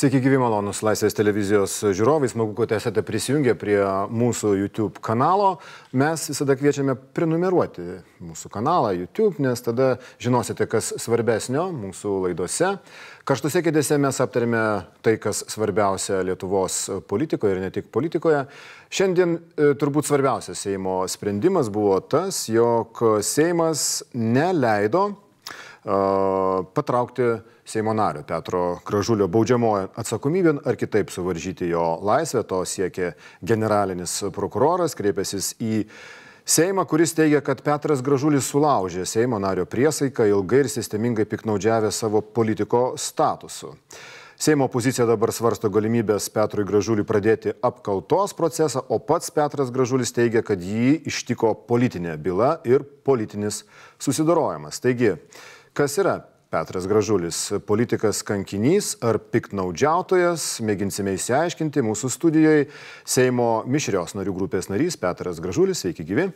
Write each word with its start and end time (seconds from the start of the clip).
Sveiki, 0.00 0.16
gyvi 0.24 0.38
malonus 0.40 0.78
Laisvės 0.80 1.12
televizijos 1.12 1.74
žiūrovai, 1.92 2.30
smagu, 2.32 2.54
kad 2.56 2.70
esate 2.72 3.02
prisijungę 3.04 3.52
prie 3.60 3.76
mūsų 4.08 4.54
YouTube 4.56 5.02
kanalo. 5.04 5.58
Mes 5.92 6.24
visada 6.30 6.56
kviečiame 6.56 6.94
prenumeruoti 7.12 7.84
mūsų 8.24 8.48
kanalą 8.54 8.94
YouTube, 8.96 9.36
nes 9.44 9.60
tada 9.60 9.90
žinosite, 10.16 10.64
kas 10.72 10.94
svarbesnio 11.04 11.66
mūsų 11.76 12.14
laidose. 12.24 12.72
Karštose 13.28 13.60
kėdėse 13.66 14.00
mes 14.00 14.24
aptarėme 14.24 14.64
tai, 15.04 15.18
kas 15.20 15.44
svarbiausia 15.52 16.24
Lietuvos 16.30 16.86
politikoje 17.04 17.58
ir 17.58 17.64
ne 17.66 17.68
tik 17.74 17.92
politikoje. 17.92 18.46
Šiandien 18.88 19.36
e, 19.36 19.74
turbūt 19.76 20.08
svarbiausias 20.08 20.64
Seimo 20.64 21.02
sprendimas 21.12 21.68
buvo 21.68 22.00
tas, 22.00 22.46
jog 22.48 23.04
Seimas 23.20 23.90
neleido 24.16 25.10
patraukti 25.84 27.22
Seimo 27.64 27.92
nario 27.94 28.22
Petro 28.26 28.80
Gražulio 28.86 29.28
baudžiamojo 29.30 29.90
atsakomybėn 30.00 30.62
ar 30.66 30.76
kitaip 30.76 31.12
suvaržyti 31.14 31.70
jo 31.70 31.84
laisvę. 32.04 32.42
To 32.50 32.64
siekė 32.66 33.12
generalinis 33.46 34.20
prokuroras, 34.34 34.96
kreipęsis 34.98 35.54
į 35.62 35.84
Seimą, 36.50 36.82
kuris 36.88 37.12
teigia, 37.14 37.38
kad 37.44 37.60
Petras 37.62 38.00
Gražulis 38.02 38.48
sulaužė 38.50 39.04
Seimo 39.06 39.38
nario 39.38 39.66
priesaiką, 39.70 40.24
ilgai 40.26 40.64
ir 40.64 40.70
sistemingai 40.72 41.28
piknaudžiavę 41.28 41.92
savo 41.94 42.24
politiko 42.24 42.96
statusu. 42.98 43.76
Seimo 44.40 44.64
opozicija 44.66 45.04
dabar 45.04 45.30
svarsto 45.36 45.68
galimybės 45.68 46.30
Petrui 46.32 46.64
Gražuliui 46.64 47.04
pradėti 47.06 47.52
apkaltos 47.60 48.32
procesą, 48.34 48.80
o 48.88 48.96
pats 48.98 49.30
Petras 49.36 49.70
Gražulis 49.70 50.14
teigia, 50.16 50.40
kad 50.42 50.64
jį 50.64 51.02
ištiko 51.12 51.52
politinė 51.68 52.16
byla 52.16 52.54
ir 52.64 52.82
politinis 53.04 53.62
susidorojimas. 54.00 54.80
Taigi, 54.80 55.12
Kas 55.72 55.94
yra 56.02 56.16
Petras 56.50 56.86
Gražulis, 56.90 57.36
politikas 57.62 58.24
kankinys 58.26 58.96
ar 59.06 59.20
piktnaudžiautojas, 59.22 60.56
mėginsime 60.66 61.14
įsiaiškinti 61.14 61.84
mūsų 61.86 62.10
studijoje 62.10 62.64
Seimo 63.06 63.62
mišrios 63.70 64.16
narių 64.18 64.34
grupės 64.34 64.66
narys 64.66 64.98
Petras 64.98 65.38
Gražulis, 65.38 65.84
sveiki 65.84 66.08
gyvi. 66.08 66.26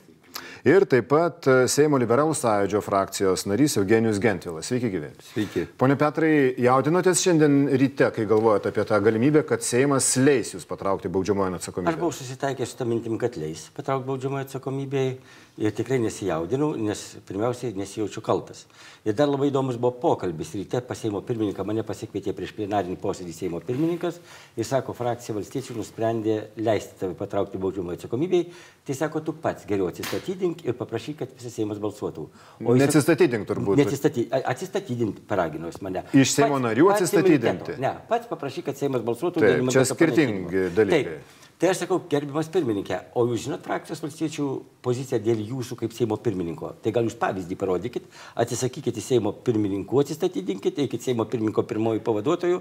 Ir 0.67 0.87
taip 0.91 1.11
pat 1.11 1.49
Seimo 1.71 1.99
liberalų 1.99 2.35
sąjūdžio 2.39 2.81
frakcijos 2.87 3.45
narys 3.51 3.75
Eugenijus 3.81 4.21
Gentvilas. 4.23 4.71
Sveiki 4.71 4.93
gyvi. 4.95 5.11
Sveiki. 5.33 5.67
Pone 5.83 5.99
Petrai, 5.99 6.55
jaudinotės 6.63 7.23
šiandien 7.27 7.59
ryte, 7.75 8.07
kai 8.15 8.27
galvojate 8.31 8.71
apie 8.71 8.87
tą 8.87 9.03
galimybę, 9.03 9.43
kad 9.51 9.67
Seimas 9.67 10.13
leis 10.23 10.55
jūs 10.55 10.67
patraukti 10.71 11.11
baudžiamojo 11.11 11.59
atsakomybę? 11.59 11.91
Aš 11.91 11.99
buvau 12.01 12.15
susitaikęs 12.15 12.75
su 12.75 12.79
tą 12.79 12.87
mintim, 12.87 13.19
kad 13.19 13.35
leis 13.39 13.67
patraukti 13.75 14.09
baudžiamojo 14.13 14.47
atsakomybėje 14.47 15.19
ir 15.59 15.71
tikrai 15.71 16.01
nesijaudinau, 16.03 16.73
nes 16.75 17.01
pirmiausiai 17.29 17.75
nesijaučiu 17.79 18.23
kaltas. 18.25 18.65
Ir 19.07 19.15
dar 19.15 19.29
labai 19.29 19.51
įdomus 19.51 19.77
buvo 19.79 19.93
pokalbis. 20.03 20.51
Ryte 20.57 20.81
pas 20.83 20.99
Seimo 20.99 21.21
pirmininką 21.23 21.63
mane 21.67 21.85
pasikvietė 21.87 22.33
prieš 22.35 22.55
plenarinį 22.57 22.97
posėdį 23.03 23.35
Seimo 23.37 23.61
pirmininkas 23.63 24.19
ir 24.57 24.67
sako, 24.67 24.97
frakcija 24.97 25.37
valstiečių 25.37 25.77
nusprendė 25.79 26.39
leisti 26.57 26.99
tave 27.03 27.15
patraukti 27.19 27.61
baudžiamą 27.63 27.95
atsakomybėj. 27.95 28.49
Tai 28.85 28.97
sako, 28.99 29.23
tu 29.29 29.37
pats 29.45 29.69
geriau 29.69 29.87
atsistatydink 29.93 30.65
ir 30.67 30.75
paprašyk, 30.81 31.21
kad 31.23 31.37
visas 31.39 31.55
Seimas 31.55 31.79
balsuotų. 31.85 32.27
O 32.65 32.75
neatsistatydink 32.81 33.47
turbūt. 33.49 33.79
Neatsistatydink, 33.79 34.35
atsistatydink 34.43 35.23
paragino 35.31 35.71
jis 35.71 35.81
mane. 35.85 36.03
Iš 36.17 36.35
Seimo 36.35 36.59
narių 36.65 36.91
atsistatydinti? 36.97 37.79
Ne, 37.85 37.95
pats 38.11 38.27
paprašyk, 38.33 38.73
kad 38.73 38.81
Seimas 38.81 39.07
balsuotų. 39.07 39.45
Taip, 39.45 39.73
čia 39.73 39.87
skirtingi 39.93 40.69
dalykai. 40.75 41.03
Taip. 41.15 41.41
Tai 41.55 41.69
aš 41.71 41.85
sakau, 41.85 42.01
gerbiamas 42.11 42.49
pirmininkė, 42.51 42.97
o 43.15 43.23
jūs 43.29 43.45
žinot 43.45 43.63
frakcijos 43.63 44.03
valstiečių 44.03 44.47
poziciją 44.83 45.21
dėl 45.23 45.43
jūsų 45.53 45.79
kaip 45.79 45.95
Seimo 45.95 46.19
pirmininko. 46.19 46.73
Tai 46.83 46.93
gal 46.97 47.07
jūs 47.07 47.15
pavyzdį 47.21 47.59
parodykit, 47.61 48.09
atsisakykite 48.43 49.05
Seimo 49.05 49.31
pirmininkų, 49.47 50.03
atsistatydinkite, 50.03 50.83
eikit 50.83 51.07
Seimo 51.07 51.29
pirmininko 51.31 51.63
pirmoji 51.71 52.03
pavaduotojų, 52.05 52.59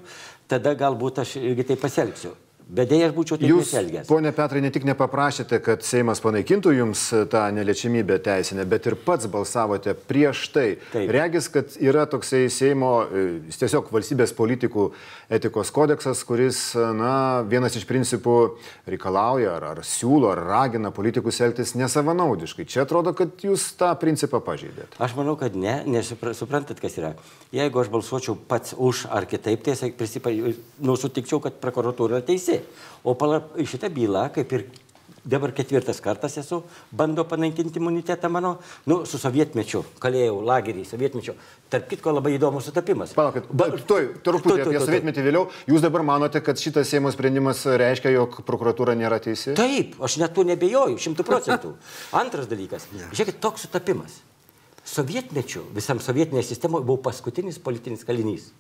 tada 0.48 0.76
galbūt 0.78 1.24
aš 1.26 1.40
irgi 1.42 1.66
tai 1.72 1.80
pasielgsiu. 1.81 2.36
Bet 2.74 2.90
dėja, 2.90 3.09
aš 3.09 3.13
būčiau 3.13 3.38
taip 3.38 3.50
Jūs, 3.50 3.68
nesielgęs. 3.68 4.07
Pone 4.07 4.31
Petrai, 4.34 4.62
ne 4.63 4.69
tik 4.74 4.85
nepaprašėte, 4.88 5.59
kad 5.62 5.84
Seimas 5.85 6.22
panaikintų 6.24 6.72
jums 6.74 7.01
tą 7.29 7.41
neliečiamybę 7.53 8.16
teisinę, 8.24 8.63
bet 8.69 8.88
ir 8.88 8.96
pats 9.03 9.28
balsavote 9.29 9.94
prieš 10.07 10.46
tai. 10.56 10.66
Taip. 10.94 11.12
Regis, 11.13 11.50
kad 11.51 11.75
yra 11.84 12.06
toksai 12.09 12.47
Seimo, 12.53 12.94
e, 13.03 13.25
tiesiog 13.51 13.91
valstybės 13.94 14.34
politikų 14.38 14.88
etikos 15.34 15.74
kodeksas, 15.75 16.24
kuris, 16.25 16.62
na, 16.96 17.44
vienas 17.50 17.75
iš 17.78 17.85
principų 17.90 18.38
reikalauja 18.90 19.57
ar, 19.57 19.68
ar 19.74 19.84
siūlo, 19.84 20.31
ar 20.31 20.41
ragina 20.47 20.94
politikus 20.95 21.41
elgtis 21.44 21.75
nesavanaudiškai. 21.78 22.66
Čia 22.69 22.88
atrodo, 22.88 23.13
kad 23.18 23.44
jūs 23.44 23.68
tą 23.80 23.91
principą 24.00 24.40
pažeidėt. 24.45 24.95
Aš 25.03 25.18
manau, 25.19 25.35
kad 25.40 25.57
ne, 25.59 25.81
nes 25.90 26.13
suprantat, 26.40 26.80
kas 26.80 26.97
yra. 27.01 27.13
Jeigu 27.53 27.84
aš 27.84 27.91
balsuočiau 27.94 28.40
pats 28.50 28.74
už 28.74 29.06
ar 29.12 29.28
kitaip, 29.30 29.68
tai 29.68 29.91
prisipa, 29.94 30.31
nu, 30.31 30.97
sutikčiau, 30.97 31.44
kad 31.44 31.59
prokuratūra 31.62 32.24
teisė 32.25 32.53
visi. 32.53 32.81
O 33.03 33.18
šitą 33.68 33.90
bylą, 33.91 34.30
kaip 34.31 34.53
ir 34.56 34.64
dabar 35.24 35.52
ketvirtas 35.56 36.02
kartas 36.03 36.38
esu, 36.38 36.62
bando 36.91 37.24
panaikinti 37.28 37.80
imunitetą 37.80 38.30
mano, 38.30 38.58
nu, 38.88 39.03
su 39.08 39.18
sovietmečiu, 39.19 39.84
kalėjau 40.03 40.41
lagerį, 40.44 40.84
sovietmečiu. 40.88 41.36
Tarp 41.72 41.88
kitko 41.92 42.13
labai 42.13 42.36
įdomus 42.38 42.68
sutapimas. 42.68 43.13
Palaukit, 43.18 43.47
tuoj, 43.88 44.09
truputį 44.25 44.66
apie 44.66 44.81
sovietmetį 44.84 45.25
vėliau. 45.28 45.46
Jūs 45.69 45.84
dabar 45.84 46.03
manote, 46.08 46.44
kad 46.44 46.59
šitas 46.59 46.92
Seimo 46.92 47.12
sprendimas 47.12 47.63
reiškia, 47.66 48.12
jog 48.18 48.42
prokuratūra 48.47 48.97
nėra 49.00 49.22
teisi? 49.24 49.56
Taip, 49.59 49.96
aš 50.03 50.19
net 50.22 50.36
tuo 50.36 50.47
nebejoju, 50.47 51.00
šimtų 51.08 51.28
procentų. 51.28 51.75
Antras 52.24 52.52
dalykas, 52.52 52.90
žiūrėkit, 52.92 53.40
toks 53.44 53.68
sutapimas. 53.68 54.19
Sovietmečiu, 54.84 55.63
visam 55.75 56.03
sovietinėje 56.03 56.52
sistemoje 56.52 56.84
buvau 56.84 57.00
paskutinis 57.08 57.62
politinis 57.63 58.03
kalinys. 58.03 58.52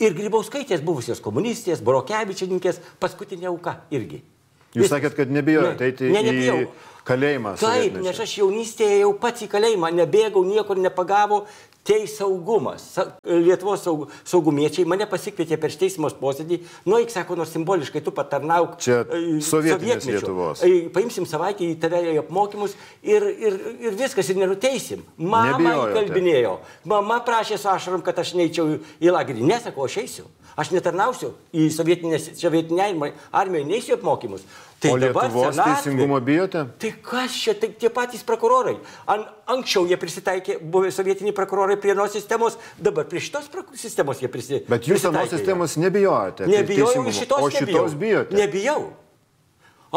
Ir 0.00 0.14
Grybauskaitės 0.16 0.84
buvusios 0.84 1.20
komunistės, 1.24 1.82
Borokevičininkės, 1.84 2.80
paskutinė 3.02 3.50
auka 3.52 3.80
irgi. 3.94 4.22
Jūs 4.70 4.86
Vis... 4.86 4.92
sakėt, 4.92 5.16
kad 5.18 5.32
nebijojate 5.34 5.82
ne, 5.82 5.90
eiti 5.90 6.10
ne, 6.14 6.22
nebijau. 6.28 6.56
į 6.62 6.90
kalėjimą. 7.08 7.54
Taip, 7.60 7.96
nes 8.04 8.20
aš 8.22 8.36
jaunystėje 8.38 9.00
jau 9.00 9.10
pats 9.18 9.42
į 9.44 9.50
kalėjimą 9.50 9.90
nebėgau, 9.98 10.44
niekur 10.46 10.78
nepagavo, 10.78 11.42
tai 11.90 12.06
saugumas. 12.06 12.84
Lietuvos 13.24 13.82
saug, 13.84 14.06
saugumiečiai 14.28 14.86
mane 14.88 15.06
pasikvietė 15.10 15.58
per 15.60 15.74
teismos 15.74 16.14
posėdį, 16.20 16.60
nu, 16.86 16.98
eik, 17.00 17.10
sako, 17.10 17.36
nors 17.40 17.50
simboliškai 17.54 18.02
tu 18.06 18.14
patarnauk. 18.14 18.76
Čia 18.82 19.02
sovietinės 19.44 20.06
Lietuvos. 20.06 20.64
Paimsim 20.94 21.26
savaitę 21.28 21.66
į 21.66 21.76
tave 21.82 22.02
į 22.14 22.18
apmokymus 22.22 22.76
ir, 23.02 23.26
ir, 23.34 23.58
ir 23.88 23.98
viskas, 23.98 24.30
ir 24.30 24.38
nenuteisim. 24.40 25.02
Mama 25.18 25.74
įkalbinėjo. 25.88 26.56
Mama 26.90 27.20
prašė 27.26 27.58
su 27.60 27.70
ašarom, 27.72 28.04
kad 28.06 28.22
aš 28.22 28.36
neičiau 28.38 28.78
į 28.78 29.14
lagerį. 29.16 29.46
Nesako, 29.50 29.88
aš 29.90 30.00
eisiu. 30.04 30.28
Aš 30.58 30.72
netarnausiu 30.74 31.34
į 31.54 31.68
sovietinę 31.74 32.88
armiją, 33.30 33.66
neįsiu 33.68 33.98
apmokymus. 33.98 34.42
Tai 34.80 34.94
o 34.94 34.96
Lietuvos 34.96 35.58
teisingumo 35.60 36.16
bijote? 36.24 36.62
Tai 36.80 36.90
kas 37.04 37.34
čia, 37.36 37.52
tai 37.60 37.68
tie 37.76 37.90
patys 37.92 38.22
prokurorai. 38.24 38.78
An, 39.12 39.26
anksčiau 39.52 39.84
jie 39.90 39.98
prisitaikė, 40.00 40.56
buvę 40.72 40.88
sovietiniai 40.94 41.36
prokurorai 41.36 41.76
prie 41.80 41.92
nuo 41.98 42.06
sistemos, 42.08 42.56
dabar 42.80 43.04
prie 43.10 43.20
šitos 43.20 43.50
sistemos 43.76 44.22
jie 44.24 44.30
prisitaikė. 44.32 44.70
Bet 44.72 44.88
jūs 44.88 45.04
nuo 45.12 45.26
sistemos 45.28 45.76
nebijojate? 45.80 46.48
Nebijojau, 46.48 47.04
šitos, 47.12 47.44
o 47.44 47.52
šitos 47.52 47.98
bijote? 48.00 48.40
Nebijau. 48.40 48.88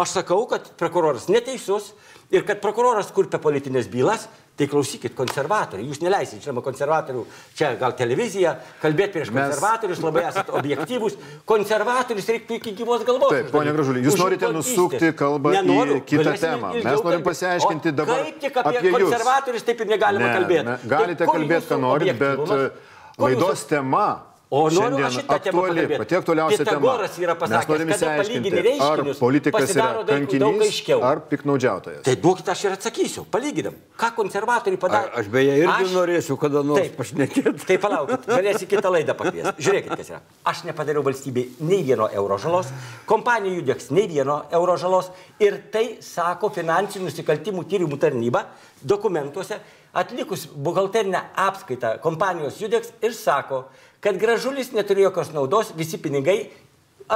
Aš 0.03 0.17
sakau, 0.17 0.41
kad 0.49 0.73
prokuroras 0.75 1.29
neteisus 1.29 1.93
ir 2.33 2.43
kad 2.47 2.59
prokuroras 2.63 3.11
kurpia 3.13 3.39
politinės 3.39 3.87
bylas, 3.93 4.27
Tai 4.53 4.67
klausykit, 4.69 5.15
konservatoriai, 5.17 5.87
jūs 5.89 5.97
neleisit, 6.03 6.37
žinoma, 6.43 6.61
konservatorių, 6.61 7.23
čia 7.57 7.71
gal 7.79 7.95
televizija, 7.97 8.51
kalbėti 8.83 9.15
prieš 9.15 9.31
Mes... 9.33 9.47
konservatorius, 9.47 10.01
labai 10.03 10.27
esate 10.27 10.53
objektyvūs. 10.59 11.15
Konservatorius 11.49 12.29
reiktų 12.29 12.59
iki 12.59 12.73
gyvos 12.77 13.01
galvos. 13.07 13.33
Taip, 13.33 13.49
ponia 13.55 13.73
Gražulė, 13.73 14.03
jūs 14.05 14.19
norite 14.19 14.51
nusukti 14.53 15.09
kalbą 15.17 15.55
Nenoriu, 15.55 15.97
į 15.97 16.05
kitą 16.11 16.35
temą. 16.37 16.69
Mes 16.85 17.01
norim 17.07 17.25
pasiaiškinti 17.25 17.95
dabar. 17.97 18.21
Kaip 18.27 18.37
tik 18.45 18.59
apie, 18.61 18.75
apie 18.83 18.93
konservatorius 18.93 19.65
taip 19.71 19.81
ir 19.81 19.89
negalima 19.95 20.27
ne, 20.29 20.35
kalbėti. 20.37 20.67
Ne, 20.69 20.77
galite 20.93 21.23
tai 21.23 21.29
kalbėti, 21.31 21.69
ką 21.71 21.81
norit, 21.87 22.21
bet 22.21 23.17
laidos 23.25 23.65
tema 23.73 24.05
O 24.53 24.67
noriu 24.69 24.99
aš 25.01 25.15
šitą 25.17 25.37
temą 25.41 25.63
pakalbėti. 25.63 25.97
Pati 26.03 26.17
aktualiausia 26.19 26.65
tema. 26.67 26.81
Pythagoras 26.83 27.15
yra 27.17 27.35
pasakęs, 27.41 27.87
kada 27.89 28.11
palygini 28.19 28.61
reiškinius, 28.67 29.15
ar 29.15 29.21
politikas 29.23 29.73
yra 29.73 29.87
kankinys, 30.05 30.81
ar 31.09 31.21
piknaudžiautojas. 31.31 32.03
Tai 32.05 32.13
duokit 32.21 32.51
aš 32.53 32.61
ir 32.67 32.75
atsakysiu, 32.75 33.25
palyginam. 33.33 33.79
Ką 33.97 34.11
konservatoriai 34.19 34.81
padarė? 34.83 35.09
Aš 35.23 35.31
beje 35.33 35.57
irgi 35.63 35.87
aš... 35.87 35.95
norėsiu 35.97 36.37
kada 36.37 36.61
nors 36.69 36.85
taip, 36.85 36.95
pašnekėti. 37.01 37.65
Tai 37.65 37.79
palaukit, 37.87 38.29
galėsi 38.29 38.69
kitą 38.69 38.93
laidą 38.93 39.17
pakviesti. 39.17 39.57
Žiūrėkit, 39.57 39.97
kas 39.97 40.13
yra. 40.13 40.21
Aš 40.53 40.65
nepadariau 40.69 41.01
valstybei 41.09 41.49
nei 41.65 41.81
vieno 41.89 42.11
euro 42.13 42.37
žalos, 42.45 42.69
kompanija 43.09 43.57
judeks 43.57 43.89
nei 43.89 44.05
vieno 44.11 44.43
euro 44.53 44.77
žalos 44.77 45.09
ir 45.41 45.63
tai 45.73 45.95
sako 46.05 46.53
finansinių 46.53 47.09
nusikaltimų 47.09 47.65
tyrimų 47.73 47.97
tarnyba 48.05 48.51
dokumentuose 48.85 49.63
atlikus 49.93 50.47
buhalterinę 50.55 51.21
apskaitą 51.35 51.97
kompanijos 52.01 52.59
judeks 52.61 52.93
ir 53.01 53.13
sako, 53.13 53.63
kad 54.03 54.17
gražulis 54.19 54.73
neturėjo 54.73 55.11
jokios 55.11 55.33
naudos, 55.35 55.73
visi 55.77 55.99
pinigai 56.01 56.49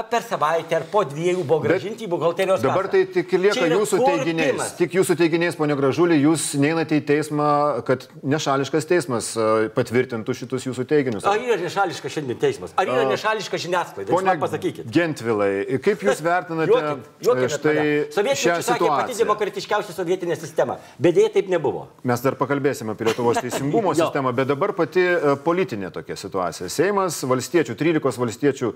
per 0.03 0.21
savaitę 0.25 0.75
ar 0.77 0.85
po 0.91 1.03
dviejų 1.07 1.44
buvo 1.44 1.59
gražinti 1.63 2.05
į 2.05 2.09
buhalterijos 2.11 2.59
kasą. 2.61 2.67
Dabar 2.67 2.89
tai 2.91 3.03
tik 3.09 3.31
lieka 3.38 3.67
jūsų 3.71 3.99
teiginiais. 4.03 4.73
Tik 4.77 4.97
jūsų 4.99 5.15
teiginiais, 5.19 5.57
ponia 5.57 5.77
Gražulė, 5.79 6.17
jūs 6.19 6.49
neinate 6.59 6.99
į 6.99 7.03
teismą, 7.07 7.49
kad 7.88 8.05
nešališkas 8.21 8.88
teismas 8.89 9.31
e, 9.33 9.67
patvirtintų 9.75 10.35
šitus 10.38 10.67
jūsų 10.69 10.85
teiginius. 10.89 11.25
Ar 11.27 11.41
yra 11.41 11.57
nešališkas 11.61 12.17
šiandien 12.17 12.39
teismas? 12.41 12.75
Ar 12.77 12.89
yra 12.91 13.07
nešališka 13.09 13.59
žiniasklaida? 13.65 14.13
Pone, 14.13 14.38
pasakykit. 14.41 14.89
Gentvilai, 14.94 15.79
kaip 15.83 16.05
jūs 16.05 16.21
vertinate 16.27 16.71
juokit, 16.71 17.09
juokit 17.27 17.55
štai 17.57 17.77
šią 18.13 18.59
situaciją? 18.61 18.94
Pati 18.94 19.17
demokratiškiausia 19.21 19.97
sovietinė 19.97 20.38
sistema, 20.39 20.77
bet 21.01 21.17
dėja 21.17 21.33
taip 21.38 21.51
nebuvo. 21.51 21.88
Mes 22.07 22.23
dar 22.23 22.38
pakalbėsime 22.39 22.95
apie 22.95 23.09
Lietuvos 23.09 23.41
teisingumo 23.45 23.95
sistemą, 23.97 24.33
bet 24.38 24.51
dabar 24.51 24.75
pati 24.77 25.03
e, 25.07 25.35
politinė 25.44 25.91
tokia 25.95 26.17
situacija. 26.19 26.69
Seimas 26.73 27.21
valstiečių, 27.27 27.77
13 27.79 28.23
valstiečių 28.23 28.73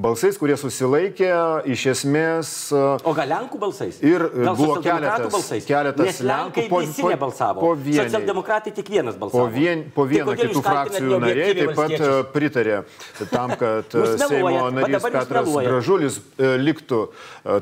balsais, 0.00 0.38
kurie 0.40 0.56
susilaikė 0.60 1.32
iš 1.72 1.86
esmės. 1.94 2.54
O 2.72 3.14
gal 3.16 3.30
Lenkų 3.30 3.60
balsais? 3.60 4.00
Ir 4.04 4.26
gal 4.32 4.56
buvo 4.58 4.80
keletas, 4.84 5.30
balsais? 5.32 5.66
keletas 5.68 6.06
Nes 6.06 6.20
Lenkai 6.26 6.66
po, 6.70 6.80
visi 6.84 7.02
po, 7.02 7.10
nebalsavo. 7.12 7.62
Po 7.62 7.72
vienį, 7.74 8.06
Socialdemokratai 8.08 8.72
tik 8.76 8.90
vienas 8.92 9.18
balsavo. 9.20 9.46
Po, 9.46 9.52
vien, 9.54 9.84
po 9.94 10.06
tai 10.06 10.14
vieną 10.14 10.34
tai 10.34 10.48
kitų 10.48 10.62
frakcijų 10.64 11.20
nariai 11.24 11.56
taip 11.58 11.72
pat 11.78 11.94
e, 11.96 12.10
pritarė 12.34 12.78
tam, 13.30 13.54
kad 13.60 13.94
e, 14.00 14.06
Seimo 14.20 14.64
narys 14.76 15.06
Petras 15.06 15.50
Gražulis 15.54 16.18
e, 16.20 16.52
liktų, 16.60 17.00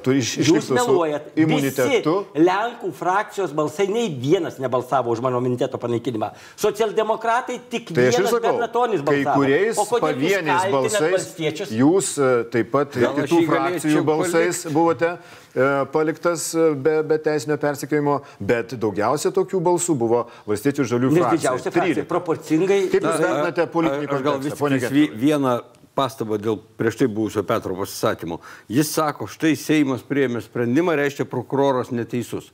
turi 0.05 0.23
išliktų 0.23 0.85
su 0.85 0.97
imunitetu. 1.44 2.17
Visi 2.35 2.47
Lenkų 2.49 2.93
frakcijos 2.99 3.55
balsai, 3.56 3.89
nei 3.93 4.11
vienas 4.12 4.61
nebalsavo 4.62 5.12
už 5.15 5.23
mano 5.25 5.43
imuniteto 5.43 5.81
panaikinimą. 5.81 6.33
Socialdemokratai 6.59 7.61
tik 7.73 7.93
tai 7.93 8.09
vienas 8.12 8.39
Bernatonis 8.39 9.05
balsavo. 9.06 9.25
Kai 9.29 9.39
kuriais 9.39 9.83
pavieniais 9.99 10.69
balsais 10.73 11.75
jūs 11.75 12.15
taip 12.53 12.73
pat 12.73 12.78
ir 12.87 13.07
kitų 13.17 13.39
frakcijų 13.49 14.03
balsais 14.07 14.63
palikt. 14.63 14.75
buvote 14.75 15.09
e, 15.15 15.69
paliktas 15.93 16.45
e, 16.55 16.69
be, 16.75 16.95
be 17.09 17.19
teisinio 17.23 17.59
persikėjimo, 17.61 18.19
bet 18.51 18.75
daugiausia 18.81 19.33
tokių 19.35 19.61
balsų 19.67 19.97
buvo 19.99 20.23
valstiečių 20.49 20.87
žalių 20.93 21.11
frakcijų. 21.17 21.35
Didžiausia 21.35 21.73
frakcija, 21.75 22.07
proporcingai. 22.13 22.81
Kaip 22.93 23.05
jūs 23.09 23.21
vertinate 23.25 23.67
politinį 23.75 24.11
kontekstą? 24.13 24.25
Gal 24.29 24.97
vis 24.97 25.21
vieną 25.25 25.55
pastabą 25.99 26.39
dėl 26.39 26.59
prieš 26.79 27.01
tai 27.03 27.11
buvusio 27.11 27.45
Petro 27.47 27.77
pasisakymo. 27.79 28.41
Jis 28.71 28.93
sako, 28.95 29.27
štai 29.31 29.55
Seimas 29.59 30.05
prieėmė 30.07 30.45
sprendimą, 30.45 30.95
reiškia 30.99 31.27
prokuroras 31.29 31.91
neteisus. 31.91 32.53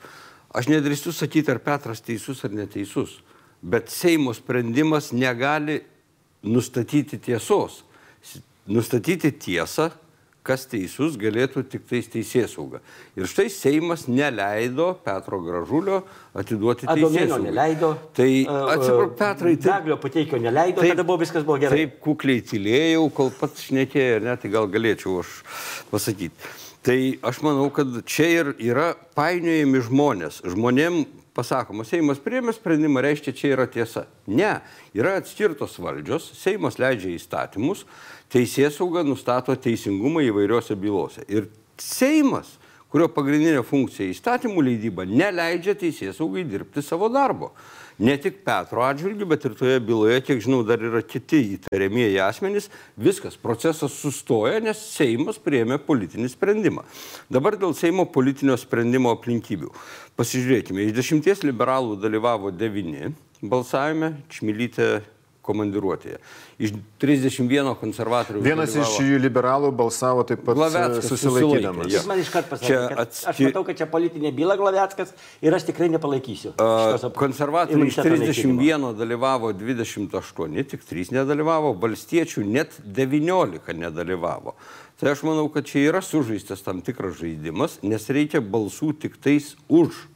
Aš 0.54 0.70
nedrįstu 0.70 1.12
sakyti, 1.12 1.52
ar 1.52 1.60
Petras 1.60 2.00
teisus 2.04 2.40
ar 2.46 2.54
neteisus, 2.54 3.18
bet 3.60 3.90
Seimo 3.92 4.32
sprendimas 4.36 5.10
negali 5.12 5.82
nustatyti 6.44 7.18
tiesos 7.20 7.82
nustatyti 8.66 9.32
tiesą, 9.32 9.90
kas 10.44 10.66
teisus 10.68 11.16
galėtų 11.20 11.62
tik 11.72 11.86
tais 11.88 12.08
teisės 12.12 12.52
sauga. 12.54 12.82
Ir 13.16 13.28
štai 13.30 13.46
Seimas 13.52 14.04
neleido 14.10 14.90
Petro 15.04 15.40
Gražulio 15.44 16.02
atiduoti 16.36 16.84
teisės 16.84 17.30
saugai. 17.30 17.46
neleido. 17.46 17.94
Tai 18.16 18.28
atsiprašau, 18.50 19.08
Petrai. 19.16 19.54
Taip, 19.56 19.64
Daglio 19.64 19.96
pateikio 20.02 20.42
neleido, 20.42 20.82
taip, 20.82 20.92
tada 20.92 21.06
buvo 21.08 21.22
viskas 21.24 21.46
buvo 21.48 21.56
gerai. 21.62 21.86
Taip 21.86 21.96
kukliai 22.04 22.44
tylėjau, 22.44 23.08
kol 23.16 23.32
pats 23.40 23.70
šnekėjau, 23.70 24.20
ne, 24.26 24.36
tai 24.42 24.52
gal 24.52 24.68
galėčiau 24.68 25.22
aš 25.24 25.40
pasakyti. 25.92 26.52
Tai 26.84 26.98
aš 27.24 27.40
manau, 27.40 27.70
kad 27.72 27.88
čia 28.04 28.26
ir 28.28 28.54
yra 28.60 28.90
painiojami 29.16 29.80
žmonės. 29.86 30.42
Žmonėm 30.44 31.06
pasakoma, 31.34 31.84
Seimas 31.86 32.20
priėmė 32.22 32.54
sprendimą, 32.54 33.02
reiškia, 33.04 33.34
čia 33.36 33.52
yra 33.56 33.66
tiesa. 33.70 34.06
Ne, 34.30 34.56
yra 34.96 35.16
atskirtos 35.20 35.76
valdžios, 35.82 36.30
Seimas 36.38 36.78
leidžia 36.80 37.12
įstatymus, 37.14 37.84
teisės 38.32 38.78
sauga 38.78 39.04
nustato 39.06 39.56
teisingumą 39.56 40.24
įvairiose 40.28 40.76
bylose. 40.78 41.26
Ir 41.28 41.50
Seimas, 41.80 42.54
kurio 42.92 43.08
pagrindinė 43.10 43.64
funkcija 43.66 44.12
įstatymų 44.12 44.68
leidyba, 44.68 45.06
neleidžia 45.10 45.74
teisės 45.78 46.20
saugai 46.20 46.46
dirbti 46.46 46.84
savo 46.86 47.10
darbo. 47.12 47.52
Ne 47.98 48.16
tik 48.18 48.40
Petro 48.42 48.82
atžvilgiu, 48.82 49.26
bet 49.30 49.44
ir 49.46 49.52
toje 49.54 49.78
byloje, 49.78 50.18
kiek 50.26 50.40
žinau, 50.42 50.64
dar 50.66 50.82
yra 50.82 50.98
kiti 51.06 51.38
įtariamieji 51.54 52.18
asmenys. 52.24 52.66
Viskas, 52.98 53.36
procesas 53.38 53.94
sustoja, 54.00 54.58
nes 54.64 54.80
Seimas 54.96 55.38
priėmė 55.38 55.78
politinį 55.86 56.32
sprendimą. 56.32 56.82
Dabar 57.30 57.54
dėl 57.60 57.76
Seimo 57.78 58.08
politinio 58.10 58.58
sprendimo 58.58 59.14
aplinkybių. 59.14 59.70
Pasižiūrėkime, 60.18 60.88
iš 60.88 60.96
dešimties 60.98 61.46
liberalų 61.46 62.00
dalyvavo 62.02 62.50
devyni 62.50 63.12
balsavime, 63.44 64.16
Čmilytė 64.32 65.04
komandiruotėje. 65.44 66.20
Iš 66.58 66.74
31 67.02 67.74
konservatorių. 67.80 68.42
Vienas 68.44 68.72
dalyvavo... 68.72 68.92
iš 68.94 69.08
jų 69.10 69.18
liberalų 69.22 69.72
balsavo 69.76 70.24
taip 70.28 70.44
pat 70.46 70.58
Glaveckas, 70.58 71.08
susilaikydamas. 71.10 71.90
Jis 71.92 72.06
man 72.08 72.22
iškart 72.22 72.48
pasakė, 72.52 72.78
atski... 73.04 73.26
aš 73.32 73.42
matau, 73.48 73.64
kad 73.68 73.80
čia 73.80 73.88
politinė 73.90 74.32
byla 74.36 74.56
Glaveckas 74.60 75.12
ir 75.44 75.56
aš 75.56 75.68
tikrai 75.70 75.90
nepalaikysiu. 75.92 76.54
Uh, 76.56 77.08
konservatoriai 77.18 77.90
iš 77.92 78.00
31 78.00 78.94
dalyvavo 78.98 79.52
28, 79.56 80.64
tik 80.72 80.88
3 80.88 81.14
nedalyvavo, 81.18 81.74
valstiečių 81.84 82.46
net 82.48 82.78
19 82.84 83.78
nedalyvavo. 83.84 84.56
Tai 85.00 85.10
aš 85.10 85.24
manau, 85.26 85.48
kad 85.50 85.66
čia 85.66 85.88
yra 85.90 86.00
sužaistas 86.04 86.62
tam 86.62 86.80
tikras 86.84 87.18
žaidimas, 87.18 87.80
nes 87.82 88.04
reikia 88.14 88.40
balsų 88.40 88.92
tik 89.02 89.18
tais 89.18 89.56
už 89.68 90.06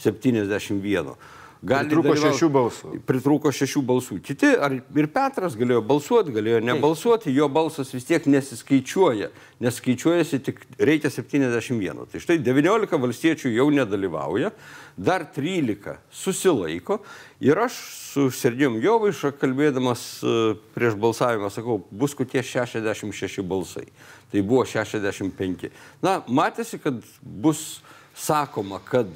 71. 0.00 1.14
Gali 1.64 1.88
pritrūko 1.88 2.12
dalyvau, 2.12 2.28
šešių 2.28 2.48
balsų. 2.52 2.90
Pritrūko 3.08 3.50
šešių 3.56 3.82
balsų. 3.88 4.18
Kiti, 4.24 4.50
ar 4.52 4.74
ir 4.76 5.06
Petras 5.12 5.56
galėjo 5.56 5.80
balsuoti, 5.88 6.34
galėjo 6.34 6.60
nebalsuoti, 6.64 7.32
jo 7.32 7.48
balsas 7.52 7.92
vis 7.94 8.04
tiek 8.04 8.26
nesiskaičiuoja, 8.28 9.30
nes 9.64 9.78
skaičiuojasi 9.80 10.42
tik 10.44 10.60
reikia 10.76 11.08
71. 11.14 12.04
Tai 12.12 12.20
štai 12.20 12.36
19 12.44 13.00
valstiečių 13.06 13.54
jau 13.54 13.68
nedalyvauja, 13.72 14.52
dar 15.00 15.24
13 15.32 15.96
susilaiko 16.12 17.00
ir 17.40 17.64
aš 17.64 17.80
su 18.12 18.28
Sergijom 18.34 18.76
Jovaiša 18.84 19.32
kalbėdamas 19.40 20.06
e, 20.20 20.38
prieš 20.76 21.00
balsavimą 21.00 21.48
sakau, 21.54 21.80
bus 21.90 22.12
kokie 22.18 22.44
66 22.44 23.40
balsai. 23.48 23.88
Tai 24.30 24.44
buvo 24.44 24.66
65. 24.68 25.70
Na, 26.04 26.20
matėsi, 26.28 26.78
kad 26.82 27.00
bus 27.22 27.80
sakoma, 28.14 28.84
kad 28.84 29.08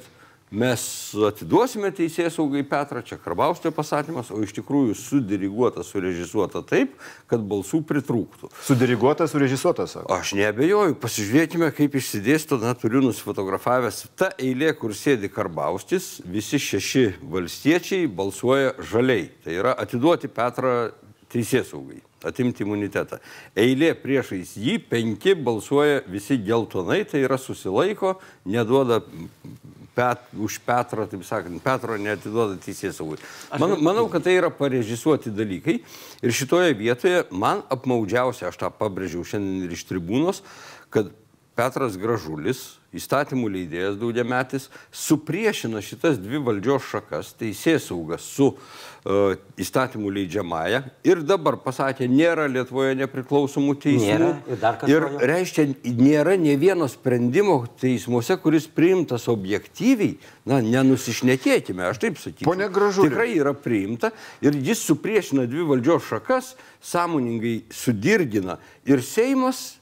mes 0.51 0.81
atiduosime 1.29 1.91
teisės 1.95 2.35
saugai 2.37 2.63
Petrą, 2.67 3.03
čia 3.05 3.19
Karbauskio 3.21 3.71
pasakymas, 3.75 4.31
o 4.33 4.41
iš 4.43 4.53
tikrųjų 4.57 4.95
sudiriguota, 4.97 5.83
surežisuota 5.85 6.63
taip, 6.65 6.95
kad 7.29 7.43
balsų 7.45 7.83
pritrūktų. 7.89 8.49
Sudiriguota, 8.65 9.29
surežisuota, 9.29 9.85
sako. 9.89 10.09
Aš 10.15 10.33
nebejoju, 10.39 10.97
pasižiūrėkime, 11.01 11.69
kaip 11.77 11.99
išsidėsto, 12.01 12.59
na, 12.63 12.73
turiu 12.77 13.03
nusifotografavęs. 13.05 14.07
Ta 14.19 14.31
eilė, 14.41 14.73
kur 14.79 14.97
sėdi 14.97 15.29
Karbauskis, 15.33 16.17
visi 16.25 16.61
šeši 16.61 17.07
valstiečiai 17.21 18.09
balsuoja 18.09 18.75
žaliai. 18.91 19.29
Tai 19.45 19.57
yra 19.61 19.77
atiduoti 19.77 20.31
Petrą 20.33 20.77
teisės 21.29 21.69
saugai 21.69 22.01
atimti 22.25 22.65
imunitetą. 22.65 23.19
Eilė 23.57 23.93
priešais 23.99 24.55
jį, 24.59 24.77
penki 24.91 25.35
balsuoja 25.39 26.01
visi 26.11 26.35
geltonai, 26.43 27.03
tai 27.07 27.23
yra 27.23 27.37
susilaiko, 27.39 28.17
neduoda 28.43 28.99
Pet, 29.99 30.25
už 30.39 30.59
Petrą, 30.63 31.05
taip 31.11 31.25
sakant, 31.27 31.59
Petro 31.63 31.97
neatiduoda 31.99 32.55
teisės 32.63 32.95
saugui. 32.99 33.19
Man, 33.59 33.75
manau, 33.83 34.05
kad 34.11 34.23
tai 34.23 34.37
yra 34.39 34.51
parežisuoti 34.53 35.33
dalykai 35.35 35.79
ir 36.23 36.35
šitoje 36.35 36.77
vietoje 36.79 37.25
man 37.35 37.65
apmaudžiausia, 37.73 38.47
aš 38.47 38.61
tą 38.61 38.71
pabrėžiau 38.71 39.25
šiandien 39.27 39.67
ir 39.67 39.75
iš 39.75 39.83
tribūnos, 39.89 40.39
kad 40.93 41.11
Petras 41.59 41.97
Gražulis, 41.99 42.59
įstatymų 42.95 43.49
leidėjas 43.51 43.97
daugiametis, 43.99 44.69
supriešino 44.95 45.81
šitas 45.83 46.17
dvi 46.21 46.39
valdžios 46.41 46.85
šakas, 46.87 47.33
teisės 47.37 47.89
saugas 47.89 48.23
su 48.23 48.47
uh, 48.53 49.33
įstatymų 49.59 50.13
leidžiamąją 50.15 50.79
ir 51.05 51.23
dabar 51.27 51.57
pasakė, 51.59 52.07
nėra 52.09 52.47
Lietuvoje 52.49 52.95
nepriklausomų 53.01 53.75
teismų. 53.83 54.07
Nėra, 54.07 54.29
ir 54.47 54.61
dar 54.61 54.85
ir 54.87 55.07
reiškia, 55.33 55.65
nėra 55.99 56.37
ne 56.39 56.55
vieno 56.61 56.87
sprendimo 56.89 57.59
teismuose, 57.81 58.39
kuris 58.39 58.69
priimtas 58.71 59.27
objektyviai, 59.31 60.15
na, 60.47 60.61
nenusišnekėkime, 60.63 61.89
aš 61.91 61.99
taip 62.05 62.21
sakyčiau. 62.23 62.47
Pone 62.47 62.69
Gražulė. 62.71 63.11
Tikrai 63.11 63.33
yra 63.35 63.53
priimta 63.57 64.13
ir 64.45 64.55
jis 64.55 64.85
supriešina 64.87 65.43
dvi 65.51 65.67
valdžios 65.73 66.07
šakas, 66.13 66.53
sąmoningai 66.93 67.57
sudirgina 67.75 68.57
ir 68.87 69.03
Seimas 69.03 69.78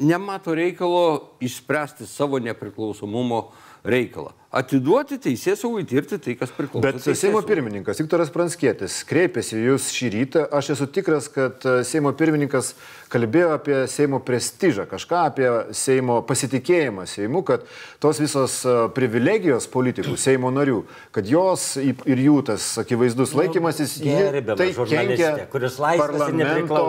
nemato 0.00 0.54
reikalo 0.56 1.30
išspręsti 1.40 2.06
savo 2.06 2.40
nepriklausomumo 2.42 3.50
reikalą. 3.84 4.32
atiduoti 4.50 5.16
teisės 5.22 5.60
saugui 5.62 5.84
tirti 5.88 6.18
tai, 6.18 6.34
kas 6.38 6.50
priklauso. 6.50 6.82
Bet 6.82 7.18
Seimo 7.18 7.40
pirmininkas 7.46 8.00
Viktoras 8.02 8.32
Pranskėtis 8.34 8.98
kreipėsi 9.08 9.60
jūs 9.62 9.90
šį 9.94 10.10
rytą. 10.16 10.42
Aš 10.58 10.72
esu 10.74 10.88
tikras, 10.90 11.30
kad 11.32 11.64
Seimo 11.86 12.12
pirmininkas 12.18 12.74
kalbėjo 13.10 13.54
apie 13.56 13.76
Seimo 13.90 14.20
prestižą, 14.24 14.86
kažką 14.90 15.22
apie 15.28 15.48
Seimo 15.76 16.20
pasitikėjimą 16.26 17.06
Seimu, 17.10 17.42
kad 17.46 17.66
tos 18.02 18.20
visos 18.22 18.60
e, 18.64 18.74
privilegijos 18.96 19.66
politikų, 19.72 20.16
Seimo 20.26 20.52
narių, 20.54 20.82
kad 21.14 21.28
jos 21.30 21.74
ir 21.80 22.22
jų 22.24 22.38
tas 22.50 22.66
akivaizdus 22.82 23.34
nu, 23.34 23.42
laikymasis, 23.42 23.96
tai 24.00 24.70
kenkia 24.78 25.32
parlamento, 26.00 26.82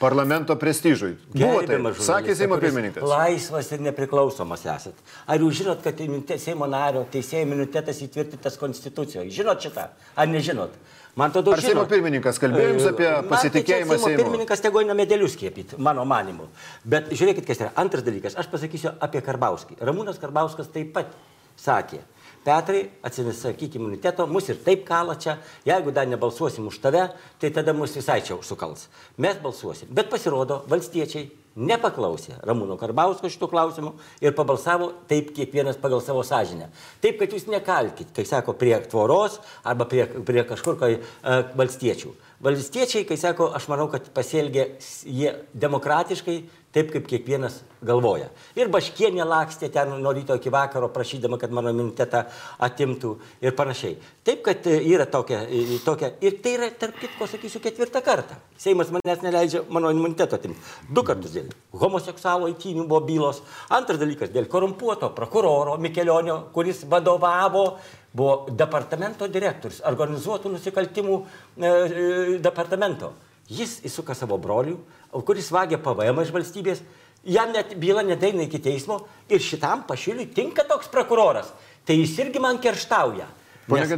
parlamento 0.00 0.58
prestižui. 0.60 1.14
Buvo 1.34 1.64
tai, 1.68 1.80
sakė 2.04 2.36
Seimo 2.38 2.60
pirmininkas. 2.62 3.06
Laisvas 3.08 3.72
ir 3.74 3.84
nepriklausomas 3.88 4.66
esat. 4.76 5.04
Ar 5.26 5.42
jūs 5.42 5.62
žinot, 5.62 5.84
kad 5.84 6.00
Seimo 6.42 6.68
nario 6.70 7.06
teisėjų 7.12 7.46
imunitetas 7.48 8.02
įtvirtintas 8.04 8.58
Konstitucijoje. 8.60 9.30
Žinot 9.32 9.64
šitą? 9.64 9.88
Ar 10.16 10.28
nežinot? 10.30 10.76
Man 11.16 11.32
tada 11.32 11.52
Ar 11.52 11.60
Seimo 11.60 11.82
pirmininkas 11.88 12.38
kalbėjo 12.40 12.70
jums 12.70 12.86
apie 12.88 13.08
pasitikėjimą 13.28 13.98
Seimo? 13.98 14.06
Seimo 14.06 14.22
pirmininkas 14.22 14.62
tegu 14.64 14.80
eina 14.80 14.94
medelius 14.96 15.34
skiepyti, 15.36 15.76
mano 15.76 16.06
manimu. 16.08 16.46
Bet 16.88 17.10
žiūrėkit, 17.12 17.44
kas 17.48 17.60
yra. 17.60 17.68
Antras 17.82 18.06
dalykas, 18.06 18.38
aš 18.40 18.48
pasakysiu 18.48 18.94
apie 18.96 19.20
Karbauskį. 19.24 19.76
Ramūnas 19.84 20.20
Karbauskas 20.22 20.72
taip 20.72 20.94
pat 20.96 21.12
sakė, 21.60 22.00
Petrai, 22.42 22.86
atsisakyk 23.06 23.76
imuniteto, 23.78 24.24
mus 24.26 24.48
ir 24.50 24.56
taip 24.64 24.82
kala 24.88 25.14
čia, 25.20 25.36
jeigu 25.68 25.92
dar 25.94 26.08
nebalsuosim 26.10 26.66
už 26.66 26.80
tave, 26.82 27.04
tai 27.38 27.52
tada 27.54 27.76
mus 27.76 27.94
visai 27.94 28.18
čia 28.24 28.34
sukals. 28.42 28.88
Mes 29.20 29.36
balsuosim. 29.44 29.92
Bet 29.94 30.10
pasirodo, 30.10 30.64
valstiečiai 30.72 31.28
nepaklausė 31.56 32.38
Ramūno 32.46 32.78
Karbausko 32.80 33.30
šitų 33.32 33.48
klausimų 33.52 33.92
ir 34.24 34.34
pabalsavo 34.36 34.90
taip 35.10 35.32
kiekvienas 35.36 35.78
pagal 35.80 36.02
savo 36.04 36.24
sąžinę. 36.26 36.70
Taip, 37.04 37.18
kad 37.20 37.34
jūs 37.34 37.48
nekalkit, 37.50 38.12
kai 38.16 38.24
sako, 38.28 38.56
prie 38.58 38.74
tvoros 38.88 39.38
arba 39.64 39.86
prie, 39.88 40.06
prie 40.26 40.44
kažkur 40.48 40.78
kai, 40.80 40.92
uh, 40.98 41.42
valstiečių. 41.58 42.14
Valstiečiai, 42.42 43.04
kai 43.06 43.18
sako, 43.20 43.52
aš 43.54 43.68
manau, 43.70 43.86
kad 43.92 44.08
pasielgė 44.16 44.64
jie 45.06 45.36
demokratiškai, 45.54 46.38
taip 46.72 46.90
kaip 46.92 47.06
kiekvienas 47.08 47.58
galvoja. 47.84 48.28
Ir 48.56 48.70
Baškienė 48.72 49.24
lakstė 49.28 49.68
ten 49.72 49.90
nuo 50.00 50.12
ryto 50.16 50.36
iki 50.38 50.50
vakaro, 50.52 50.88
prašydama, 50.94 51.38
kad 51.40 51.52
mano 51.52 51.72
imunitetą 51.74 52.24
atimtų 52.62 53.12
ir 53.44 53.56
panašiai. 53.58 53.96
Taip, 54.24 54.40
kad 54.46 54.66
e, 54.70 54.78
yra 54.92 55.06
tokia, 55.10 55.42
e, 55.44 55.78
tokia. 55.84 56.12
Ir 56.24 56.38
tai 56.44 56.54
yra, 56.56 56.70
tarp 56.78 56.96
kitko, 57.00 57.28
sakysiu, 57.28 57.60
ketvirtą 57.64 58.02
kartą. 58.04 58.38
Seimas 58.60 58.92
manęs 58.94 59.24
neleidžia 59.24 59.64
mano 59.72 59.90
imuniteto 59.92 60.38
atimti. 60.38 60.60
Du 60.88 61.04
kartus 61.06 61.34
dėl 61.34 61.50
homoseksualo 61.76 62.48
įtynių 62.54 62.86
buvo 62.86 63.02
bylos. 63.08 63.42
Antras 63.72 64.00
dalykas 64.00 64.32
dėl 64.32 64.48
korumpuoto 64.52 65.10
prokuroro 65.16 65.76
Mikelionio, 65.82 66.38
kuris 66.54 66.86
vadovavo 66.88 67.66
buvo 68.12 68.54
departamento 68.56 69.28
direktorius, 69.28 69.82
organizuotų 69.88 70.56
nusikaltimų 70.56 71.18
e, 71.20 71.26
e, 71.66 72.08
departamento. 72.44 73.12
Jis 73.52 73.80
įsuka 73.84 74.14
savo 74.16 74.38
brolių, 74.40 74.76
kuris 75.20 75.50
vagia 75.52 75.76
PVM 75.78 76.22
iš 76.24 76.32
valstybės, 76.32 76.80
jam 77.24 77.52
net 77.52 77.74
byla 77.76 78.02
nedaina 78.02 78.46
iki 78.46 78.58
teismo 78.62 79.02
ir 79.28 79.42
šitam 79.44 79.84
pašiliui 79.88 80.30
tinka 80.34 80.64
toks 80.64 80.88
prokuroras. 80.88 81.52
Tai 81.84 81.96
jis 81.98 82.16
irgi 82.22 82.40
man 82.40 82.58
kerštauja. 82.62 83.26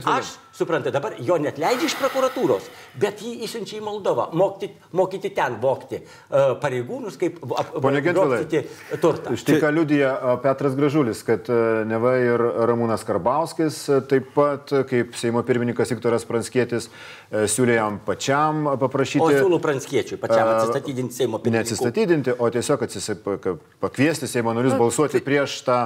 Aš 0.04 0.34
suprantate, 0.54 0.92
dabar 0.94 1.16
jo 1.18 1.36
net 1.42 1.58
leidžia 1.58 1.88
iš 1.90 1.96
prokuratūros, 1.98 2.68
bet 3.00 3.22
jį 3.24 3.32
išsiunčia 3.46 3.80
į 3.80 3.82
Moldovą, 3.84 4.28
mokyti, 4.38 4.70
mokyti 4.94 5.30
ten 5.34 5.56
vokti 5.62 5.98
uh, 5.98 6.54
pareigūnus, 6.62 7.18
kaip 7.18 7.40
apgauti 7.42 8.62
turtą. 9.02 9.34
Štai 9.40 9.58
ką 9.62 9.72
liudija 9.74 10.12
Petras 10.44 10.76
Gražulis, 10.78 11.24
kad 11.26 11.50
uh, 11.50 11.82
neva 11.88 12.14
ir 12.22 12.44
Ramūnas 12.70 13.02
Karbauskis, 13.06 13.80
taip 14.10 14.30
pat 14.36 14.70
kaip 14.90 15.18
Seimo 15.18 15.42
pirmininkas 15.46 15.90
Viktoras 15.94 16.26
Pranskėtis, 16.28 16.86
uh, 16.86 17.44
siūlė 17.50 17.80
jam 17.80 17.98
pačiam 18.06 18.68
paprašyti. 18.78 19.24
O 19.24 19.32
siūlų 19.34 19.58
Pranskėčiui 19.64 20.20
pačiam 20.22 20.52
atsistatydinti 20.54 21.18
Seimo 21.18 21.42
pirmininką. 21.42 21.64
Neatsistatydinti, 21.64 22.36
o 22.38 22.52
tiesiog 22.54 22.86
atsisip, 22.86 23.26
pakviesti 23.82 24.30
Seimo 24.30 24.54
narius 24.54 24.78
balsuoti 24.78 25.18
prieš 25.24 25.58
tą 25.66 25.80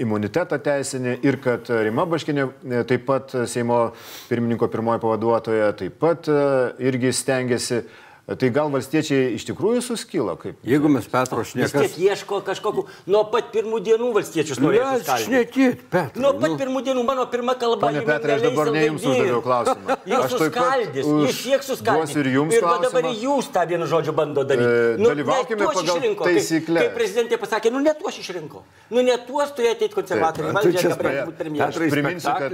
imunitetą 0.00 0.56
teisinį 0.64 1.18
ir 1.28 1.40
kad 1.44 1.68
Rima 1.84 2.08
Baškinė 2.08 2.48
taip 2.88 3.04
pat 3.08 3.36
Seimo 3.50 3.90
pirmininko 4.28 4.68
pirmoji 4.68 5.00
pavaduotoja 5.02 5.72
taip 5.78 5.98
pat 6.00 6.28
e, 6.28 6.42
irgi 6.88 7.12
stengiasi 7.12 7.82
Tai 8.28 8.48
gal 8.52 8.68
valstiečiai 8.68 9.30
iš 9.38 9.46
tikrųjų 9.48 9.80
suskilo? 9.86 10.34
Kaip? 10.36 10.58
Jeigu 10.68 10.90
mes 10.92 11.06
Petro 11.08 11.40
šnekas... 11.48 11.72
Vis 11.72 11.94
tiek 11.96 12.10
ieško 12.10 12.42
kažkokių... 12.44 12.82
Nuo 13.08 13.22
pat 13.32 13.46
pirmų 13.54 13.78
dienų 13.86 14.10
valstiečius 14.12 14.60
norėjo 14.60 14.98
suskaldyti. 14.98 15.24
Šnekėt, 15.30 15.86
Petro. 15.88 16.20
Nuo 16.20 16.34
pat 16.36 16.52
nu... 16.52 16.58
pirmų 16.60 16.82
dienų 16.84 17.04
mano 17.08 17.24
pirma 17.32 17.54
kalba. 17.56 17.88
Pane 17.88 18.02
Petrai, 18.04 18.36
aš 18.36 18.44
dabar 18.44 18.68
ne 18.74 18.82
jums 18.84 19.06
uždaviau 19.08 19.40
klausimą. 19.46 19.96
Jūs 20.12 20.34
suskaldys, 20.34 21.08
jūs 21.08 21.40
siek 21.40 21.64
suskaldys. 21.64 22.12
Ir 22.20 22.28
jums. 22.34 22.52
Ir 22.58 22.68
dabar 22.68 23.08
jūs 23.16 23.48
tą 23.54 23.64
vieną 23.72 23.88
žodžių 23.88 24.12
bando 24.20 24.44
daryti. 24.48 24.68
E, 24.68 25.00
nu, 25.00 25.08
dalyvaukime 25.08 25.64
pagal 25.64 25.88
išrinko, 25.88 26.28
taisyklę. 26.28 26.84
Kaip, 26.84 26.92
kaip 26.92 27.00
prezidentė 27.00 27.40
pasakė, 27.40 27.72
nu 27.72 27.80
ne 27.84 27.92
tuos 27.96 28.20
išrinko. 28.20 28.62
Nu 28.92 29.04
ne 29.04 29.16
tuos 29.24 29.52
turėjo 29.56 29.72
ateiti 29.76 29.96
konservatoriai. 29.96 30.52
Valdžia 30.56 30.92
dabar 30.92 31.10
būti 31.28 31.38
premjeras. 31.40 31.80
Priminsiu, 31.92 32.32
kad 32.36 32.50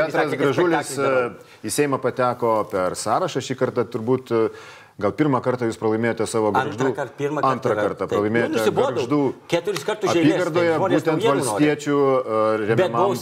Petras 0.00 0.34
Gražulis 0.38 0.94
į 1.66 1.74
Seimą 1.74 1.98
pateko 2.02 2.54
per 2.70 2.98
sąrašą 3.00 3.42
šį 3.48 3.58
kartą 3.62 3.86
turbūt 3.90 4.34
Gal 5.00 5.14
pirmą 5.16 5.40
kartą 5.44 5.68
jūs 5.68 5.78
pralaimėjote 5.80 6.26
savo 6.28 6.50
garždų. 6.52 6.74
Antrą 6.76 6.90
kartą, 6.96 7.16
pirmą 7.16 7.40
kartą. 7.40 7.52
Antrą 7.54 7.76
kartą 7.78 8.08
pralaimėjote 8.10 8.64
nu, 8.66 8.72
garždų. 8.76 9.20
Keturis 9.48 9.86
kartus 9.88 10.12
apygardoje 10.12 10.76
būtent 10.82 11.26
valstiečių 11.26 11.96
remiamam 12.66 13.14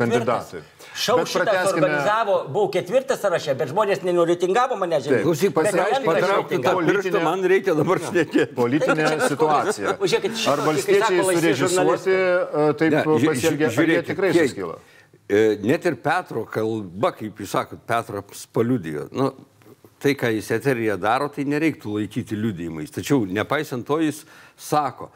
kandidatui. 0.00 0.62
Šau 1.00 1.20
šitas 1.22 1.70
organizavo, 1.70 2.36
buvau 2.50 2.70
ketvirtas 2.74 3.20
sąraše, 3.22 3.54
bet 3.60 3.70
žmonės 3.70 4.02
nenoritingavo 4.02 4.78
mane 4.80 4.98
žemė. 5.04 5.20
Klausyk, 5.22 5.54
pasiaiškinkite 5.54 6.62
tą 6.66 6.74
pirštą, 6.88 7.22
man 7.24 7.46
reikia 7.52 7.76
dabar 7.78 8.02
šnekėti. 8.08 8.48
Politinė 8.58 9.10
situacija. 9.30 9.94
Ar 10.54 10.64
valstiečiai 10.66 11.26
surežisuoti 11.30 12.16
taip 12.80 12.98
pasielgė, 13.06 13.70
ar 13.70 13.94
jie 13.94 14.02
tikrai 14.10 14.32
suskilo? 14.34 14.80
E, 15.30 15.58
net 15.62 15.84
ir 15.86 15.94
Petro 16.02 16.42
kalba, 16.50 17.12
kaip 17.14 17.38
jūs 17.38 17.52
sakot, 17.54 17.78
Petras 17.86 18.48
paliudijo. 18.50 19.06
Nu, 19.14 19.28
tai, 20.02 20.16
ką 20.18 20.32
jis 20.34 20.48
eteryje 20.56 20.96
daro, 20.98 21.28
tai 21.30 21.44
nereiktų 21.46 22.00
laikyti 22.00 22.38
liudijimais. 22.38 22.90
Tačiau, 22.90 23.28
nepaisant 23.30 23.86
to, 23.86 24.00
jis 24.02 24.24
sako, 24.58 25.10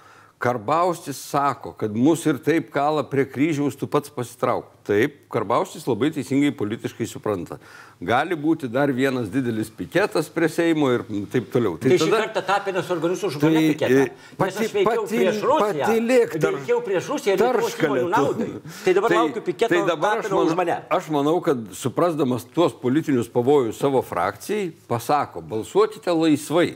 Karbaustis 0.45 1.17
sako, 1.17 1.73
kad 1.73 1.95
mus 1.97 2.27
ir 2.29 2.37
taip 2.45 2.67
kala 2.73 3.01
prie 3.09 3.25
kryžiaus, 3.25 3.79
tu 3.81 3.87
pats 3.89 4.11
pasitrauk. 4.13 4.67
Taip, 4.85 5.15
Karbaustis 5.33 5.87
labai 5.89 6.11
teisingai 6.13 6.51
politiškai 6.53 7.07
supranta. 7.09 7.57
Gali 8.05 8.37
būti 8.37 8.69
dar 8.69 8.93
vienas 8.93 9.31
didelis 9.33 9.71
piketas 9.73 10.29
prie 10.29 10.51
Seimo 10.53 10.91
ir 10.93 11.07
taip 11.33 11.49
toliau. 11.55 11.79
Tai, 11.81 11.89
tai 11.89 11.97
tada... 11.97 12.11
šį 12.11 12.21
kartą 12.27 12.45
Tapinas 12.51 12.93
organizuos 12.93 13.39
žmonių 13.39 13.63
tai, 13.63 13.65
piketą. 13.73 14.05
Pati, 14.43 14.69
pati, 14.77 15.09
prieš 15.15 15.41
Rusiją. 15.49 15.65
Pati 15.65 16.07
lėk, 16.11 16.37
dar, 16.45 16.61
veikiau 16.61 16.85
prieš 16.85 17.11
Rusiją 17.15 17.39
ir 17.41 17.61
žmonių 17.79 18.07
naudai. 18.13 18.53
Tai 18.85 18.97
dabar 19.01 19.15
tai, 19.15 19.23
laukiu 19.23 19.47
piketą 19.49 19.73
tai 19.73 19.83
dabar 19.89 20.21
aš 20.21 20.29
manau, 20.29 20.45
už 20.45 20.59
mane. 20.61 20.81
Aš 21.01 21.13
manau, 21.17 21.39
kad 21.49 21.69
suprasdamas 21.81 22.45
tuos 22.53 22.77
politinius 22.85 23.33
pavojus 23.33 23.81
savo 23.81 24.05
frakcijai, 24.05 24.75
pasako, 24.93 25.41
balsuokite 25.55 26.13
laisvai. 26.13 26.75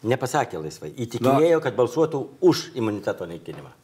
Nepasakė 0.00 0.62
laisvai. 0.62 0.94
Įtikinėjo, 0.96 1.60
kad 1.60 1.76
balsuotų 1.76 2.24
už 2.48 2.70
imuniteto 2.80 3.28
naikinimą. 3.28 3.74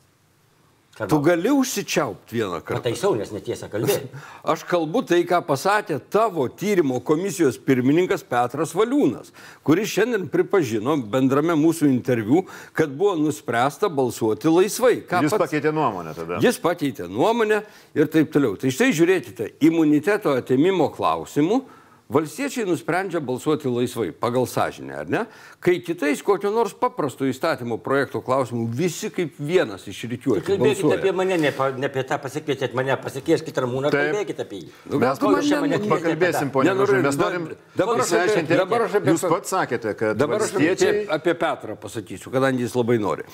Kad 0.97 1.11
tu 1.13 1.19
gali 1.21 1.51
užsičiaupti 1.53 2.39
vieną 2.39 2.63
kartą. 2.65 2.79
Pataisiau, 2.81 3.13
nes 3.21 3.29
netiesa 3.29 3.69
kalbėjai. 3.69 4.07
Aš 4.53 4.63
kalbu 4.65 5.03
tai, 5.05 5.19
ką 5.29 5.43
pasakė 5.45 5.99
tavo 6.09 6.47
tyrimo 6.49 7.03
komisijos 7.05 7.59
pirmininkas 7.61 8.25
Petras 8.25 8.73
Valiūnas, 8.73 9.29
kuris 9.61 9.93
šiandien 9.93 10.25
pripažino 10.33 10.97
bendrame 10.97 11.53
mūsų 11.61 11.91
interviu, 11.91 12.47
kad 12.73 12.97
buvo 12.97 13.13
nuspręsta 13.21 13.93
balsuoti 13.93 14.49
laisvai. 14.49 14.95
Ką 15.05 15.21
Jis 15.27 15.37
pats... 15.37 15.45
pakeitė 15.45 15.75
nuomonę 15.77 16.17
tada. 16.17 16.41
Jis 16.41 16.63
pakeitė 16.65 17.11
nuomonę 17.13 17.61
ir 17.93 18.09
taip 18.17 18.33
toliau. 18.33 18.57
Tai 18.57 18.73
štai 18.73 18.89
žiūrėkite, 18.97 19.53
imuniteto 19.69 20.33
atėmimo 20.41 20.89
klausimų 20.97 21.61
Valstiečiai 22.07 22.63
nusprendžia 22.69 23.19
balsuoti 23.19 23.67
laisvai, 23.67 24.13
pagal 24.15 24.45
sąžinę, 24.47 24.95
ar 24.95 25.09
ne? 25.11 25.25
Kai 25.59 25.81
kitais 25.83 26.21
kokio 26.23 26.53
nors 26.55 26.71
paprasto 26.79 27.27
įstatymo 27.27 27.81
projekto 27.83 28.21
klausimų 28.23 28.69
visi 28.79 29.11
kaip 29.11 29.35
vienas 29.43 29.89
iš 29.91 30.05
ryčiuočių. 30.13 30.45
Kalbėkite 30.47 30.87
balsuoja. 30.87 31.01
apie 31.01 31.15
mane, 31.19 31.41
ne, 31.43 31.51
ne 31.51 31.91
apie 31.91 32.07
tą 32.07 32.21
pasikvietėt 32.23 32.79
mane, 32.79 32.95
pasikvieskite 33.03 33.67
Ramūną, 33.67 33.91
kalbėkite 33.91 34.47
apie 34.47 34.63
jį. 34.63 34.73
Nu, 34.87 35.03
mes 35.03 35.27
mane 35.67 35.83
pakalbėsim, 35.83 36.55
ponia 36.55 36.79
Gražu, 36.79 37.03
mes 37.09 37.19
norim 37.19 37.49
dabar 37.75 38.05
išsiaiškinti. 38.07 38.61
Dabar 38.63 38.87
aš 38.87 38.99
apie... 39.01 39.17
Jūs 39.17 39.27
pats 39.27 39.57
sakėte, 39.59 39.99
kad 39.99 40.21
dabar 40.23 40.47
valstiečiai... 40.47 40.77
aš 40.77 41.09
apie, 41.11 41.17
apie 41.19 41.41
Petrą 41.43 41.81
pasakysiu, 41.89 42.31
kadangi 42.31 42.69
jis 42.69 42.79
labai 42.79 43.03
nori. 43.03 43.27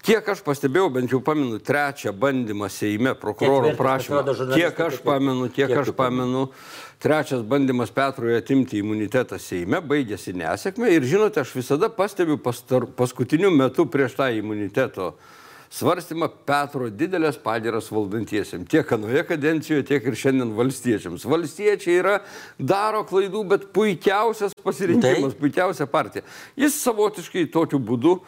Kiek 0.00 0.28
aš 0.32 0.40
pastebėjau, 0.44 0.88
bent 0.92 1.12
jau 1.12 1.18
pamenu, 1.24 1.58
trečią 1.60 2.14
bandymą 2.16 2.70
Seime, 2.72 3.12
prokuroro 3.20 3.74
prašymą. 3.76 4.22
Kiek 4.54 4.80
aš 4.80 5.00
pamenu, 5.04 5.48
tiek 5.52 5.74
aš 5.76 5.92
pamenu. 5.96 6.46
Trečias 7.00 7.40
bandymas 7.42 7.88
Petrui 7.90 8.34
atimti 8.36 8.76
imunitetą 8.76 9.38
Seime 9.40 9.78
baigėsi 9.80 10.34
nesėkmė. 10.36 10.90
Ir 10.92 11.06
žinote, 11.08 11.40
aš 11.40 11.54
visada 11.56 11.88
pastebiu 11.88 12.36
pastar, 12.44 12.84
paskutiniu 12.84 13.48
metu 13.54 13.86
prieš 13.88 14.18
tą 14.18 14.26
imuniteto 14.36 15.14
svarstymą 15.72 16.28
Petro 16.44 16.90
didelės 16.92 17.38
pagėras 17.40 17.88
valdantiesiam. 17.88 18.66
Tiek 18.68 18.92
anoje 18.92 19.22
kadencijoje, 19.30 19.86
tiek 19.88 20.10
ir 20.10 20.18
šiandien 20.18 20.52
valstiečiams. 20.58 21.24
Valstiečiai 21.30 21.94
yra, 22.02 22.18
daro 22.58 23.00
klaidų, 23.08 23.46
bet 23.54 23.64
puikiausias 23.72 24.52
pasirinkimas, 24.60 25.32
tai. 25.32 25.40
puikiausia 25.40 25.88
partija. 25.88 26.26
Jis 26.58 26.76
savotiškai 26.84 27.46
tokiu 27.54 27.80
būdu 27.80 28.18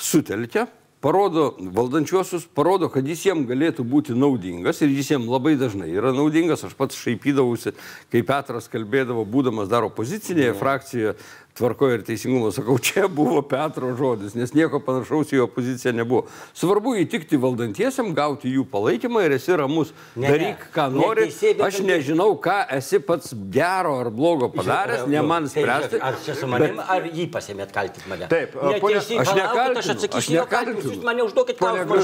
sutelkia 0.00 0.64
parodo 1.04 1.50
valdančiuosius, 1.60 2.46
parodo, 2.56 2.88
kad 2.88 3.04
jis 3.04 3.26
jiem 3.26 3.42
galėtų 3.44 3.84
būti 3.84 4.14
naudingas 4.16 4.78
ir 4.80 4.92
jis 4.94 5.10
jiem 5.12 5.26
labai 5.28 5.52
dažnai 5.60 5.90
yra 5.92 6.14
naudingas. 6.16 6.64
Aš 6.64 6.72
pats 6.78 6.96
šaipydavausi, 6.96 7.74
kai 8.08 8.22
Petras 8.24 8.70
kalbėdavo, 8.72 9.26
būdamas 9.28 9.68
dar 9.68 9.84
opozicinėje 9.84 10.54
frakcijoje, 10.56 11.12
tvarkoje 11.54 11.98
ir 11.98 12.02
teisingumo. 12.06 12.50
Sakau, 12.54 12.76
čia 12.82 13.06
buvo 13.08 13.42
Petro 13.46 13.92
žodis, 13.96 14.34
nes 14.34 14.52
nieko 14.56 14.80
panašaus 14.82 15.30
į 15.34 15.44
opoziciją 15.46 15.94
nebuvo. 15.94 16.24
Svarbu 16.56 16.96
įtikti 17.04 17.38
valdantiesiam, 17.40 18.10
gauti 18.16 18.50
jų 18.50 18.66
palaikymą 18.72 19.22
ir 19.26 19.36
esi 19.38 19.54
ramus. 19.58 19.92
Ne, 20.18 20.32
Daryk, 20.32 20.66
ką 20.74 20.88
ne, 20.90 20.98
nori. 20.98 21.26
Neteisėbė, 21.28 21.66
aš 21.68 21.80
nežinau, 21.86 22.34
ką 22.42 22.56
esi 22.78 23.00
pats 23.06 23.34
gero 23.54 23.94
ar 24.02 24.10
blogo 24.14 24.50
padaręs, 24.54 25.06
ne 25.10 25.22
man 25.22 25.46
spręsti. 25.50 26.00
Ar 26.02 26.18
čia 26.24 26.36
su 26.38 26.50
manim, 26.50 26.80
bet... 26.80 26.90
ar 26.96 27.06
jį 27.06 27.28
pasimėt 27.34 27.74
kaltinti 27.74 28.10
mane? 28.10 28.28
Taip, 28.32 28.58
ponia, 28.82 28.98
aš 28.98 29.32
nekaltinu. 29.38 29.84
Aš 29.84 29.92
atsakysiu, 29.94 30.36
nekaltinu. 30.40 30.84
Jūs 30.90 31.06
mane 31.06 31.26
užduokit 31.28 31.60
klausimą, 31.62 32.00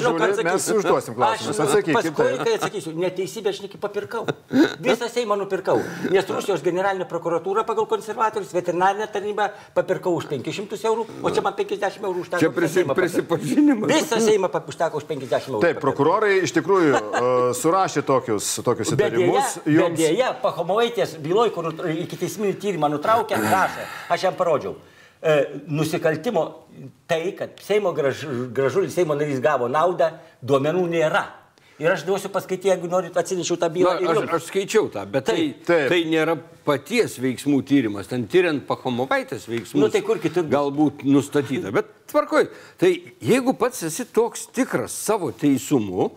mes 0.46 0.70
užduosim 0.76 1.18
klausimus. 1.18 1.62
Atsakykit. 1.66 1.98
Paskui, 1.98 2.30
kai 2.44 2.54
atsakysiu, 2.60 2.94
neteisybę 3.02 3.50
aš 3.50 3.62
neki 3.66 3.82
papirkau. 3.82 4.26
Visą 4.82 5.10
Seimą 5.10 5.36
nupirkau. 5.40 5.82
Nes 6.14 6.30
Rusijos 6.30 6.62
generalinė 6.64 7.08
prokuratūra 7.10 7.66
pagal 7.66 7.88
konservatorius, 7.90 8.54
veterinarinė 8.54 9.10
tarnyba 9.10 9.39
tarnybą 9.40 9.74
papirkau 9.74 10.14
už 10.18 10.26
500 10.28 10.84
eurų, 10.88 11.06
o 11.22 11.30
čia 11.32 11.42
man 11.44 11.54
50 11.56 12.04
eurų 12.04 12.24
užteko. 12.24 12.40
Čia 12.40 12.50
prisi, 12.54 12.84
prisipažinimas. 12.84 13.90
Visą 13.90 14.20
Seimą 14.20 14.50
užteko 14.50 15.00
už 15.00 15.06
50 15.08 15.48
eurų. 15.48 15.62
Taip, 15.64 15.80
prokurorai 15.80 16.40
iš 16.44 16.54
tikrųjų 16.56 16.92
uh, 16.92 17.24
surašė 17.56 18.04
tokius, 18.06 18.60
tokius 18.64 18.94
įtarimus. 18.94 19.58
Jums... 19.66 19.98
Dėja, 19.98 20.34
Pahomovaitės 20.42 21.16
byloje, 21.22 21.54
kur 21.54 21.72
iki 21.90 22.18
teisminį 22.20 22.54
tyrimą 22.60 22.90
nutraukė, 22.92 23.40
rašė, 23.40 23.88
aš 24.10 24.28
jam 24.28 24.38
parodžiau. 24.38 24.76
E, 25.20 25.60
nusikaltimo 25.68 26.46
tai, 27.06 27.34
kad 27.36 27.58
Seimo 27.60 27.92
graž, 27.92 28.24
gražulis 28.56 28.94
Seimo 28.96 29.12
narys 29.18 29.42
gavo 29.44 29.68
naudą, 29.68 30.14
duomenų 30.40 30.86
nėra. 30.94 31.26
Ir 31.80 31.88
aš 31.88 32.02
duosiu 32.04 32.28
paskaityti, 32.32 32.68
jeigu 32.68 32.88
norit 32.92 33.14
atsinešiau 33.16 33.56
tą 33.60 33.70
bylą. 33.72 33.94
Na, 34.04 34.12
aš, 34.12 34.26
aš 34.36 34.48
skaičiau 34.50 34.90
tą, 34.92 35.06
bet 35.08 35.24
tai, 35.30 35.46
taip. 35.64 35.86
tai 35.88 36.00
nėra 36.08 36.34
paties 36.66 37.14
veiksmų 37.22 37.62
tyrimas. 37.68 38.10
Ten 38.10 38.26
tyriant 38.28 38.66
Pahomovaitės 38.68 39.46
veiksmus. 39.48 39.80
Nu, 39.80 39.88
tai 39.92 40.02
kur 40.04 40.20
kitur? 40.20 40.44
Galbūt 40.52 41.06
nustatyta. 41.08 41.72
Bet 41.72 41.88
tvarkoj. 42.12 42.50
Tai 42.80 42.90
jeigu 43.24 43.56
pats 43.56 43.86
esi 43.88 44.04
toks 44.12 44.44
tikras 44.52 44.92
savo 44.92 45.32
teisumu, 45.32 46.10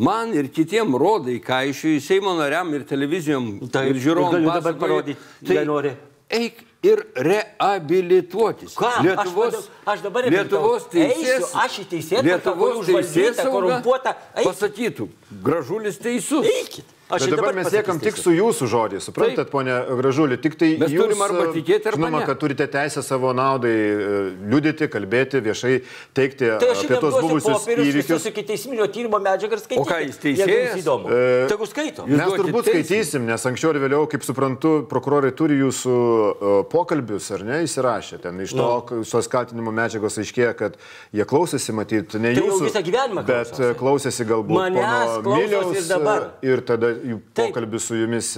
man 0.00 0.32
ir 0.32 0.48
kitiem 0.56 0.96
rodai, 0.96 1.36
ką 1.44 1.60
iš 1.74 1.84
jų 1.84 1.94
Seimo 2.06 2.32
nariam 2.38 2.72
ir 2.72 2.88
televizijom 2.88 3.52
tai, 3.68 3.90
ir 3.92 4.00
žiūrovom. 4.00 4.38
Galiu 4.38 4.54
dabar 4.56 4.80
parodyti, 4.80 5.20
tai 5.44 5.66
nori. 5.68 5.92
Eik 6.32 6.64
ir 6.82 7.02
reabilituotis. 7.16 8.76
Ką? 8.78 8.92
Lietuvos, 9.04 9.56
aš, 9.58 9.66
aš 9.94 10.04
dabar 10.06 10.28
Lietuvos 10.32 10.86
teisės, 10.92 11.50
aš 11.64 11.80
į 11.82 11.88
teisėtą, 11.94 12.22
Lietuvos 12.28 12.86
teisės 12.88 13.42
korumpuotą. 13.44 14.14
Pasakytų, 14.40 15.10
gražulis 15.44 16.00
teisus. 16.00 16.48
Eikit. 16.48 16.96
Aš 17.10 17.26
Bet 17.26 17.32
dabar 17.34 17.54
mes 17.54 17.66
siekam 17.72 17.98
tik 17.98 18.18
su 18.18 18.30
jūsų 18.30 18.66
žodžiais, 18.70 19.06
suprantat, 19.08 19.48
ponė 19.50 19.74
Gražulį, 19.98 20.36
tik 20.42 20.54
tai 20.60 20.68
mes 20.78 20.92
jūs, 20.94 21.02
turim 21.08 21.22
arba 21.24 21.46
tikėti, 21.54 21.90
arba 21.90 21.98
žinoma, 21.98 22.20
ne. 22.22 22.26
kad 22.28 22.38
turite 22.38 22.66
teisę 22.70 23.02
savo 23.02 23.32
naudai 23.34 23.72
e, 23.74 24.20
liudyti, 24.52 24.86
kalbėti, 24.92 25.40
viešai 25.42 25.72
teikti 26.14 26.52
tai 26.62 26.68
apie 26.70 27.00
tos 27.02 27.16
buvusius 27.18 27.66
įvykius. 27.74 28.28
Iki 28.30 28.44
teisminio 28.52 28.86
tyrimo 28.94 29.18
medžiagą 29.22 29.58
ir 29.58 29.62
skaityti. 29.64 29.82
O 29.82 29.88
ką 29.88 29.98
jis 30.04 30.20
teisėjas? 30.22 30.86
E, 30.86 31.24
Tegu 31.50 31.68
skaito. 31.70 32.06
Mes 32.06 32.34
turbūt 32.36 32.68
teismį. 32.68 32.84
skaitysim, 32.86 33.26
nes 33.26 33.48
anksčiau 33.50 33.74
ir 33.74 33.80
vėliau, 33.82 34.06
kaip 34.10 34.26
suprantu, 34.26 34.74
prokurorai 34.90 35.32
turi 35.34 35.58
jūsų 35.58 35.96
uh, 35.96 36.54
pokalbius, 36.70 37.30
ar 37.34 37.44
ne, 37.48 37.60
įsirašę. 37.66 38.20
Ten 38.22 38.38
iš 38.46 38.54
to, 38.54 38.62
no. 38.62 39.02
tos 39.02 39.30
kaltinimo 39.32 39.74
medžiagos 39.74 40.20
aiškėja, 40.22 40.54
kad 40.58 40.78
jie 41.16 41.26
klausėsi, 41.26 41.74
matyt, 41.74 42.14
ne 42.22 42.36
tai 42.36 42.46
jūsų, 42.46 42.62
visą 42.68 42.84
gyvenimą. 42.86 43.26
Bet 43.26 43.58
klausėsi 43.80 44.28
galbūt 44.30 44.60
Manęs 44.60 45.18
Miliaus 45.26 45.74
ir 45.74 45.90
dabar. 45.90 46.30
Ir 46.46 46.62
tada 46.66 46.92
jų 47.04 47.20
pokalbis 47.36 47.88
su 47.88 47.98
jumis 47.98 48.28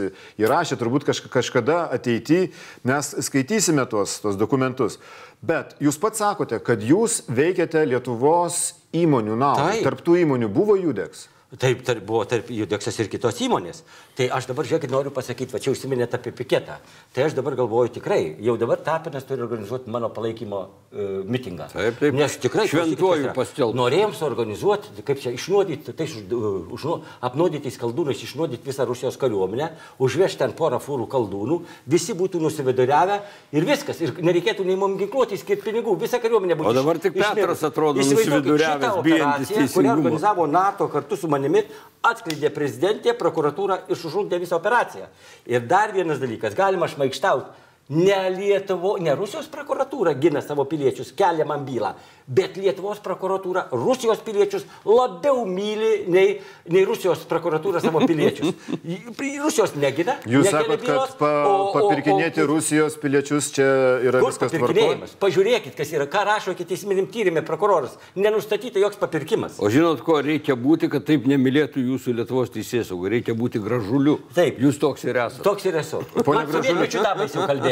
įrašė, 0.40 0.78
turbūt 0.80 1.06
kažkada 1.32 1.84
ateityje 1.94 2.52
mes 2.88 3.12
skaitysime 3.26 3.84
tuos, 3.90 4.18
tuos 4.22 4.38
dokumentus. 4.40 4.98
Bet 5.42 5.76
jūs 5.82 5.98
pats 6.02 6.22
sakote, 6.22 6.60
kad 6.62 6.82
jūs 6.86 7.22
veikiate 7.32 7.84
Lietuvos 7.90 8.64
įmonių 8.94 9.36
naudai. 9.38 9.80
Tarptų 9.84 10.20
įmonių 10.22 10.50
buvo 10.52 10.78
Judeks. 10.78 11.28
Taip, 11.60 11.82
tarp, 11.84 12.00
buvo 12.08 12.22
tarp 12.24 12.48
Judeksas 12.48 12.96
ir 13.02 13.10
kitos 13.12 13.36
įmonės. 13.44 13.82
Tai 14.16 14.26
aš 14.36 14.48
dabar, 14.50 14.66
žiūrėkit, 14.68 14.90
noriu 14.92 15.12
pasakyti, 15.14 15.54
va 15.54 15.60
čia 15.62 15.72
užsiminėte 15.72 16.18
apie 16.18 16.32
piketą. 16.36 16.78
Tai 17.14 17.26
aš 17.26 17.36
dabar 17.36 17.54
galvoju 17.56 17.94
tikrai, 17.98 18.34
jau 18.44 18.56
dabar 18.60 18.80
Tapinas 18.82 19.24
turi 19.28 19.44
organizuoti 19.44 19.92
mano 19.92 20.10
palaikymo 20.12 20.60
uh, 20.62 21.12
mitingą. 21.24 21.68
Taip, 21.72 22.00
taip. 22.00 22.16
Nes 22.16 22.36
tikrai 22.42 22.66
šventuoju 22.70 23.32
pastelbti. 23.36 23.78
Norėjom 23.78 24.16
suorganizuoti, 24.16 25.04
kaip 25.06 25.22
čia 25.22 25.32
išnuodyti, 25.36 25.94
tai 25.96 26.08
uh, 26.08 26.48
užnu, 26.74 26.98
apnuodyti 27.24 27.72
skaldūnais, 27.72 28.24
išnuodyti 28.26 28.68
visą 28.68 28.88
Rusijos 28.88 29.16
kariuomenę, 29.20 29.70
užvežti 30.02 30.42
ten 30.42 30.56
porą 30.58 30.80
fūrų 30.82 31.08
kaldūnų, 31.12 31.60
visi 31.92 32.16
būtų 32.18 32.42
nusividuriavę 32.42 33.20
ir 33.54 33.68
viskas. 33.68 34.02
Ir 34.04 34.16
nereikėtų 34.20 34.66
nei 34.68 34.76
mums 34.80 35.00
ginkluoti, 35.00 35.40
skirti 35.40 35.70
pinigų, 35.70 35.96
visa 36.00 36.20
kariuomenė 36.20 36.58
būtų. 36.60 36.72
O 36.72 36.76
dabar 36.76 37.00
tik 37.00 37.16
Petras 37.16 37.64
atrodo 37.68 38.02
nusividuriavęs, 38.02 39.00
bijantis 39.06 39.54
teisingumo. 39.54 39.72
Kurią 39.78 39.96
organizavo 39.96 40.48
NATO 40.50 40.90
kartu 40.92 41.16
su 41.16 41.30
manimi 41.32 41.42
manimi 41.42 41.66
atskleidė 42.02 42.50
prezidentė, 42.50 43.12
prokuratūra 43.14 43.76
ir 43.88 43.98
sužlugdė 44.02 44.40
visą 44.42 44.58
operaciją. 44.58 45.08
Ir 45.50 45.66
dar 45.70 45.94
vienas 45.94 46.20
dalykas, 46.22 46.56
galima 46.58 46.90
šmaikštauti, 46.90 47.62
ne 47.88 48.30
Lietuvo, 48.30 48.96
ne 49.00 49.14
Rusijos 49.18 49.48
prokuratūra 49.52 50.14
gina 50.20 50.40
savo 50.42 50.64
piliečius, 50.68 51.12
kelia 51.16 51.44
man 51.48 51.64
bylą, 51.66 51.92
bet 52.26 52.56
Lietuvos 52.56 53.00
prokuratūra 53.02 53.66
Rusijos 53.72 54.22
piliečius 54.24 54.64
labiau 54.86 55.44
myli 55.48 56.06
nei, 56.12 56.36
nei 56.70 56.84
Rusijos 56.88 57.24
prokuratūra 57.28 57.82
savo 57.82 58.00
piliečius. 58.06 58.54
Rusijos 59.42 59.74
negina. 59.76 60.16
Jūs 60.28 60.48
sakote, 60.52 60.86
kad 60.86 61.16
pa, 61.18 61.30
o, 61.48 61.72
papirkinėti 61.74 62.42
o, 62.42 62.46
o, 62.46 62.50
Rusijos 62.54 62.96
piliečius 63.02 63.50
čia 63.56 63.66
yra 64.08 64.22
viskas 64.22 64.54
papirkinėjimas. 64.54 65.16
Pažiūrėkit, 65.22 65.74
kas 65.78 65.92
yra, 65.96 66.06
ką 66.10 66.24
rašo 66.28 66.54
iki 66.54 66.66
teisminim 66.68 67.10
tyrimė 67.12 67.42
prokuroras. 67.46 67.98
Nenustatyta 68.16 68.80
joks 68.82 69.00
papirkimas. 69.02 69.58
O 69.62 69.70
žinot, 69.72 70.04
ko 70.06 70.20
reikia 70.24 70.56
būti, 70.58 70.88
kad 70.92 71.06
taip 71.08 71.26
nemylėtų 71.30 71.82
jūsų 71.90 72.16
Lietuvos 72.22 72.54
teisės 72.54 72.92
saugai? 72.92 73.16
Reikia 73.18 73.34
būti 73.38 73.60
gražuliu. 73.62 74.18
Taip. 74.36 74.60
Jūs 74.62 74.78
toks 74.82 75.04
ir 75.08 75.18
esate. 75.18 75.44
Toks 75.46 75.66
ir 75.68 75.80
esu. 75.82 76.02
Pone 76.22 76.46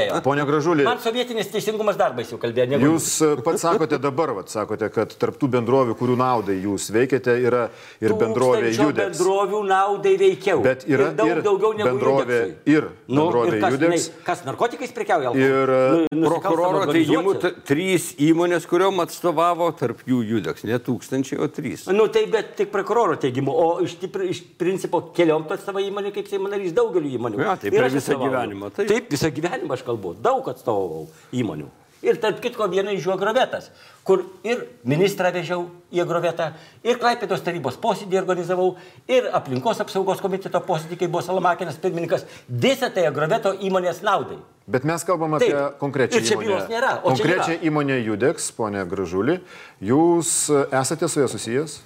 Gražulė. 0.08 0.24
Pone 0.24 0.46
Gražulė. 0.48 0.86
Man 0.88 1.00
sovietinis 1.02 1.50
teisingumas 1.52 1.98
darbais 2.00 2.30
jau 2.32 2.38
kalbėjo. 2.40 2.80
Jūs 2.80 3.08
pats 3.44 3.64
sakote 3.64 3.98
dabar, 4.02 4.32
vat, 4.38 4.50
sakote, 4.52 4.88
kad 4.94 5.12
tarptų 5.20 5.50
bendrovių, 5.56 5.96
kurių 5.98 6.16
naudai 6.20 6.56
jūs 6.62 6.90
veikiate, 6.94 7.36
yra 7.44 7.66
ir 8.02 8.14
bendrovė 8.18 8.70
Judeks. 8.70 9.18
bendrovių 9.18 9.62
naudai 9.68 10.14
veikiau. 10.20 10.62
Bet 10.64 10.86
yra 10.88 11.10
ir 11.10 11.18
daug 11.18 11.32
ir 11.32 11.42
daugiau 11.44 11.72
negu 11.76 11.88
bendrovė 11.88 12.40
Judeksui. 12.40 12.74
ir 12.74 12.88
bendrovė 13.08 13.50
nu, 13.50 13.56
ir 13.56 13.64
kas, 13.64 13.76
Judeks. 13.76 14.08
Ne, 14.10 14.24
kas 14.28 14.44
narkotikais 14.46 14.94
prekiauja? 14.96 15.34
Ir 15.38 15.74
nu, 16.14 16.28
prokuroro 16.28 16.84
teigimu 16.90 17.34
trys 17.68 18.10
įmonės, 18.20 18.68
kuriuom 18.70 19.02
atstovavo, 19.04 19.70
tarp 19.78 20.04
jų 20.08 20.22
Judeks, 20.34 20.66
ne 20.68 20.78
tūkstančiai, 20.82 21.40
o 21.42 21.50
trys. 21.50 21.86
Nu 21.94 22.08
tai 22.12 22.26
bet 22.30 22.54
tik 22.60 22.72
prokuroro 22.72 23.16
teigimu, 23.20 23.52
o 23.52 23.68
iš, 23.84 23.96
iš 24.30 24.42
principo 24.60 25.02
keliom 25.16 25.46
to 25.48 25.58
savo 25.60 25.82
įmonė 25.82 26.12
kaip 26.14 26.28
Seimo 26.30 26.50
narys 26.50 26.74
daugeliu 26.76 27.10
įmonių. 27.18 27.40
Ja, 27.42 27.56
taip, 27.58 27.74
per 27.74 27.90
visą 27.90 28.14
gyvenimą. 28.20 28.70
Taip. 28.76 28.86
taip, 28.90 29.08
visą 29.10 29.30
gyvenimą 29.34 29.74
aš 29.74 29.82
kalbu, 29.82 29.89
daug 29.98 30.48
atstovau 30.53 31.09
įmonių. 31.33 31.68
Ir 32.00 32.16
tarp 32.16 32.38
kitko 32.40 32.64
viena 32.72 32.94
iš 32.96 33.05
jų 33.05 33.12
agrovetas, 33.12 33.66
kur 34.09 34.22
ir 34.40 34.62
ministrą 34.88 35.29
vežiau 35.35 35.66
į 35.92 36.00
agrovetą, 36.00 36.46
ir 36.81 36.96
Klaipėdos 37.00 37.42
tarybos 37.44 37.76
posėdį 37.83 38.16
organizavau, 38.22 38.70
ir 39.05 39.29
aplinkos 39.37 39.83
apsaugos 39.85 40.22
komiteto 40.24 40.62
posėdį, 40.64 40.96
kai 40.96 41.11
buvo 41.11 41.20
Salamakinas 41.26 41.76
pirmininkas. 41.83 42.24
Visą 42.48 42.88
tai 42.94 43.05
agroveto 43.11 43.53
įmonės 43.53 44.00
naudai. 44.07 44.38
Bet 44.70 44.88
mes 44.88 45.05
kalbam 45.05 45.37
apie 45.37 45.53
Taip. 45.53 45.76
konkrečią 45.83 46.16
ir 46.16 46.24
čia 46.24 46.40
įmonę. 46.40 46.64
Nėra, 46.72 46.96
konkrečią 47.05 47.61
įmonę 47.68 48.00
Judeks, 48.07 48.48
ponė 48.57 48.87
Gražulį. 48.88 49.37
Jūs 49.85 50.35
esate 50.81 51.09
su 51.11 51.20
ja 51.20 51.29
susijęs? 51.29 51.81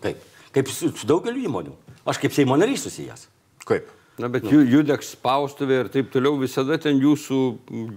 Kaip? 0.00 0.24
Kaip 0.56 0.72
su, 0.72 0.88
su 0.96 1.08
daugeliu 1.10 1.44
įmonių. 1.50 1.76
Aš 2.08 2.22
kaip 2.22 2.32
Seimo 2.32 2.56
narys 2.56 2.88
susijęs. 2.88 3.28
Kaip? 3.68 3.92
Na, 4.20 4.28
bet 4.32 4.44
nu. 4.44 4.60
judeks 4.68 5.14
spaustuvė 5.14 5.76
ir 5.84 5.88
taip 5.92 6.10
toliau 6.12 6.36
visada 6.40 6.76
ten 6.80 6.98
jūsų 7.00 7.38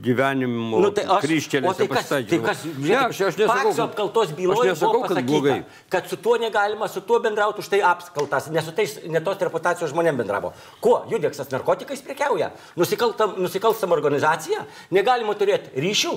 gyvenimo 0.05 0.79
nu, 0.83 0.91
tai 0.95 1.03
kryškelės. 1.23 1.79
Tai 1.81 1.87
kas, 1.91 2.11
tai 2.13 2.39
kas, 2.43 2.61
žiūrėk, 2.63 2.85
ne, 2.87 2.99
aš, 3.09 3.21
aš 3.27 3.39
nesakau, 3.41 3.71
kad 3.73 3.81
apkaltos 3.87 4.35
byloje 4.37 4.69
nesakau, 4.71 5.01
kad 5.09 5.19
blogai. 5.27 5.57
Kad 5.91 6.07
su 6.11 6.19
tuo 6.23 6.37
negalima, 6.39 6.87
su 6.91 7.03
tuo 7.03 7.19
bendrauti, 7.23 7.59
už 7.63 7.71
tai 7.73 7.81
apskaltas, 7.87 8.47
nes 8.53 8.63
su 8.63 8.75
tais 8.77 8.95
netos 9.11 9.41
reputacijos 9.43 9.91
žmonėm 9.91 10.21
bendravo. 10.23 10.53
Kuo? 10.83 11.01
Judeksas 11.11 11.51
narkotikais 11.51 12.05
prekiauja. 12.05 12.53
Nusikalstam 12.79 13.97
organizacija, 13.97 14.63
negalima 14.95 15.35
turėti 15.39 15.75
ryšių. 15.83 16.15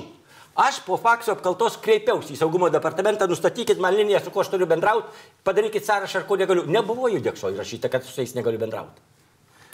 Aš 0.56 0.78
po 0.86 0.96
fakso 0.96 1.34
apkaltos 1.34 1.74
kreipiausi 1.84 2.32
į 2.32 2.38
saugumo 2.40 2.70
departamentą, 2.72 3.26
nustatykit 3.28 3.82
man 3.82 3.92
liniją, 3.98 4.22
su 4.24 4.30
kuo 4.32 4.40
aš 4.40 4.54
turiu 4.54 4.68
bendrauti, 4.70 5.10
padarykit 5.44 5.84
sąrašą, 5.84 6.22
ar 6.22 6.24
ko 6.30 6.38
negaliu. 6.40 6.64
Nebuvo 6.64 7.10
judekso 7.12 7.50
įrašyta, 7.52 7.90
kad 7.92 8.06
su 8.06 8.22
jais 8.22 8.32
negaliu 8.38 8.62
bendrauti. 8.62 9.15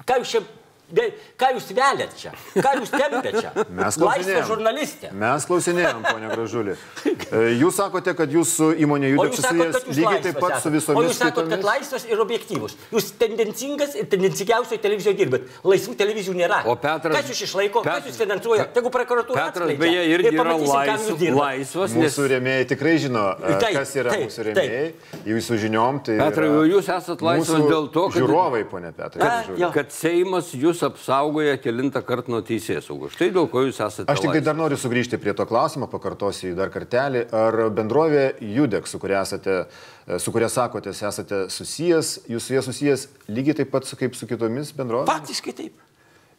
Ką 0.06 0.18
jūs 0.22 0.36
Be, 0.92 1.06
ką 1.40 1.48
jūs 1.56 1.70
velėt 1.72 2.12
čia? 2.20 2.30
Ką 2.52 2.72
jūs 2.80 2.90
tempėt 2.92 3.38
čia? 3.40 3.52
Mes 3.80 3.96
klausinėjom. 3.96 4.46
žurnalistė. 4.50 5.10
Mes 5.16 5.46
klausinėjom, 5.48 6.02
ponia 6.10 6.32
Gražulį. 6.34 6.76
E, 7.32 7.54
Jūs 7.56 7.78
sakote, 7.80 8.12
kad 8.12 8.28
jūsų 8.28 8.66
įmonė 8.84 9.08
sakote, 9.40 9.78
susijęs 9.80 9.96
lygiai 9.96 10.04
laisvas 10.04 10.24
taip 10.26 10.36
pat 10.42 10.50
su 10.52 10.58
esat. 10.58 10.66
O 10.68 10.72
visomis 10.74 11.06
jūs 11.08 11.16
sakote, 11.22 11.48
kad 11.48 11.62
laisvas 11.64 12.02
ir 12.12 12.20
objektyvus. 12.20 12.74
Jūs 12.92 13.06
tendencingas 13.16 13.94
ir 13.96 14.08
tendencingiausioje 14.12 14.80
televizijoje 14.84 15.16
dirbat. 15.16 15.46
Laisvų 15.64 15.94
televizijų 15.96 16.34
nėra. 16.36 16.58
O 16.68 16.74
Petras- 16.82 17.16
Kas 17.16 17.30
jūs 17.32 17.40
išlaiko, 17.46 17.80
Pet- 17.86 18.02
kas 18.02 18.10
jūs 18.10 18.18
finansuoja? 18.20 18.66
Tegu 18.76 18.92
prokuratūra. 18.92 19.46
Petras 19.46 19.64
atskleidžia. 19.64 19.80
beje 19.80 20.02
irgi 20.12 20.28
Ir 20.28 20.36
yra 20.36 20.44
pamatysim, 20.44 20.74
kam 20.74 21.00
jūs 21.00 21.08
laisv, 21.08 21.16
dirbat. 21.22 21.40
laisvas, 21.40 21.94
nes 21.96 22.04
Mūsų 22.18 22.28
rėmėjai 22.34 22.66
tikrai 22.74 22.94
žino, 23.06 23.24
e, 23.40 23.56
Taip, 23.64 23.78
kas 23.78 23.94
yra 24.02 24.12
taip, 24.12 24.26
mūsų 24.28 24.46
rėmėjai. 24.50 24.84
Jūsų 25.32 25.58
žiniom 25.64 26.02
tai... 26.04 26.18
Petrai, 26.20 26.50
jūs 26.74 26.92
esat 26.98 27.24
laisvas 27.24 27.64
dėl 27.72 27.88
to, 27.96 28.04
kad- 28.12 28.20
Žiūrovai, 28.20 28.62
ponia 28.68 28.92
Petrai. 28.92 29.32
Kad 29.72 29.88
Seimas 29.96 30.52
jūs 30.52 30.81
apsaugoja 30.86 31.58
kilintą 31.62 32.02
kartą 32.06 32.34
nuo 32.34 32.40
teisės 32.46 32.86
saugos. 32.88 33.14
Štai 33.16 33.30
dėl 33.34 33.48
ko 33.52 33.64
jūs 33.66 33.80
esate. 33.82 34.08
Aš 34.12 34.22
tik 34.24 34.34
tai 34.36 34.42
dar 34.44 34.58
noriu 34.58 34.78
sugrįžti 34.80 35.20
prie 35.22 35.34
to 35.38 35.46
klausimo, 35.48 35.88
pakartosiu 35.92 36.50
jį 36.50 36.56
dar 36.58 36.72
kartelį. 36.74 37.26
Ar 37.42 37.60
bendrovė 37.74 38.26
Judek, 38.54 38.90
su 38.90 39.00
kuria, 39.02 39.22
esate, 39.26 39.62
su 40.22 40.34
kuria 40.34 40.50
sakotės, 40.52 41.02
esate 41.08 41.46
susijęs, 41.52 42.16
jūs 42.32 42.48
su 42.48 42.56
jie 42.56 42.66
susijęs 42.68 43.08
lygiai 43.32 43.62
taip 43.62 43.72
pat 43.74 43.88
su, 43.88 43.98
kaip 44.00 44.18
su 44.18 44.30
kitomis 44.30 44.74
bendrovėmis? 44.76 45.10
Faktiškai 45.10 45.56
taip. 45.58 45.81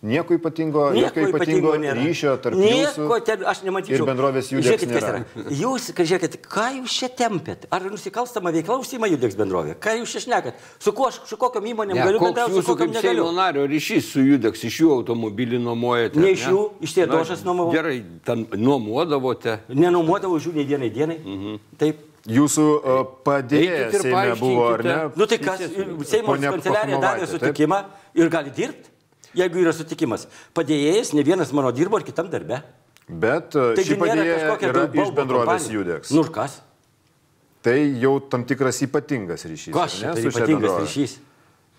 Nieko 0.03 0.35
ypatingo, 0.35 0.89
Nieko 0.91 1.19
jokio 1.21 1.29
ypatingo 1.31 1.73
nėra. 1.79 1.95
ryšio 2.03 2.33
tarp 2.43 2.57
Nieko 2.59 3.05
jūsų 3.07 3.19
ten, 3.23 3.43
aš 3.47 3.61
nematyčiau. 3.63 4.01
ir 4.01 4.09
bendrovės 4.09 4.49
Judeks 4.51 4.67
Žiūrėkit, 4.67 4.91
kas 4.91 5.05
yra. 5.07 5.21
Jūs, 5.61 5.85
kad 5.95 6.09
žiūrėkit, 6.09 6.33
ką 6.43 6.65
jūs 6.81 6.91
čia 6.99 7.07
tempėt? 7.07 7.63
Ar 7.71 7.85
nusikalstama 7.87 8.51
veikla 8.51 8.81
užsima 8.83 9.07
Judeks 9.07 9.37
bendrovė? 9.39 9.77
Ką 9.79 9.95
jūs 10.01 10.11
čia 10.11 10.23
šnekat? 10.25 10.59
Su, 10.83 10.91
kuo, 10.91 11.07
su 11.09 11.39
kokiam 11.39 11.63
įmonėm 11.71 11.95
Ne, 11.95 12.03
galiu 12.03 12.19
bendrauti, 12.19 12.59
su 12.59 12.67
kokiam 12.67 12.91
kaip 12.91 12.99
Seimo 12.99 13.31
negaliu? 13.31 13.31
nario 13.39 13.63
ryšys 13.71 14.11
su 14.11 14.19
Judeks, 14.27 14.65
iš 14.67 14.81
jų 14.83 14.91
automobilį 14.99 15.63
nuomojate? 15.63 16.19
Ne 16.19 16.35
iš 16.35 16.47
jų, 16.51 16.61
iš 16.83 16.97
Tiedošas 16.99 17.45
Na, 17.45 17.53
nuomavau. 17.53 17.71
Gerai, 17.71 18.03
ten 18.27 18.43
nuomodavote. 18.59 19.61
Nenuomodavau 19.71 20.35
už 20.35 20.51
jų 20.51 20.57
nei 20.59 20.65
dienai 20.67 20.91
dienai. 20.91 21.19
Mhm. 21.23 21.59
Taip. 21.79 22.09
Jūsų 22.23 22.63
e, 22.87 22.93
padėjėjas 23.27 23.95
Seime 23.99 24.35
buvo, 24.39 24.67
ar 24.71 24.83
ne? 24.87 24.93
Nu 25.19 25.25
tai 25.27 25.37
kas, 25.43 25.59
Seimo 26.07 26.35
kanceliarija 26.39 26.99
davė 27.03 27.27
sutikimą 27.27 27.81
ir 28.15 28.29
gali 28.31 28.53
dirbti, 28.55 28.92
jeigu 29.37 29.63
yra 29.63 29.73
sutikimas. 29.75 30.27
Padėjėjas, 30.57 31.13
ne 31.17 31.25
vienas 31.25 31.53
mano 31.55 31.71
dirbo 31.75 31.99
ir 31.99 32.07
kitam 32.07 32.29
darbe. 32.33 32.61
Bet 33.07 33.57
e, 33.59 33.73
nėra 33.79 33.99
padėjėja 33.99 34.37
kažkokia 34.37 34.69
yra 34.69 34.85
daug 34.85 35.01
iš 35.03 35.11
bendrovės. 35.17 35.67
Judeks. 35.73 36.13
Nu 36.15 36.23
ir 36.23 36.31
kas? 36.35 36.61
Tai 37.63 37.75
jau 37.79 38.17
tam 38.31 38.43
tikras 38.47 38.81
ypatingas 38.83 39.45
ryšys. 39.47 39.73
Kas 39.75 39.95
ar 39.95 39.99
čia 39.99 40.15
tai 40.15 40.25
ypatingas 40.31 40.79
ryšys? 40.83 41.17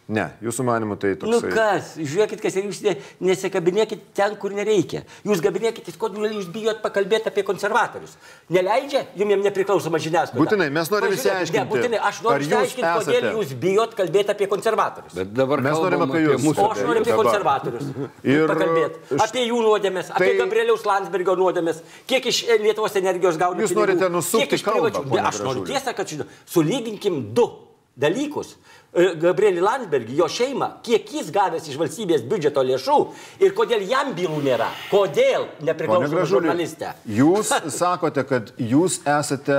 Ne, 0.07 0.27
jūsų 0.45 0.65
manimu 0.69 0.99
tai 1.01 1.15
Nu 1.17 1.39
toks. 1.41 1.55
kas, 1.55 1.87
žiūrėkit, 1.97 2.41
kas 2.45 2.57
ir 2.61 2.65
jūs 2.69 2.83
ne- 2.85 2.97
nesikabinėkit 3.25 4.01
ten, 4.13 4.35
kur 4.37 4.53
nereikia. 4.53 5.01
Jūs 5.25 5.41
kabinėkit, 5.41 5.87
kodėl 5.97 6.27
jūs 6.37 6.51
bijot 6.53 6.83
pakalbėti 6.85 7.31
apie 7.31 7.41
konservatorius. 7.43 8.13
Neleidžia 8.53 9.07
jums 9.17 9.33
jiem 9.33 9.41
nepriklausoma 9.47 9.97
žiniasklaida. 10.05 10.37
Būtinai, 10.43 10.67
mes 10.77 10.91
norim 10.93 11.09
Pažiūrėkit, 11.09 11.25
išsiaiškinti, 11.25 11.57
Ne, 11.57 11.71
būtinai, 11.73 12.01
aš 12.11 12.21
noriu 12.21 12.45
išsiaiškinti, 12.45 12.91
kodėl 13.01 13.31
jūs 13.39 13.55
bijot 13.65 13.95
kalbėti 13.97 14.31
apie 14.35 14.47
konservatorius. 14.53 15.15
Bet 15.17 15.33
dabar 15.33 15.65
Mes 15.65 15.73
norim 15.73 15.99
kalbam 15.99 16.13
apie 16.13 16.23
jūs. 16.29 16.45
mūsų 16.45 16.59
O 16.61 16.69
aš 16.75 16.85
noriu 16.85 17.01
apie 17.01 17.11
Dabar. 17.11 17.25
konservatorius. 17.25 17.85
Ir- 18.35 18.47
pakalbėti. 18.53 19.19
Apie 19.25 19.47
jų 19.49 19.63
nuodėmės, 19.65 20.13
apie 20.13 20.31
Tai- 20.35 20.39
Gabrieliaus 20.45 20.85
Landsbergio 20.85 21.35
nuodėmės, 21.41 21.81
kiek 22.07 22.27
iš 22.29 22.45
e, 22.45 22.59
Lietuvos 22.61 22.93
energijos 23.01 23.41
gauna. 23.41 23.57
Jūs 23.65 23.73
pinigų, 23.73 23.87
norite 23.89 24.13
nusukti 24.13 24.61
kalbą, 24.61 24.93
Aš 25.25 25.41
noriu 25.41 25.65
tiesą, 25.65 25.97
kad 25.97 26.07
žinau. 26.13 26.29
Sulyginkim 26.45 27.33
du 27.33 27.49
dalykus. 27.97 28.57
E, 28.95 29.09
Gabrielį 29.19 29.63
Landsbergį, 29.65 30.15
jo 30.21 30.27
šeimą, 30.31 30.69
kiek 30.87 31.09
jis 31.17 31.33
gavęs 31.35 31.67
iš 31.67 31.79
valstybės 31.81 32.23
biudžeto 32.31 32.63
lėšų 32.63 32.99
ir 33.43 33.55
kodėl 33.59 33.83
jam 33.91 34.13
bylų 34.15 34.39
nėra. 34.45 34.69
Kodėl 34.93 35.49
nepriklausoma 35.67 36.23
žurnalistė. 36.31 36.93
jūs 37.11 37.51
sakote, 37.75 38.23
kad 38.29 38.53
jūs 38.55 39.01
esate 39.03 39.59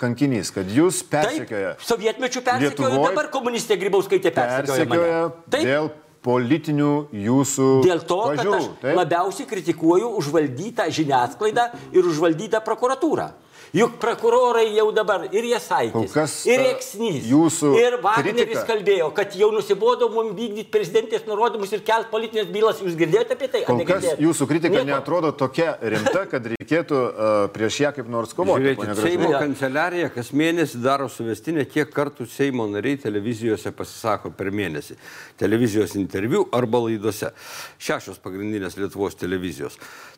kankinys, 0.00 0.52
kad 0.52 0.68
jūs 0.68 1.00
persekioja, 1.08 1.74
Taip, 1.78 1.86
sovietmečių 1.88 2.42
persekiojo, 2.44 2.90
Lietuvoj 2.92 3.08
dabar 3.08 3.30
komunistė 3.32 3.78
Grybauskaitė 3.80 4.34
persekioja. 4.36 4.84
persekioja. 4.84 5.22
Taip, 5.54 5.64
dėl 5.70 5.88
politinių 6.24 6.92
jūsų 7.24 7.70
Dėl 7.84 8.04
to, 8.08 8.20
kad 8.28 8.42
pažiūrų. 8.42 8.60
aš 8.60 8.68
taip? 8.84 8.98
labiausiai 9.00 9.48
kritikuoju 9.48 10.12
užvaldytą 10.20 10.90
žiniasklaidą 10.92 11.66
ir 11.92 12.04
užvaldytą 12.12 12.60
prokuratūrą. 12.64 13.30
Juk 13.74 13.96
prokurorai 13.98 14.68
jau 14.76 14.84
dabar 14.94 15.24
ir 15.34 15.44
Jasaitis, 15.50 16.34
ir 16.46 16.60
Eksnys, 16.70 17.24
jūsų 17.26 17.72
ir 17.80 17.96
Wagneris 18.04 18.36
kritika- 18.44 18.66
kalbėjo, 18.68 19.08
kad 19.16 19.32
jau 19.34 19.48
nusibodo 19.50 20.06
mums 20.14 20.36
vykdyti 20.38 20.68
prezidentės 20.70 21.24
nurodymus 21.26 21.72
ir 21.74 21.80
kelt 21.82 22.06
politinės 22.12 22.52
bylas. 22.54 22.78
Jūs 22.84 22.94
girdėjote 22.94 23.34
apie 23.34 23.48
tai? 23.50 23.64
Kol 23.66 23.82
kas 23.84 24.04
jūsų 24.22 24.46
kritika 24.46 24.78
Nieko. 24.78 24.84
netrodo 25.00 25.32
tokia 25.34 25.74
rimta, 25.82 26.22
kad 26.30 26.46
reikėtų 26.54 27.00
uh, 27.00 27.48
prieš 27.50 27.80
ją 27.82 27.90
kaip 27.96 28.06
nors 28.14 28.30
kovoti. 28.32 28.62
pone 28.62 28.62
Žiūrėkit, 28.62 28.84
Gražuli. 28.94 29.10
Seimo 29.10 29.30
Jo. 29.32 29.38
kanceliarija 29.42 30.08
kas 30.14 30.30
mėnesį 30.30 30.80
daro 30.80 31.08
suvestinę, 31.10 31.66
kiek 31.66 31.90
kartų 31.90 32.28
Seimo 32.30 32.68
nariai 32.70 32.96
televizijose 33.02 33.72
pasisako 33.74 34.30
per 34.30 34.52
mėnesį. 34.54 34.94
Televizijos 35.36 35.96
interviu 35.98 36.46
arba 36.52 36.78
laidose. 36.78 37.32
Šešios 37.78 38.22
pagrindinės 38.22 38.78
Lietuvos 38.78 39.18
televizijos. 39.18 39.74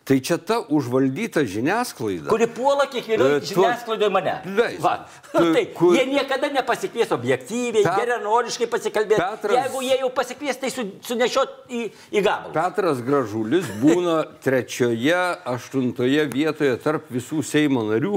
Tai 0.06 0.20
čia 0.22 0.36
ta 0.38 0.60
užvaldyta 0.70 1.42
žiniasklaida. 1.42 2.28
Kuri 2.30 2.46
puola 2.46 2.84
kiekvienoje 2.86 3.40
E, 3.40 3.46
žiniasklaidoje 3.48 4.10
mane. 4.14 4.34
Leis. 4.54 4.78
Va. 4.78 4.92
Tai 5.34 5.64
kur- 5.74 5.96
jie 5.98 6.04
niekada 6.06 6.46
nepasikvies 6.54 7.10
objektyviai, 7.10 7.82
Pet- 7.82 7.98
geranoriškai 7.98 8.68
pasikalbėti. 8.70 9.18
Petras- 9.18 9.56
Jeigu 9.58 9.82
jie 9.82 9.96
jau 10.04 10.10
pasikvies, 10.14 10.60
tai 10.62 10.70
su, 10.70 10.84
sunešiot 11.02 11.56
į, 11.66 11.80
į 12.14 12.22
gabalą. 12.22 12.52
Petras 12.54 13.00
Gražulis 13.02 13.66
būna 13.82 14.14
trečioje, 14.46 15.18
aštuntoje 15.42 16.22
vietoje 16.30 16.76
tarp 16.86 17.10
visų 17.10 17.42
Seimo 17.42 17.82
narių 17.90 18.14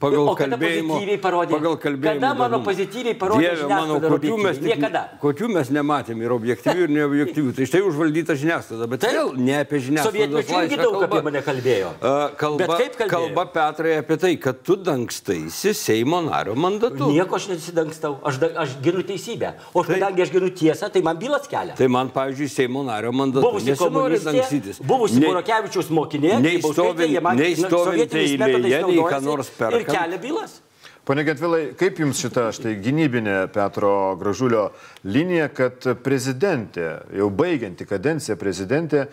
pagal 0.00 0.24
O 0.32 0.34
kalbėjimo. 0.40 0.96
pozityviai 0.96 1.20
parodė? 1.20 1.52
Pagal 1.58 1.76
kalbėjimo. 1.84 2.16
Kada 2.16 2.32
mano 2.32 2.62
įdomumą. 2.62 2.64
pozityviai 2.70 3.16
parodė 3.20 3.44
Dieve 3.44 3.68
mano, 3.68 4.00
kokių 4.08 4.40
mes, 4.40 4.56
tik- 4.56 4.72
Niekada. 4.72 5.04
kokių 5.20 5.52
mes 5.52 5.68
nematėm 5.68 6.24
ir 6.24 6.32
objektyvių, 6.40 6.88
ir 6.88 6.96
neobjektyvių. 6.96 7.52
Tai 7.60 7.68
štai 7.74 7.84
užvaldyta 7.92 8.38
žiniasklaida, 8.40 8.88
bet 8.96 9.04
Taip. 9.04 9.12
vėl 9.20 9.36
ne 9.36 9.60
apie 9.60 9.84
žiniasklaidą. 9.84 11.09
Apie 11.10 11.24
mane 11.26 11.42
kalbėjo. 11.42 11.90
Kalba, 12.38 12.66
Bet 12.66 12.70
kaip 12.78 12.96
kalbėjo? 13.00 13.10
kalba 13.10 13.44
Petrai 13.54 13.96
apie 13.98 14.16
tai, 14.22 14.36
kad 14.36 14.62
tu 14.62 14.76
dangstaisi 14.76 15.74
Seimo 15.74 16.20
nario 16.22 16.54
mandatu. 16.54 17.10
Nieko 17.10 17.36
aš 17.36 17.48
nesidangstau, 17.50 18.18
aš, 18.24 18.38
aš 18.64 18.76
ginu 18.84 19.02
teisybę. 19.02 19.52
O 19.74 19.82
aš, 19.82 19.90
kadangi 19.94 20.22
aš 20.22 20.30
ginu 20.34 20.50
tiesą, 20.54 20.90
tai 20.92 21.02
man 21.02 21.18
bylas 21.18 21.48
kelia. 21.50 21.74
Tai 21.76 21.88
man, 21.88 22.10
pavyzdžiui, 22.14 22.48
Seimo 22.48 22.82
nario 22.86 23.12
mandatu. 23.12 23.46
Buvusi 23.50 23.76
komunistė, 23.80 24.32
dangstytis. 24.32 24.80
buvusi 24.80 25.20
Burokevičiaus 25.24 25.90
mokinė, 25.90 26.38
nei 26.40 26.58
Grybauskaitė, 26.58 26.74
stovint- 26.74 27.14
jie 27.16 27.20
man 27.20 27.36
nei 27.36 27.54
stovint 27.54 28.10
sovietiniais 28.10 28.34
eilėje, 28.40 28.82
nei 28.86 29.06
ką 29.14 29.22
nors 29.22 29.48
Ir 29.48 29.56
perkant. 29.58 29.86
kelia 29.96 30.18
bylas. 30.18 30.60
Pone 31.04 31.24
Getvilai, 31.24 31.74
kaip 31.80 31.96
jums 31.98 32.20
šita 32.22 32.50
štai 32.54 32.74
gynybinė 32.84 33.48
Petro 33.50 34.14
Gražulio 34.20 34.70
linija, 35.04 35.48
kad 35.48 35.80
prezidentė, 36.04 37.00
jau 37.16 37.30
baigianti 37.30 37.86
kadenciją 37.88 38.36
prezidentė, 38.38 39.06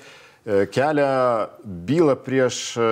kelia 0.71 1.49
bylą 1.63 2.15
prieš 2.23 2.77
e, 2.79 2.91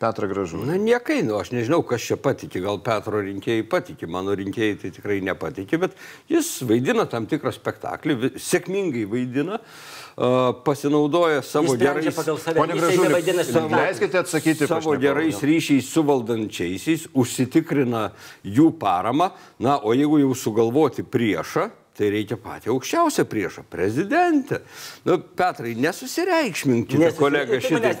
Petrą 0.00 0.30
Gražulį? 0.30 0.64
Na 0.66 0.78
niekai, 0.80 1.20
nu 1.26 1.36
aš 1.38 1.52
nežinau, 1.52 1.82
kas 1.86 2.02
čia 2.08 2.16
patikė, 2.20 2.62
gal 2.64 2.80
Petro 2.82 3.20
rinkėjai 3.22 3.66
patikė, 3.68 4.08
mano 4.10 4.34
rinkėjai 4.38 4.78
tai 4.80 4.90
tikrai 4.96 5.18
nepatikė, 5.26 5.80
bet 5.82 5.96
jis 6.30 6.48
vaidina 6.66 7.04
tam 7.10 7.28
tikrą 7.30 7.52
spektaklį, 7.54 8.32
sėkmingai 8.40 9.04
vaidina, 9.10 9.60
a, 9.60 10.30
pasinaudoja 10.66 11.44
savo 11.46 11.76
gerais... 11.78 12.16
Pone 12.16 12.78
nevaidina 12.80 13.44
spektaklio. 13.44 13.76
leiskite 13.76 14.22
atsakyti 14.24 14.70
Savo 14.70 14.96
gerais 15.00 15.42
ryšiais 15.44 15.92
su 15.92 16.02
valdančiaisiais 16.08 17.10
užsitikrina 17.12 18.08
jų 18.42 18.72
paramą, 18.80 19.30
na, 19.60 19.76
o 19.78 19.94
jeigu 19.94 20.24
jau 20.24 20.32
sugalvoti 20.34 21.04
priešą, 21.04 21.68
tai 22.00 22.08
reikia 22.14 22.36
patį 22.40 22.70
aukščiausią 22.72 23.24
priešą- 23.28 23.62
prezidentę. 23.74 24.60
Nu, 25.04 25.18
Petrai, 25.36 25.74
nesusireikšminkite, 25.76 26.98
Nesusi- 27.02 27.18
kolega, 27.20 27.60
tai 27.60 27.72
net 27.82 28.00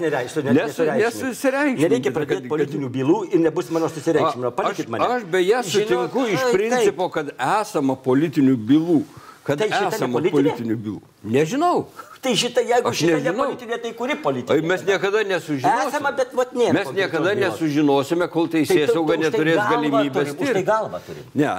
Nesu-. 0.56 0.86
Nesusireikšminkite. 1.04 1.88
Nereikia 1.88 2.12
pradėti 2.16 2.48
politinių 2.48 2.88
bylų 2.96 3.18
ir 3.34 3.40
nebus 3.44 3.68
mano 3.70 3.88
susireikšmino. 3.92 4.52
Palikit 4.56 4.86
aš, 4.86 4.92
mane. 4.92 5.04
Aš 5.16 5.22
beje 5.24 5.62
sutinku 5.64 6.24
Žinot, 6.24 6.32
iš 6.32 6.52
principo, 6.56 7.08
kad 7.12 7.34
esama 7.38 7.96
politinių 7.96 8.56
bylų. 8.56 9.02
Kad 9.44 9.58
Tai 9.58 9.68
esama 9.68 10.20
politinių 10.20 10.76
bylų. 10.76 11.00
Nežinau. 11.24 11.86
Tai 12.20 12.32
šitą, 12.36 12.60
jeigu 12.60 12.88
Aš 12.88 12.96
šitą 13.00 13.22
ne 13.24 13.32
politinė, 13.32 13.76
tai 13.82 13.92
kuri 13.96 14.14
politinė? 14.14 14.52
Ai, 14.52 14.60
mes 14.60 14.82
niekada 14.84 15.22
nesužinosime. 15.24 15.88
Esama, 15.88 16.10
bet 16.16 16.34
vat 16.36 16.52
nėra 16.52 16.72
Mes 16.76 16.88
niekada 16.92 17.32
nesužinosime, 17.34 18.28
kol 18.30 18.46
Tai 18.48 18.60
teisės 18.60 18.86
tu- 18.86 18.92
sauga 18.92 19.14
tu 19.16 19.20
už 19.20 19.30
tai 19.30 19.30
neturės 19.30 19.60
galimybės 19.72 20.28
turim, 20.36 20.48
Už 20.48 20.52
tai 20.52 20.62
galvą 20.64 21.00
turi. 21.06 21.22
Ne. 21.34 21.54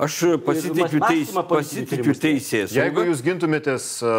Aš 0.00 0.14
pasitikiu, 0.46 1.00
teis, 1.04 1.32
pasitikiu 1.50 2.14
teisės. 2.16 2.72
Jeigu 2.72 3.02
jūs 3.10 3.20
gintumėtės 3.26 3.88
a, 4.06 4.14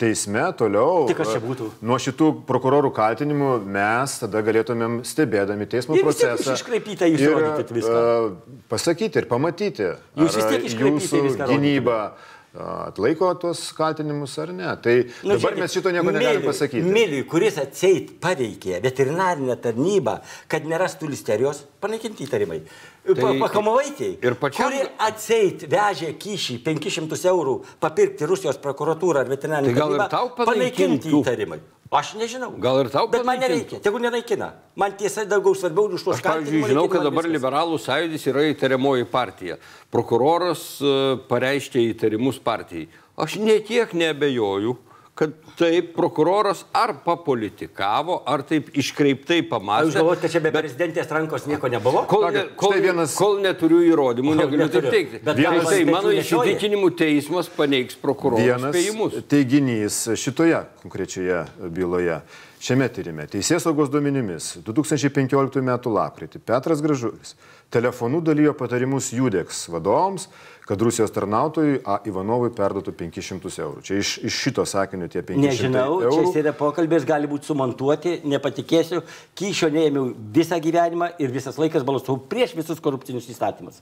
teisme 0.00 0.42
toliau 0.58 1.06
būtų? 1.08 1.68
nuo 1.88 1.96
šitų 2.02 2.28
prokurorų 2.48 2.90
kaltinimų, 2.96 3.52
mes 3.64 4.18
tada 4.20 4.42
galėtumėm 4.44 5.00
stebėdami 5.08 5.68
teismo 5.72 5.96
Ir 5.96 6.04
procesą. 6.04 6.36
jūs 6.36 6.60
iškraipytą 6.60 7.08
jūs 7.14 7.24
ir, 7.24 7.64
viską. 7.78 7.96
a, 7.96 8.60
Pasakyti 8.72 9.22
ir 9.22 9.30
pamatyti, 9.30 9.88
Jūs 10.20 10.36
vis 10.36 10.50
tiek 10.52 10.68
iškraipytai 10.68 11.24
jūsų 11.24 11.48
gynyba 11.54 11.98
a, 12.02 12.31
atlaiko 12.54 13.34
tuos 13.40 13.72
kaltinimus 13.72 14.38
ar 14.38 14.52
ne. 14.52 14.68
Tai 14.82 14.94
Nu, 15.24 15.36
dabar 15.36 15.54
mes 15.56 15.72
šito 15.72 15.90
nieko 15.90 16.12
negalim 16.12 16.42
pasakyti. 16.44 16.82
Miliui, 16.84 17.24
kuris 17.28 17.56
atseit 17.58 18.10
paveikė 18.20 18.80
veterinarinę 18.84 19.56
tarnybą, 19.56 20.18
kad 20.48 20.64
nerastų 20.68 21.08
listerijos, 21.08 21.62
panaikinti 21.80 22.26
įtarimai. 22.26 22.60
Tai- 23.02 23.38
Pakamovaitė, 23.40 24.18
ir 24.22 24.34
pačiam- 24.38 24.70
kuri 24.70 24.82
atseit 24.98 25.64
vežė 25.68 26.12
kyšį 26.18 26.58
500 26.62 27.24
eurų 27.32 27.56
papirkti 27.80 28.26
Rusijos 28.26 28.58
prokuratūrą 28.58 29.24
ar 29.24 29.26
veterinarinę 29.32 29.74
Tai 29.74 29.80
tarnybą, 29.80 30.44
panaikinti 30.44 31.08
įtarimai. 31.10 31.60
Aš 31.92 32.14
nežinau. 32.16 32.54
Gal 32.56 32.78
ir 32.80 32.88
tau 32.88 33.04
Bet 33.12 33.20
man 33.28 33.36
nereikia, 33.36 33.76
tegu 33.84 33.98
nenaikina. 34.00 34.54
Man 34.80 34.94
tiesa 34.96 35.26
daugiau 35.28 35.52
svarbiau 35.52 35.90
už 35.92 36.06
tuos 36.06 36.16
Aš, 36.16 36.24
pavyzdžiui, 36.24 36.62
žinau, 36.70 36.86
kad 36.88 37.04
dabar 37.04 37.28
liberalų 37.28 37.76
sąjūdis 37.84 38.24
yra 38.32 38.46
įtariamoji 38.48 39.04
partija. 39.12 39.58
Prokuroras 39.92 40.62
e, 40.80 40.94
pareiškė 41.28 41.82
įtarimus 41.90 42.38
partijai. 42.40 42.86
Aš 43.20 43.36
netiek 43.44 43.92
nebejoju, 43.92 44.78
kad 45.14 45.34
taip 45.58 45.90
prokuroras 45.94 46.64
ar 46.72 46.94
papolitikavo, 47.04 48.22
ar 48.26 48.42
taip 48.48 48.70
iškreiptai 48.80 49.42
Jūs 49.42 49.48
pamastė. 49.50 49.92
galvojate, 49.98 50.20
kad 50.24 50.30
čia 50.32 50.40
be 50.40 50.52
prezidentės 50.54 51.10
rankos 51.12 51.44
nieko 51.46 51.68
nebuvo? 51.68 52.04
Kol, 52.08 52.24
ne, 52.32 52.44
kol, 52.56 52.72
štai 52.72 52.80
vienas... 52.80 53.10
vienas- 53.12 53.16
kol 53.20 53.36
neturiu 53.44 53.82
įrodymų, 53.90 54.36
negaliu 54.40 54.68
taip 54.72 54.88
teikti. 54.90 55.20
Bet 55.26 55.36
Vienas, 55.36 55.68
tai 55.68 55.82
pečių 55.82 55.92
mano 55.92 56.14
įsitikinimu 56.16 56.90
teismas 56.96 57.50
paneigs 57.52 57.98
prokuroro 58.00 58.40
Vienas 58.40 58.72
spėjimus. 58.72 59.18
teiginys 59.28 60.00
šitoje 60.16 60.64
konkrečioje 60.82 61.44
byloje. 61.68 62.20
Šiame 62.62 62.86
tyrime 62.94 63.24
Teisės 63.26 63.64
saugos 63.66 63.88
duomenimis 63.90 64.52
2015 64.62 65.58
m. 65.58 65.70
lapkritį 65.96 66.38
Petras 66.46 66.78
Gražulis 66.84 67.32
telefonu 67.74 68.20
dalyjo 68.22 68.52
patarimus 68.54 69.08
Judeks 69.10 69.64
vadovams, 69.72 70.28
kad 70.68 70.82
Rusijos 70.86 71.10
tarnautojui 71.10 71.80
A. 71.82 71.96
Ivanovui 72.06 72.52
perduotų 72.54 72.92
500 73.00 73.56
eurų. 73.64 73.82
Čia 73.82 73.96
iš, 73.98 74.12
iš 74.28 74.38
šito 74.44 74.66
sakinio 74.68 75.08
tie 75.10 75.24
500 75.26 75.42
Nežinau, 75.42 75.88
čia 76.04 76.12
eurų. 76.12 76.32
sėdė 76.36 76.52
pokalbės, 76.58 77.06
gali 77.08 77.30
būti 77.30 77.50
sumontuoti, 77.50 78.12
nepatikėsiu, 78.30 79.00
kyšio 79.40 79.72
neėmiau 79.74 80.12
visą 80.36 80.60
gyvenimą 80.62 81.16
ir 81.18 81.34
visas 81.34 81.58
laikas 81.58 81.82
balsavau 81.88 82.20
prieš 82.30 82.54
visus 82.60 82.78
korupcinius 82.84 83.26
įstatymus. 83.32 83.80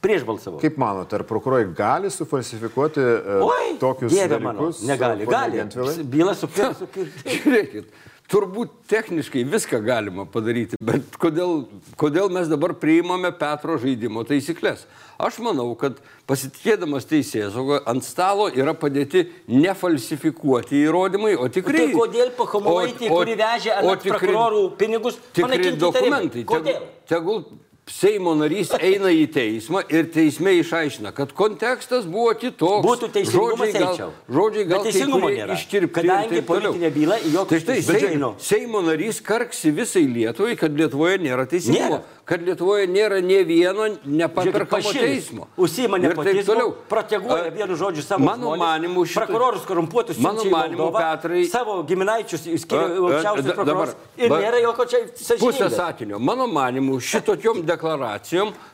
Prieš 0.00 0.22
balsavau. 0.28 0.60
Kaip 0.62 0.78
manote, 0.80 1.18
ar 1.18 1.26
prokurorai 1.28 1.66
gali 1.76 2.08
sufalsifikuoti 2.14 3.02
e, 3.02 3.40
Oi, 3.44 3.74
tokius 3.82 4.14
dieve 4.14 4.38
mano, 4.40 4.70
dalykus? 4.70 4.86
negali, 4.88 5.26
pone 5.26 5.34
gali. 5.36 5.58
Gentvilai? 5.60 6.06
Byla 6.14 6.36
su 6.38 6.48
pirsu. 6.48 6.88
Žiūrėkit, 7.34 7.90
turbūt 8.30 8.72
techniškai 8.90 9.42
viską 9.48 9.80
galima 9.84 10.24
padaryti, 10.30 10.78
bet 10.82 11.16
kodėl, 11.20 11.64
kodėl 12.00 12.30
mes 12.32 12.50
dabar 12.50 12.74
priimame 12.78 13.32
Petro 13.36 13.76
žaidimo 13.80 14.24
taisyklės? 14.28 14.86
Aš 15.20 15.40
manau, 15.44 15.68
kad 15.78 15.98
pasitikėdamas 16.30 17.08
teisės 17.10 17.52
saugo 17.54 17.80
ant 17.90 18.06
stalo 18.06 18.48
yra 18.48 18.72
padėti 18.78 19.26
nefalsifikuoti 19.50 20.84
įrodymai, 20.86 21.34
o 21.36 21.48
tikrai... 21.52 21.90
Tai 21.90 21.98
kodėl 21.98 22.30
pakomovaitį, 22.38 23.10
kuri 23.12 23.36
vežė 23.40 23.74
ant 23.80 24.06
prokurorų 24.06 24.62
pinigus, 24.80 25.18
tikri 25.34 25.48
panaikinti 25.48 25.82
dokumentai. 25.82 26.46
Kodėl? 26.48 26.86
Tegul, 27.10 27.42
tegul 27.44 27.69
Seimo 27.90 28.36
narys 28.38 28.70
eina 28.78 29.10
į 29.10 29.24
teismą 29.34 29.80
ir 29.90 30.06
teisme 30.14 30.52
išaiškina, 30.60 31.10
kad 31.16 31.32
kontekstas 31.36 32.04
buvo 32.06 32.30
kitoks. 32.38 32.84
Būtų 32.86 33.08
teisingumas, 33.16 33.72
žodžiai 33.72 33.82
gal, 33.82 34.12
žodžiai 34.30 34.66
gal 34.70 34.84
teisingumo 34.86 35.30
nėra. 35.34 35.56
iškirpti. 35.58 35.94
Kadangi 35.98 36.42
politinė 36.46 36.90
byla 36.94 37.18
į 37.18 37.32
jokius 37.34 37.66
Tai 37.66 37.80
štai, 37.82 37.98
Seimo. 38.06 38.30
Seimo 38.38 38.82
narys 38.86 39.18
karksi 39.20 39.72
visai 39.74 40.04
Lietuvai, 40.06 40.54
kad 40.60 40.70
Lietuvoje 40.78 41.18
nėra 41.18 41.48
teisingumo. 41.50 41.98
Nėra. 41.98 42.18
Kad 42.30 42.44
Lietuvoje 42.46 42.86
nėra 42.86 43.18
ne 43.26 43.40
vieno 43.42 43.88
nepaperkamo 44.06 44.92
teismo. 44.94 45.48
Užsima 45.58 45.98
toliau. 45.98 46.70
proteguoja 46.88 47.50
vienu 47.50 47.74
žodžiu 47.74 48.02
savo 48.06 48.22
Mano 48.24 48.54
žmones, 48.54 48.60
manimu, 48.60 49.02
šito- 49.02 49.18
prokurorus 49.26 49.66
korumpuotus 49.66 50.18
Mano 50.22 50.44
manimu, 50.44 50.78
Moldovą, 50.78 51.00
Petrai- 51.02 51.48
savo 51.50 51.82
giminaičius 51.82 52.46
skiria 52.62 52.86
aukščiausius 53.02 53.50
prokurorus 53.54 53.94
ir 54.16 54.30
nėra 54.30 54.62
jokio 54.62 54.86
čia 54.86 54.98
Pusę 55.10 55.34
sąžiningumo. 55.34 55.70
sakinio. 55.76 56.18
Mano 56.20 56.46
manimu, 56.46 57.00
šitokiom 57.00 57.66
deklaracijom 57.66 57.79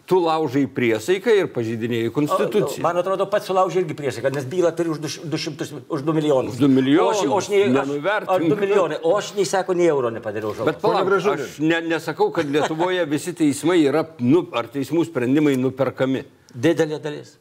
tu 0.07 0.19
laužai 0.23 0.64
priesaiką 0.71 1.35
ir 1.40 1.49
pažydinėjai 1.55 2.11
konstituciją. 2.14 2.83
Man 2.85 3.01
atrodo, 3.01 3.29
pats 3.31 3.49
sulaužė 3.51 3.83
irgi 3.85 3.97
priesaiką, 3.99 4.33
nes 4.35 4.49
bylą 4.51 4.75
turi 4.77 4.92
už 4.95 5.01
200, 5.23 5.71
už 5.88 6.05
2 6.07 6.16
milijonus. 6.19 6.59
Už 6.59 6.64
du 6.66 6.71
milijonus, 6.73 7.23
O 7.27 7.38
aš, 7.38 7.49
o 7.51 7.57
aš 7.57 8.27
ar 8.27 8.45
2 8.45 8.61
milijonai, 8.61 9.01
o 9.03 9.16
aš 9.16 9.33
nei 9.38 9.49
sako, 9.49 9.79
nei 9.79 9.88
euro 9.92 10.11
nepadariau 10.14 10.55
žalos. 10.55 10.69
Bet 10.73 10.83
palauk, 10.83 11.11
aš 11.16 11.59
ne, 11.62 11.81
nesakau, 11.95 12.31
kad 12.35 12.51
Lietuvoje 12.51 13.07
visi 13.11 13.35
teismai 13.37 13.81
yra, 13.87 14.05
nu, 14.21 14.47
ar 14.57 14.71
teismų 14.73 15.07
sprendimai 15.09 15.57
nuperkami. 15.61 16.27
Didelė 16.55 17.01
dalis. 17.03 17.37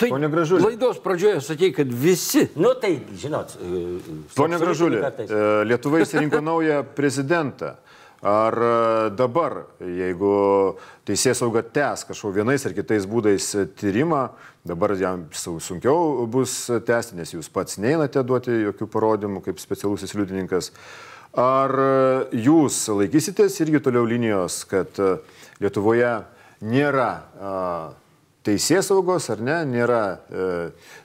Tai 0.00 0.08
Pone 0.08 0.28
Gražuli. 0.32 0.62
laidos 0.64 0.98
pradžioje 1.04 1.40
sakei, 1.44 1.74
kad 1.76 1.90
visi. 1.92 2.46
Nu 2.56 2.72
tai, 2.80 2.94
žinot, 3.20 3.52
e, 3.60 3.98
Pone 4.32 4.56
absoliutiniai 4.56 4.60
Gražulė, 4.62 5.00
e, 5.28 5.64
Lietuva 5.68 6.00
įsirinko 6.00 6.40
naują 6.40 6.80
prezidentą. 6.96 7.74
Ar 8.20 8.52
e, 8.52 9.10
dabar, 9.16 9.62
jeigu 9.80 10.32
teisės 11.08 11.38
sauga 11.40 11.62
tęs 11.64 12.02
kažkokiu 12.04 12.42
vienais 12.42 12.66
ar 12.68 12.74
kitais 12.76 13.06
būdais 13.08 13.46
tyrimą, 13.80 14.26
dabar 14.68 14.92
jam 15.00 15.22
su- 15.32 15.56
sunkiau 15.64 16.26
bus 16.28 16.66
tęsti, 16.68 17.16
nes 17.16 17.32
jūs 17.32 17.48
pats 17.48 17.78
neinate 17.80 18.20
duoti 18.22 18.52
jokių 18.66 18.90
parodymų 18.92 19.40
kaip 19.46 19.62
specialusis 19.62 20.12
liudininkas. 20.18 20.68
Ar 21.32 21.72
e, 21.80 21.88
jūs 22.44 22.82
laikysitės 22.92 23.56
irgi 23.64 23.80
toliau 23.88 24.04
linijos, 24.04 24.64
kad 24.68 25.00
e, 25.00 25.14
Lietuvoje 25.60 26.12
nėra 26.64 27.10
teisės 28.46 28.88
saugos 28.88 29.26
ar 29.32 29.40
ne, 29.44 29.56
nėra 29.68 30.00
e, 30.32 30.44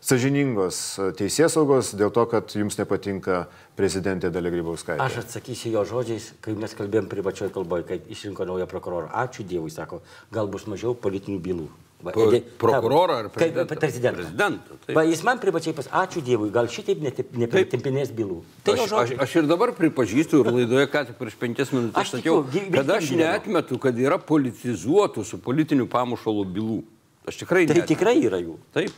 sažiningos 0.03 0.79
teisės 1.19 1.55
saugos 1.57 1.93
dėl 1.99 2.11
to, 2.15 2.25
kad 2.31 2.51
jums 2.55 2.77
nepatinka 2.79 3.45
prezidentė 3.75 4.31
Dalia 4.31 4.53
Grybauskaitė. 4.53 5.01
Aš 5.03 5.21
atsakysiu 5.25 5.73
jo 5.75 5.83
žodžiais, 5.89 6.29
kai 6.43 6.55
mes 6.55 6.75
kalbėjom 6.77 7.09
privačioje 7.11 7.51
kalboje, 7.55 7.87
kai 7.89 7.99
išrinko 8.15 8.47
naują 8.47 8.67
prokurorą. 8.71 9.09
Ačiū 9.25 9.43
Dievui, 9.47 9.73
sako, 9.73 9.99
gal 10.31 10.47
bus 10.47 10.67
mažiau 10.71 10.95
politinių 10.95 11.41
bylų. 11.43 11.67
Va, 12.05 12.11
Po- 12.13 12.25
edi- 12.29 12.41
prokurorą 12.59 13.13
ar 13.23 13.29
prezidentą? 13.33 13.75
prezidentą? 13.79 14.19
Prezidentą. 14.21 14.79
Va, 14.93 15.03
jis 15.07 15.23
man 15.25 15.39
privačiai 15.41 15.73
pas, 15.73 15.87
ačiū 16.03 16.21
Dievui, 16.21 16.51
gal 16.53 16.67
šitaip 16.69 17.01
nepritempinės 17.01 18.11
bylų. 18.15 18.41
Tai 18.63 18.75
jo 18.77 18.83
Aš, 18.85 18.91
aš, 18.99 19.13
aš 19.25 19.35
ir 19.41 19.47
dabar 19.49 19.71
pripažįstu, 19.75 20.43
ir 20.43 20.51
laidoje 20.53 20.87
ką 20.91 21.05
tik 21.07 21.17
prieš 21.17 21.37
penkias 21.39 21.71
minutės 21.73 22.03
Aš 22.03 22.11
sakiau, 22.17 22.43
tikiu, 22.51 22.71
kad 22.75 22.91
aš 22.99 23.09
neatmetu, 23.17 23.79
kad 23.81 23.97
yra 23.97 24.19
politizuotų 24.21 25.23
su 25.25 25.39
politiniu 25.41 25.87
pamušalu 25.89 26.45
bylų. 26.45 26.83
Aš 27.27 27.39
tikrai 27.41 27.65
Tai 27.65 27.75
neatmetu. 27.79 27.93
tikrai 27.95 28.15
yra 28.21 28.39
jų. 28.43 28.57
Taip. 28.75 28.93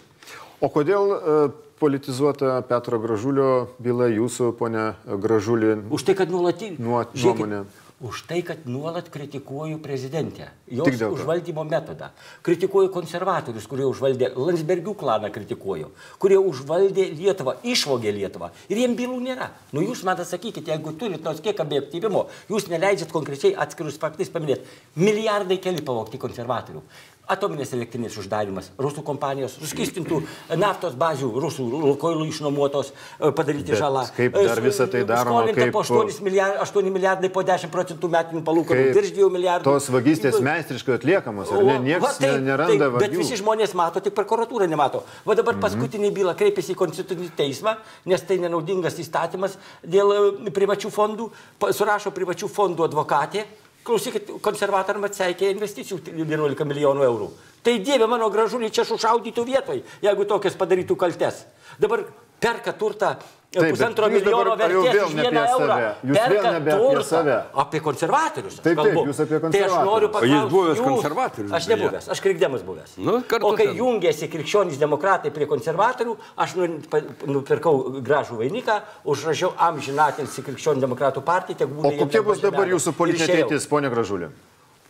O 0.62 0.70
kodėl 0.74 1.12
e, 1.16 1.40
politizuota 1.80 2.58
Petro 2.68 3.00
Gražulio 3.00 3.68
byla 3.80 4.08
jūsų, 4.12 4.52
ponė 4.60 4.88
Gražulį? 5.06 5.76
Už 5.94 6.08
tai, 6.08 6.16
kad 6.18 6.32
nuolat... 6.34 6.64
Nuo- 6.82 7.06
Žiūrėkit, 7.14 7.44
nuomonė. 7.46 7.66
Už 7.98 8.20
tai, 8.30 8.44
kad 8.46 8.60
nuolat 8.70 9.08
kritikuoju 9.10 9.80
prezidentę, 9.82 10.52
jos 10.70 11.00
užvaldymo 11.02 11.64
metodą. 11.66 12.12
Kritikuoju 12.46 12.92
konservatorius, 12.94 13.66
kurie 13.66 13.88
užvaldė, 13.90 14.28
Landsbergių 14.38 14.94
klaną 15.00 15.32
kritikuoju, 15.34 15.90
kurie 16.22 16.38
užvaldė 16.38 17.08
Lietuvą, 17.18 17.56
išvogė 17.66 18.14
Lietuvą. 18.14 18.52
Ir 18.70 18.84
jiem 18.84 18.94
bylų 19.00 19.18
nėra. 19.26 19.50
Nu 19.74 19.82
jūs 19.82 20.04
man 20.06 20.22
atsakykite, 20.22 20.70
jeigu 20.76 20.94
turit 20.94 21.26
nors 21.26 21.42
kiek 21.42 21.58
objektyvimo, 21.66 22.28
jūs 22.54 22.70
neleidžiat 22.70 23.10
konkrečiai 23.10 23.56
atskirus 23.66 23.98
faktais 23.98 24.30
paminėti. 24.30 24.70
Milijardai 25.02 25.58
keli 25.58 25.82
pavokti 25.82 26.22
konservatorių. 26.22 26.86
Atominės 27.28 27.74
elektrinės 27.76 28.14
uždarimas, 28.22 28.70
rusų 28.80 29.02
kompanijos, 29.04 29.58
suskistintų 29.60 30.22
naftos 30.56 30.94
bazių, 30.96 31.28
rusų 31.44 31.66
lukoilų 31.74 32.24
išnuomotos, 32.32 32.94
e, 33.20 33.32
padaryti 33.36 33.74
Bet 33.74 33.82
žalą. 33.82 34.04
kaip 34.16 34.38
E, 34.40 34.46
dar 34.48 34.62
visa 34.64 34.88
tai 34.88 35.02
daroma, 35.04 35.42
skolinta 35.44 35.60
kaip- 35.60 35.74
po 35.76 35.82
8 35.84 36.22
milijardai, 36.24 36.62
8 36.64 36.90
milijardai 36.90 37.30
po 37.30 37.44
10 37.44 37.70
procentų 37.70 38.08
metinių 38.16 38.44
palūkanų, 38.48 38.94
virš 38.96 39.12
2 39.18 39.30
milijardų. 39.30 39.64
Tos 39.68 39.90
vagystės 39.90 40.40
meistriškai 40.40 40.96
atliekamos, 41.02 41.52
ar 41.52 41.64
ne? 41.64 41.76
O, 41.76 41.78
va, 41.78 41.84
Niekas 41.84 42.18
taip, 42.18 42.40
neranda 42.42 42.78
taip, 42.88 42.98
Bet 43.00 43.12
vagių. 43.12 43.18
visi 43.18 43.36
žmonės 43.44 43.74
mato, 43.76 44.00
tik 44.00 44.14
prokuratūra 44.16 44.70
nemato. 44.70 45.04
Va 45.26 45.36
dabar 45.36 45.54
Mhm. 45.56 45.62
paskutinį 45.68 46.12
bylą 46.16 46.34
kreipėsi 46.34 46.72
į 46.74 46.76
Konstitucinį 46.80 47.32
teismą, 47.36 47.76
nes 48.06 48.22
tai 48.22 48.38
nenaudingas 48.38 48.96
įstatymas 49.04 49.58
dėl 49.86 50.48
e, 50.48 50.50
privačių 50.50 50.90
fondų. 50.96 51.30
Surašo 51.76 52.12
privačių 52.16 52.48
fondų 52.48 52.88
advokatė. 52.88 53.44
Klausykit, 53.88 54.32
konservatoriam 54.44 55.06
atseikė 55.08 55.54
investicijų 55.54 56.02
11 56.12 56.68
milijonų 56.68 57.06
eurų. 57.08 57.28
Tai 57.64 57.74
dieve 57.84 58.08
mano 58.08 58.28
gražulį 58.32 58.70
čia 58.76 58.84
sušaudytų 58.88 59.46
vietoj, 59.48 59.82
jeigu 60.04 60.26
tokias 60.28 60.58
padarytų 60.60 60.96
kaltes. 61.00 61.46
Dabar 61.80 62.04
perka 62.40 62.74
turtą 62.76 63.16
Taip, 63.48 63.72
pusantro 63.72 64.10
jūs 64.12 64.22
milijono 64.26 64.56
vertės 64.60 65.06
už 65.08 65.14
vieną 65.16 65.44
eurą. 65.56 65.76
Jūs 66.04 66.18
perka 66.20 66.50
turtą. 66.68 67.36
Apie 67.64 67.80
konservatorius. 67.80 68.58
aš 68.58 68.64
Taip, 68.66 68.78
taip, 68.84 68.98
jūs 69.08 69.22
apie 69.24 69.38
Tai 69.38 69.38
aš 69.38 69.42
konservatorius. 69.48 69.86
noriu 69.88 70.08
O 70.08 70.12
jis 70.12 70.20
paklausti. 70.20 70.52
buvęs 70.54 70.78
jūs- 70.78 70.88
konservatorius, 70.88 71.52
Aš 71.58 71.68
nebuvęs, 71.72 72.10
aš 72.12 72.20
krikdemas 72.22 72.62
buvęs. 72.68 72.92
Nu, 72.98 73.14
o 73.42 73.54
kai 73.56 73.68
ten. 73.68 73.76
jungėsi 73.78 74.28
krikščionys 74.30 74.78
demokratai 74.78 75.32
prie 75.32 75.48
konservatorių, 75.48 76.18
aš 76.38 76.56
nu- 76.56 76.82
nupirkau 77.26 78.02
gražų 78.04 78.36
vainiką, 78.44 78.82
užrašiau 79.06 79.54
amžinatilsi 79.58 80.44
krikščionių 80.44 80.82
demokratų 80.84 81.22
partiją. 81.24 81.68
O 81.84 81.92
kokia 82.04 82.22
bus 82.24 82.40
dabar 82.42 82.68
jūsų 82.68 82.92
politinė 82.94 83.24
ateitis, 83.48 83.66
ponė 83.68 83.90
Gražulė? 83.90 84.30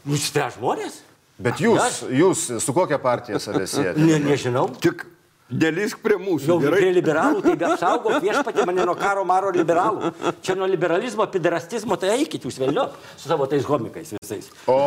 Nuspręs 0.05 0.57
žmonės? 0.57 1.01
Bet 1.39 1.55
jūs, 1.61 2.09
jūs 2.09 2.59
su 2.59 2.73
kokia 2.73 2.97
partija 2.97 3.37
save 3.39 3.67
siejate? 3.69 3.97
Ne, 4.01 4.17
nežinau. 4.19 4.69
Tik 4.81 5.05
nelisk 5.49 6.01
prie 6.03 6.17
mūsų. 6.19 6.47
Jau 6.49 6.57
prie 6.59 6.71
Gerai. 6.73 6.91
liberalų, 6.97 7.41
tai 7.45 7.55
apsaugo 7.71 8.17
viešpatė 8.23 8.65
mane 8.67 8.83
nuo 8.87 8.95
karo 8.99 9.23
maro 9.27 9.51
liberalų. 9.55 10.11
Čia 10.43 10.55
nuo 10.59 10.67
liberalizmo, 10.67 11.23
piderastizmo, 11.31 11.95
tai 12.01 12.13
eikit 12.17 12.43
jūs 12.47 12.59
vėliau 12.59 12.89
su 13.15 13.29
savo 13.29 13.47
tais 13.47 13.63
homikais 13.67 14.11
visais. 14.17 14.49
O 14.67 14.77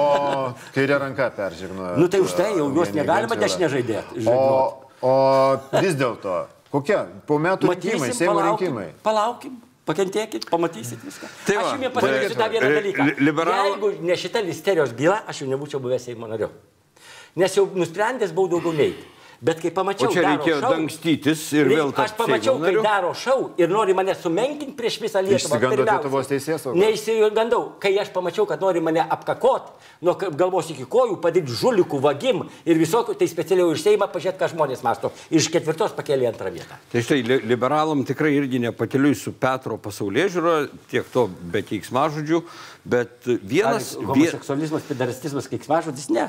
kairė 0.74 0.98
ranka 1.00 1.30
peržygnoja. 1.36 1.96
Nu 2.00 2.08
tai 2.12 2.20
už 2.24 2.36
tai 2.36 2.50
jau 2.58 2.68
juos 2.74 2.92
negalima 2.96 3.36
dešinė 3.40 3.70
žaidėti. 3.72 4.26
O, 4.28 4.84
o 5.00 5.14
vis 5.80 5.96
dėlto, 5.96 6.42
kokia? 6.74 7.06
Po 7.26 7.38
metų 7.40 7.72
rinkimai, 7.72 8.12
Seimo 8.12 8.36
palaukim, 8.36 8.66
rinkimai. 8.76 8.88
Palaukim. 9.06 9.58
Pakentėkit, 9.90 10.44
pamatysit 10.46 11.00
viską. 11.02 11.26
Tai 11.48 11.54
aš 11.56 11.64
va, 11.64 11.70
jums 11.80 11.94
pasakysiu 11.96 12.36
tą 12.38 12.46
vieną 12.52 12.68
dalyką. 12.76 13.06
li- 13.08 13.14
liberal- 13.26 13.70
Jeigu 13.72 13.88
ne 14.06 14.14
šita 14.14 14.42
listerijos 14.44 14.92
byla, 14.94 15.16
aš 15.26 15.40
jau 15.40 15.48
nebūčiau 15.50 15.80
buvęs 15.82 16.04
Seimo 16.04 16.28
nariu. 16.30 16.50
Nes 17.34 17.56
jau 17.56 17.64
nusprendęs 17.74 18.30
buvau 18.36 18.52
daugiau 18.52 18.76
neiti. 18.76 19.02
Bet 19.40 19.56
kai 19.62 19.70
O 19.70 19.74
pamačiau, 19.78 20.10
čia 20.12 20.20
daro 20.20 20.36
reikėjo 20.36 20.56
šou- 20.60 20.70
dangstytis 20.74 21.42
ir 21.56 21.68
vėl 21.70 21.88
Aš 21.88 21.94
tapti 21.96 22.16
pamačiau, 22.18 22.58
kai 22.60 22.72
daro 22.84 23.14
šau 23.16 23.50
ir 23.56 23.70
nori 23.72 23.94
mane 23.96 24.12
sumenkinti 24.14 24.74
prieš 24.76 24.98
visą 25.00 25.22
Lietuvą. 25.24 25.38
Išsigandot 25.40 25.70
pirmiausia. 25.78 25.94
Lietuvos 25.96 26.28
teisėsaugos? 26.28 26.76
Neįsigandau, 26.76 27.62
kai 27.80 27.94
aš 28.02 28.10
pamačiau, 28.12 28.44
kad 28.46 28.60
nori 28.60 28.82
mane 28.84 29.00
apkakot, 29.00 29.70
nuo 30.04 30.12
galvos 30.14 30.68
iki 30.74 30.84
kojų, 30.84 31.16
padaryti 31.24 31.56
žulikų 31.56 32.00
vagim 32.04 32.42
ir 32.68 32.76
visokių, 32.76 33.16
tai 33.16 33.30
specialiai 33.32 33.64
už 33.72 33.80
Seimą 33.80 34.10
pažiūrėti, 34.12 34.38
ką 34.44 34.50
žmonės 34.52 34.84
masto. 34.84 35.10
Iš 35.32 35.48
ketvirtos 35.48 35.96
pakėlė 35.96 36.28
antrą 36.34 36.52
vietą. 36.52 36.76
Tai 36.92 37.00
štai 37.00 37.22
li- 37.24 37.40
liberalam 37.48 38.04
tikrai 38.04 38.34
irgi 38.36 38.60
nepakeliui 38.60 39.16
su 39.16 39.32
Petro 39.32 39.78
pasaulyje 39.80 40.28
žiūro, 40.36 40.68
tiek 40.92 41.08
to 41.16 41.28
be 41.28 41.62
keiksmažodžių, 41.64 42.42
bet 42.84 43.24
vienas... 43.40 43.94
vie- 43.96 44.04
Homoseksualizmas, 44.04 44.82
pidarastizmas, 44.84 45.48
keiksmažodis, 45.48 46.10
ne. 46.12 46.28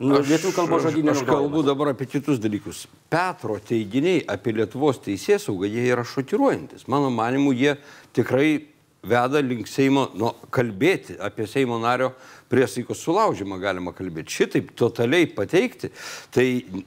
Nu, 0.00 0.20
lietuvių 0.24 0.52
kalbos 0.56 0.84
žodynė. 0.86 1.12
Aš 1.12 1.24
kalbu 1.28 1.62
dabar 1.66 1.92
apie 1.92 2.08
kitus 2.08 2.40
dalykus. 2.42 2.84
Petro 3.12 3.58
teiginiai 3.60 4.22
apie 4.32 4.54
Lietuvos 4.56 5.00
teisės 5.04 5.48
saugą, 5.48 5.68
jie 5.68 5.84
yra 5.92 6.04
šokiruojantis. 6.06 6.86
Mano 6.92 7.10
manimu, 7.14 7.52
jie 7.56 7.76
tikrai 8.16 8.75
veda 9.06 9.40
link 9.44 9.68
Seimo, 9.70 10.08
nu, 10.14 10.32
kalbėti 10.50 11.16
apie 11.22 11.46
Seimo 11.50 11.78
nario 11.82 12.12
priesaikos 12.50 13.00
sulaužymą 13.02 13.58
galima 13.58 13.92
kalbėti. 13.96 14.30
Šitaip 14.36 14.68
totaliai 14.78 15.26
pateikti, 15.34 15.90
tai, 16.34 16.44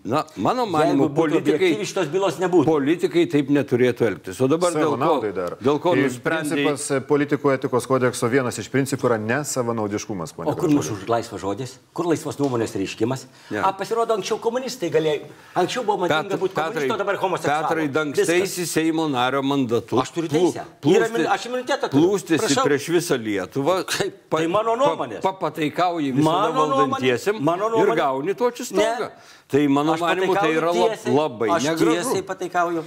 na, 0.07 0.23
mano 0.39 0.65
manimu, 0.69 1.09
politikai, 1.15 1.73
Šitos 1.83 2.07
bylos 2.13 2.37
nebūtų. 2.39 2.67
politikai 2.69 3.25
taip 3.31 3.51
neturėtų 3.51 4.07
elgtis. 4.07 4.39
O 4.39 4.47
dabar 4.51 4.75
dėl 4.75 4.95
ko, 4.95 5.17
dėl 5.59 5.81
ko 5.83 5.95
nusprendė... 5.99 6.55
Principas 6.59 6.85
e, 6.95 7.01
politikų 7.03 7.51
etikos 7.57 7.87
kodekso 7.89 8.29
vienas 8.31 8.59
iš 8.61 8.69
principų 8.71 9.09
yra 9.11 9.17
nesavanaudiškumas. 9.19 10.35
O 10.45 10.55
kur 10.59 10.71
mūsų 10.71 10.95
laisvas 11.11 11.43
žodis? 11.43 11.75
Kur 11.97 12.07
laisvas 12.07 12.39
nuomonės 12.39 12.75
reiškimas? 12.79 13.25
Ne. 13.51 13.59
A, 13.59 13.73
pasirodo, 13.75 14.15
anksčiau 14.15 14.39
komunistai 14.43 14.91
galėjo. 14.93 15.27
Anksčiau 15.59 15.83
buvo 15.87 16.05
madinga 16.05 16.39
būti 16.39 16.55
komunistu, 16.55 16.95
o 16.95 16.99
dabar 17.03 17.19
homoseksualu. 17.19 17.67
Petrai 17.67 17.87
dangstaisi 17.99 18.67
Seimo 18.69 19.09
nario 19.11 19.43
mandatu. 19.43 19.99
Aš 19.99 20.15
turiu 20.15 20.31
teisę. 20.31 20.63
Yra 20.87 21.11
min- 21.11 21.27
aš 21.27 21.49
imunitetą 21.51 21.91
turiu. 21.91 22.08
Plūstėsi 22.09 22.41
Prašau. 22.47 22.63
prieš 22.65 22.87
visą 22.95 23.17
Lietuvą. 23.21 23.75
Kaip? 23.85 24.15
Tai 24.33 24.41
mano 24.49 24.73
nuomonės. 24.79 25.21
Pa, 25.21 25.31
papataikauji 25.35 26.11
visada 26.17 26.25
Mano 26.29 26.65
nuomonė. 26.65 26.89
valdantiesiam 26.97 27.39
Mano 27.45 27.69
ir 27.69 27.75
nuomonė. 27.77 27.95
gauni 28.01 28.33
tokį 28.39 28.65
stogą. 28.65 29.11
Tai 29.49 29.63
mano 29.67 29.93
Aš 29.93 30.01
manimu, 30.03 30.33
tai 30.37 30.51
yra 30.53 30.73
lab, 30.73 30.91
tiesiai. 30.97 31.13
labai 31.15 31.49
Aš 31.55 31.63
tiesiai 31.63 31.95
negražu. 31.95 32.25
pataikauju. 32.27 32.83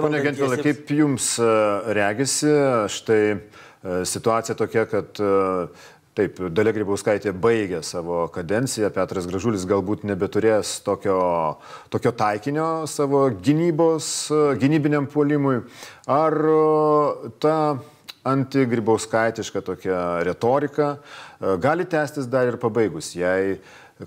Pone 0.00 0.20
Gentvilai, 0.26 0.58
kaip 0.64 0.90
jums 0.92 1.30
e, 1.40 1.46
regisi, 1.96 2.52
štai 2.92 3.22
e, 3.32 3.38
situacija 4.04 4.54
tokia, 4.58 4.84
kad 4.90 5.20
e, 5.24 5.30
taip, 6.12 6.36
Dalia 6.52 6.74
Grybauskaitė 6.76 7.32
baigė 7.32 7.80
savo 7.82 8.26
kadenciją, 8.34 8.90
Petras 8.92 9.24
Gražulis 9.26 9.64
galbūt 9.64 10.04
nebeturės 10.04 10.74
tokio, 10.84 11.16
tokio 11.88 12.12
taikinio 12.12 12.84
savo 12.86 13.30
gynybos, 13.32 14.28
gynybiniam 14.60 15.08
puolimui. 15.08 15.62
Ar 16.12 16.36
ta 17.40 17.56
antigrybauskaitiška 18.28 19.60
tokia 19.66 20.00
retorika 20.26 20.96
e, 20.96 21.56
gali 21.62 21.84
tęstis 21.90 22.28
dar 22.30 22.46
ir 22.52 22.56
pabaigus 22.62 23.14
jai 23.18 23.56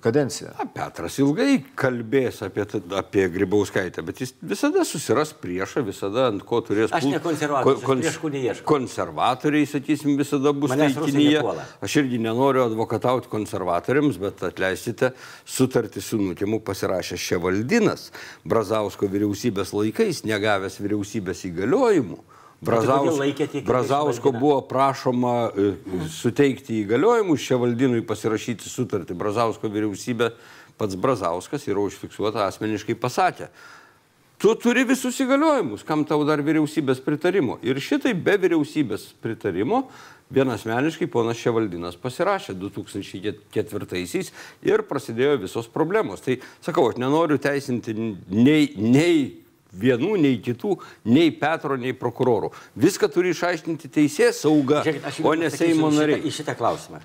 kadenciją? 0.01 0.49
Na, 0.57 0.65
Petras 0.75 1.15
ilgai 1.23 1.61
kalbės 1.79 2.41
apie, 2.43 2.65
apie 2.99 3.27
Grybauskaitę, 3.31 4.03
bet 4.03 4.19
jis 4.23 4.33
visada 4.43 4.83
susiras 4.87 5.31
priešą, 5.39 5.83
visada 5.87 6.25
ant 6.31 6.43
ko 6.47 6.59
turės 6.65 6.91
Aš 6.95 7.05
ne 7.07 7.19
konservatorius, 7.23 7.83
ko- 7.85 7.95
aš 7.95 8.01
priešų 8.03 8.31
neieškau. 8.33 8.67
Konservatoriai, 8.73 9.69
sakysim, 9.71 10.17
visada 10.19 10.51
bus 10.51 10.73
taikinyje. 10.75 11.43
Aš 11.85 11.95
irgi 12.03 12.19
nenoriu 12.25 12.65
advokatauti 12.65 13.31
konservatoriams, 13.31 14.19
bet 14.19 14.43
atleisite, 14.49 15.13
sutartį 15.47 16.03
su 16.03 16.19
nutimu 16.19 16.59
pasirašė 16.65 17.19
Ševaldinas 17.29 18.09
Brazausko 18.43 19.07
vyriausybės 19.07 19.71
laikais, 19.75 20.25
negavęs 20.27 20.81
vyriausybės 20.83 21.45
įgaliojimų. 21.53 22.19
Brazaus, 22.61 23.19
Brazausko 23.65 24.31
buvo 24.31 24.61
prašoma 24.65 25.51
e, 25.51 25.71
suteikti 26.09 26.81
įgaliojimus 26.81 27.43
Ševaldinui 27.43 28.03
pasirašyti 28.07 28.71
sutartį. 28.71 29.17
Brazausko 29.17 29.69
vyriausybė, 29.69 30.31
pats 30.79 30.97
Brazauskas 30.99 31.67
yra 31.67 31.83
užfiksuota 31.83 32.47
asmeniškai 32.47 32.95
pasakė. 32.99 33.51
Tu 34.41 34.51
turi 34.59 34.83
visus 34.87 35.15
įgaliojimus, 35.23 35.85
kam 35.87 36.03
tau 36.07 36.25
dar 36.27 36.41
vyriausybės 36.43 36.99
pritarimo. 37.03 37.59
Ir 37.63 37.79
šitai 37.79 38.11
be 38.17 38.35
vyriausybės 38.39 39.07
pritarimo 39.23 39.85
vienasmeniškai 40.35 41.07
ponas 41.11 41.39
Ševaldinas 41.39 41.95
pasirašė 42.01 42.55
2004-aisiais 42.59 44.33
ir 44.65 44.83
prasidėjo 44.89 45.37
visos 45.45 45.69
problemos. 45.71 46.23
Tai 46.25 46.39
sakau, 46.65 46.89
aš 46.89 46.99
nenoriu 46.99 47.37
teisinti 47.41 47.95
nei, 47.95 48.71
nei 48.75 49.44
vienų, 49.81 50.15
nei 50.21 50.39
kitų, 50.43 50.75
nei 51.11 51.33
Petro, 51.35 51.77
nei 51.79 51.95
prokurorų. 51.97 52.51
Viską 52.79 53.09
turi 53.11 53.33
išaiškinti 53.35 53.91
teisės 53.99 54.43
sauga, 54.45 54.83
Žiūrėkit, 54.85 55.21
o 55.25 55.35
ne 55.39 55.51
Seimo 55.53 55.91
nariai. 55.93 56.23
Į 56.25 56.33
šitą 56.39 56.57
klausimą. 56.57 57.01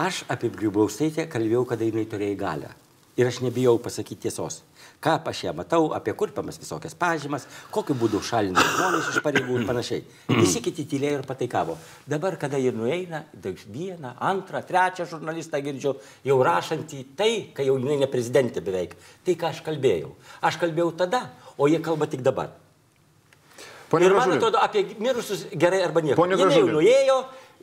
Aš 0.00 0.22
apie 0.32 0.48
Grybauskaitę 0.52 1.28
kalbėjau, 1.28 1.66
kada 1.68 1.84
jinai 1.84 2.06
turėjo 2.08 2.38
galę. 2.40 2.72
Ir 3.20 3.28
aš 3.28 3.42
nebijau 3.44 3.76
pasakyti 3.76 4.24
tiesos. 4.24 4.62
Ką 5.02 5.18
aš 5.28 5.42
ją 5.44 5.52
matau, 5.52 5.90
apie 5.92 6.14
kurpiamas 6.16 6.56
visokias 6.62 6.94
pažymas, 6.96 7.44
kokiu 7.74 7.96
būdu 7.98 8.22
šalinti 8.24 8.62
žmonės 8.62 9.10
iš 9.10 9.18
pareigų 9.24 9.58
ir 9.58 9.66
panašiai. 9.68 10.04
Visi 10.30 10.62
kiti 10.64 10.86
tylėjo 10.88 11.18
ir 11.18 11.26
pataikavo. 11.28 11.74
Dabar, 12.08 12.38
kada 12.40 12.56
jie 12.62 12.70
nueina, 12.72 13.24
vieną, 13.42 14.14
antrą, 14.16 14.62
trečią 14.64 15.08
žurnalistą 15.10 15.60
girdžiu, 15.60 15.96
jau 16.24 16.38
rašantį 16.46 17.02
tai, 17.18 17.32
kai 17.52 17.66
jau 17.66 17.76
jinai 17.80 17.98
ne 18.00 18.08
prezidentė 18.08 18.62
beveik. 18.64 18.94
Tai, 19.26 19.34
ką 19.36 19.50
aš 19.50 19.60
kalbėjau. 19.66 20.14
Aš 20.40 20.62
kalbėjau 20.62 20.94
tada, 21.02 21.26
o 21.58 21.68
jie 21.70 21.80
kalba 21.84 22.08
tik 22.10 22.22
dabar. 22.22 22.50
Pone 23.92 24.06
ir 24.08 24.14
man 24.14 24.24
Gražuli, 24.24 24.38
atrodo, 24.40 24.58
apie 24.62 24.86
mirusius 24.98 25.46
gerai 25.52 25.82
arba 25.84 26.00
nieko. 26.00 26.16
Pone 26.16 26.38
Jinai 26.38 26.48
jau 26.56 26.64
Gražuli. 26.64 26.76
nuėjo 26.78 27.18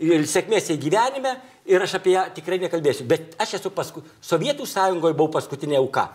ir 0.06 0.28
sėkmės 0.30 0.70
į 0.76 0.78
gyvenime 0.84 1.34
ir 1.70 1.82
aš 1.82 1.96
apie 1.98 2.14
ją 2.14 2.28
tikrai 2.36 2.60
nekalbėsiu. 2.62 3.08
Bet 3.10 3.34
aš 3.42 3.58
esu 3.58 3.72
pasku... 3.74 4.04
Sovietų 4.22 4.68
sąjungoje 4.70 5.18
buvau 5.18 5.34
paskutinė 5.40 5.80
auka. 5.82 6.12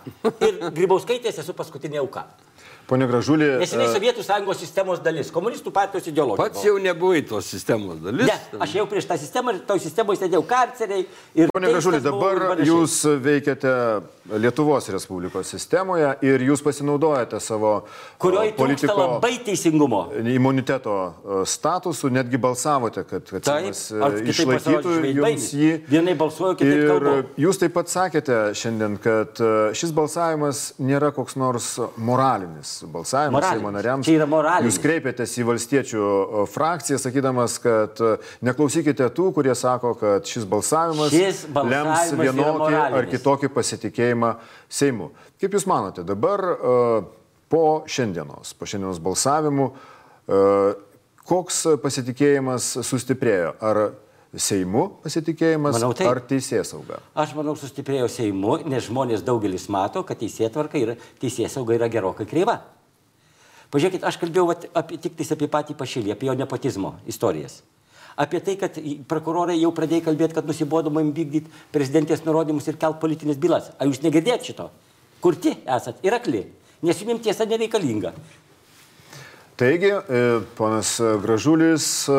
Ir 0.47 0.71
Grybauskaitės 0.77 1.43
esu 1.43 1.55
paskutinė 1.57 1.99
auka. 1.99 2.29
Pone 2.87 3.07
Gražulį, 3.09 3.47
Nes 3.59 3.71
jinai 3.73 3.89
e, 3.89 3.93
Sovietų 3.95 4.23
sąjungos 4.23 4.59
sistemos 4.61 4.99
dalis, 5.03 5.31
komunistų 5.33 5.71
partijos 5.73 6.07
ideologija. 6.11 6.45
Pats 6.45 6.63
jau 6.63 6.75
nebuvai 6.79 7.23
tos 7.25 7.47
sistemos 7.49 7.97
dalis. 8.03 8.29
Ne, 8.29 8.59
aš 8.61 8.75
jau 8.77 8.85
prieš 8.89 9.07
tą 9.09 9.17
sistemą 9.19 9.55
ir 9.55 9.63
toj 9.67 9.81
sistemoje 9.83 10.21
sėdėjau 10.21 10.43
karceriai. 10.47 11.07
Pone 11.49 11.71
ir 11.73 12.03
dabar 12.05 12.61
jūs 12.61 12.99
veikiate 13.25 13.73
Lietuvos 14.33 14.89
Respublikos 14.89 15.45
sistemoje 15.53 16.07
ir 16.25 16.41
jūs 16.41 16.63
pasinaudojate 16.65 17.37
savo 17.39 17.83
Kurioje 18.17 18.55
politiko 18.57 18.95
labai 18.97 19.35
teisingumo. 19.45 19.99
imuniteto 20.17 20.95
e, 21.05 21.45
statusu, 21.45 22.09
netgi 22.09 22.37
balsavote, 22.41 23.03
kad, 23.05 23.29
Seimas 23.45 23.91
e, 23.91 24.23
išlaikytų 24.33 24.95
jums 25.11 25.49
jį. 25.53 25.69
Vienai 25.91 26.15
balsuoju, 26.17 26.55
kitaip 26.57 26.73
Ir 26.73 26.89
kalbu. 26.89 27.13
jūs 27.37 27.61
taip 27.61 27.75
pat 27.77 27.91
sakėte 27.93 28.39
šiandien, 28.57 28.97
kad 29.03 29.37
e, 29.37 29.51
šis 29.77 29.93
balsavimas 29.93 30.63
nėra 30.81 31.11
koks 31.13 31.37
nors 31.37 31.69
moralinis 31.97 32.79
balsavimas 32.81 33.35
Moralinis. 33.35 33.61
Seimo 33.61 33.75
nariams. 33.77 34.09
Čia 34.09 34.17
yra 34.17 34.29
moralinis. 34.31 34.73
Jūs 34.73 34.81
kreipėtės 34.87 35.37
į 35.37 35.47
valstiečių 35.51 36.09
frakciją, 36.49 36.97
sakydamas, 37.05 37.59
kad 37.61 38.01
neklausykite 38.41 39.11
tų, 39.13 39.29
kurie 39.37 39.53
sako, 39.53 39.93
kad 40.01 40.25
šis 40.25 40.49
balsavimas, 40.49 41.13
Šis 41.13 41.45
balsavimas 41.45 42.09
lems 42.09 42.25
vienokį 42.25 42.83
ar 42.89 43.09
kitokį 43.13 43.53
pasitikėjimą 43.53 44.14
Seimu. 44.71 45.11
Kaip 45.41 45.57
Jūs 45.57 45.67
manote, 45.69 46.05
dabar 46.07 46.43
e, 46.45 46.55
po 47.51 47.65
šiandienos, 47.89 48.55
po 48.57 48.69
šiandienos 48.69 49.03
balsavimų, 49.03 49.69
Koks 51.25 51.63
pasitikėjimas 51.81 52.67
sustiprėjo? 52.85 53.55
Ar 53.65 53.79
Seimu 54.35 54.89
pasitikėjimas 54.99 55.77
Manau, 55.77 55.93
taip. 55.95 56.09
ar 56.11 56.19
teisės 56.27 56.73
sauga? 56.73 56.99
Aš 57.17 57.33
manau, 57.37 57.55
sustiprėjo 57.57 58.09
Seimu, 58.11 58.57
nes 58.67 58.83
žmonės 58.89 59.23
daugelis 59.25 59.69
mato, 59.71 60.03
kad 60.05 60.19
teisėtvarka 60.19 60.81
ir 60.81 60.95
teisėsauga 61.21 61.77
yra 61.77 61.87
gerokai 61.89 62.27
kreiva. 62.29 62.59
Pažiūrėkit, 63.73 64.03
aš 64.05 64.19
kalbėjau 64.21 64.49
vat, 64.51 64.67
apie, 64.75 64.99
tik 65.01 65.15
tais 65.17 65.31
apie 65.33 65.47
patį 65.51 65.77
pašylį, 65.79 66.11
apie 66.13 66.27
jo 66.27 66.35
nepotizmo 66.37 66.93
istorijas. 67.09 67.61
Apie 68.15 68.39
tai, 68.39 68.55
kad 68.55 68.77
prokurorai 69.11 69.57
jau 69.59 69.73
pradėjo 69.75 70.05
kalbėti, 70.05 70.37
kad 70.37 70.47
nusibodo 70.47 70.91
man 70.93 71.11
vykdyti 71.15 71.51
prezidentės 71.75 72.23
nurodymus 72.23 72.69
ir 72.71 72.77
kelt 72.79 73.01
politinės 73.01 73.39
bylas. 73.41 73.73
Ar 73.75 73.89
jūs 73.89 73.99
negirdėt 74.05 74.47
šito? 74.47 74.69
Kurti 75.23 75.51
esat 75.65 75.99
ir 76.05 76.15
akli, 76.15 76.45
nes 76.85 77.01
jums 77.03 77.23
tiesa 77.25 77.47
nereikalinga. 77.49 78.13
Taigi, 79.55 79.87
e, 79.87 80.41
ponas 80.57 80.97
Gražulis 81.23 82.09
e, 82.09 82.15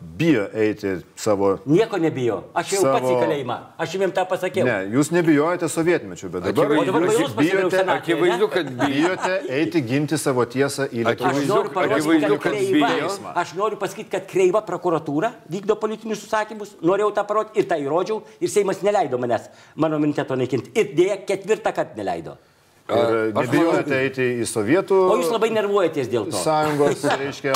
bijo 0.00 0.44
eiti 0.54 0.92
savo... 1.18 1.56
Nieko 1.66 1.98
nebijo. 1.98 2.44
Aš 2.54 2.76
jau 2.76 2.82
savo... 2.84 2.92
pats 2.94 3.10
į 3.10 3.16
kalėjimą. 3.24 3.56
Aš 3.82 3.96
jums 3.96 4.14
tą 4.14 4.24
pasakiau. 4.30 4.68
Ne, 4.68 4.76
jūs 4.94 5.10
nebijojate 5.10 5.66
sovietmečių, 5.72 6.30
bet 6.30 6.46
dabar, 6.46 6.70
Akivaizdu- 6.76 6.94
dabar 6.94 7.18
jūs 7.18 7.34
bijote, 7.40 7.82
Akivaizdu, 7.96 8.48
kad 8.54 8.70
bijo. 8.70 8.86
bijote 8.86 9.34
eiti 9.58 9.82
ginti 9.90 10.20
savo 10.22 10.46
tiesą 10.46 10.86
į 10.86 11.02
Aš 11.02 11.10
Lietuvos 11.10 11.26
Akivaizdu- 11.26 11.54
noriu 11.56 11.84
akivaizdu, 11.88 12.38
kad 12.38 12.52
kreiva, 12.54 12.94
aš 13.42 13.54
noriu 13.58 13.82
pasakyti, 13.82 14.10
kad 14.14 14.30
kreiva 14.30 14.62
prokuratūra 14.70 15.32
vykdo 15.50 15.74
politinius 15.82 16.22
užsakymus, 16.28 16.76
norėjau 16.86 17.10
tą 17.18 17.26
parodyti 17.26 17.64
ir 17.64 17.66
tą 17.66 17.82
įrodžiau, 17.82 18.22
ir 18.38 18.52
Seimas 18.54 18.78
neleido 18.86 19.18
manęs 19.18 19.50
mano 19.74 19.98
imuniteto 19.98 20.38
naikinti. 20.38 20.70
Ir 20.78 20.94
dėja, 20.94 21.18
ketvirtą 21.26 21.74
kartą 21.74 21.98
neleido. 21.98 22.38
Ir 22.86 23.32
nebijojate 23.34 23.90
manau- 23.90 23.98
eiti 24.04 24.26
į 24.42 24.46
Sovietų 24.46 24.94
O 25.10 25.16
jūs 25.18 25.30
labai 25.32 25.50
nervuojatės 25.50 26.06
dėl 26.12 26.28
to. 26.30 26.36
sąjungos, 26.38 27.02
reiškia. 27.18 27.54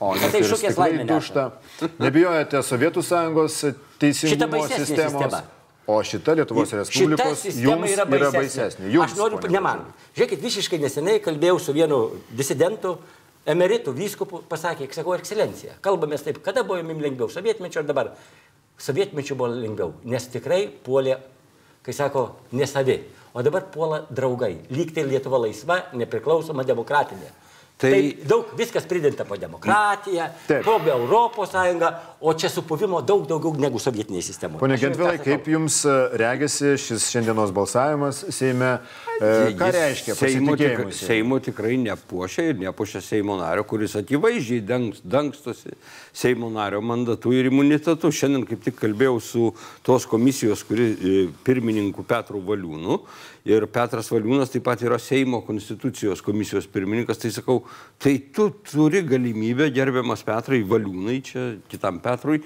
O, 0.00 0.14
net 0.16 0.32
tai 0.32 0.40
šukės 0.42 0.74
laimė 0.80 1.04
dužta. 1.06 1.52
Nebijojate 2.00 2.62
Sovietų 2.66 3.02
sąjungos 3.04 3.60
teisingumo 4.00 4.56
baisesnė 4.58 4.86
sistemos. 4.86 5.22
sistema. 5.22 5.42
O 5.86 6.00
šita 6.02 6.34
Lietuvos 6.38 6.70
Respublikos 6.72 7.44
jums 7.44 7.90
yra 7.90 8.02
yra 8.02 8.06
baisesnė. 8.06 8.38
baisesnė. 8.40 8.90
Jums, 8.94 9.12
Aš 9.12 9.16
noriu, 9.18 9.38
ne 9.50 9.60
man. 9.60 9.84
Žiūrėkit, 10.16 10.38
visiškai 10.42 10.78
nesenai 10.80 11.20
kalbėjau 11.20 11.60
su 11.60 11.72
vienu 11.72 11.98
disidentu, 12.30 12.98
emeritu, 13.46 13.92
vyskupu, 13.92 14.42
pasakė, 14.48 14.86
sakau, 14.94 15.14
ekscelencija. 15.18 15.78
Kalbamės 15.82 16.22
taip, 16.26 16.42
kada 16.42 16.62
buvo 16.62 16.78
jums 16.78 17.02
lengviau, 17.02 17.28
sovietmečio 17.30 17.78
ar 17.80 17.84
dabar? 17.84 18.10
Sovietmečio 18.78 19.34
buvo 19.36 19.48
lengviau, 19.52 19.92
nes 20.04 20.26
tikrai 20.26 20.68
puolė, 20.84 21.18
kai 21.82 21.92
sako, 21.92 22.36
nesavi. 22.52 23.00
O 23.32 23.42
dabar 23.46 23.68
puola 23.70 24.00
draugai. 24.10 24.56
Lyg 24.74 24.90
tai 24.94 25.04
Lietuva 25.06 25.38
laisva, 25.38 25.76
nepriklausoma, 25.94 26.64
demokratinė. 26.66 27.30
Tai, 27.80 27.90
Tai- 27.90 28.00
tai 28.12 28.26
daug 28.28 28.50
viskas 28.58 28.84
pridinta 28.84 29.24
po 29.24 29.36
demokratiją, 29.40 30.26
Taip. 30.46 30.64
po 30.64 30.80
Europos 30.90 31.50
sąjungą, 31.50 31.88
o 32.20 32.34
čia 32.34 32.48
supuvimo 32.52 33.00
daug 33.02 33.24
daugiau 33.26 33.54
negu 33.56 33.78
sovietinėje 33.80 34.22
sistemoje. 34.26 34.60
Pone 34.60 34.76
Gentvilai, 34.76 35.16
kaip 35.24 35.48
jums 35.48 35.78
e, 35.88 35.94
regisi 36.20 36.74
šis 36.76 37.06
šiandienos 37.08 37.54
balsavimas 37.56 38.24
Seime? 38.36 38.74
E, 39.20 39.54
Ką 39.56 39.70
Jis 39.70 39.78
reiškia 39.78 40.14
Seimo, 40.14 40.56
tik? 40.60 40.92
Seimo 40.92 41.38
tikrai 41.40 41.78
nepuošia 41.80 42.50
ir 42.50 42.60
nepuošia 42.60 43.00
Seimo 43.04 43.38
nario, 43.40 43.64
kuris 43.64 43.96
akivaizdžiai 43.96 44.60
dengs, 44.60 45.00
dangstosi 45.04 45.72
Seimo 46.12 46.50
nario 46.52 46.80
mandatu 46.84 47.32
ir 47.32 47.48
imunitetu. 47.48 48.12
Šiandien 48.12 48.44
kaip 48.48 48.60
tik 48.64 48.76
kalbėjau 48.80 49.16
su 49.24 49.50
tos 49.86 50.04
komisijos 50.08 50.64
kuri, 50.68 50.92
e, 50.92 51.26
pirmininku 51.44 52.04
Petru 52.04 52.44
Valiūnu. 52.44 53.00
Ir 53.48 53.64
Petras 53.72 54.10
Valiūnas 54.12 54.52
taip 54.52 54.66
pat 54.68 54.82
yra 54.84 54.98
Seimo 55.00 55.40
konstitucijos 55.46 56.20
komisijos 56.20 56.66
pirmininkas. 56.68 57.16
Tai 57.22 57.30
sakau, 57.32 57.62
tai 58.00 58.18
tu 58.32 58.50
turi 58.64 59.02
galimybę, 59.04 59.70
gerbiamas 59.76 60.22
Petrai 60.24 60.62
Valiūnai, 60.64 61.20
čia 61.22 61.48
kitam 61.68 61.98
Petrui, 62.00 62.40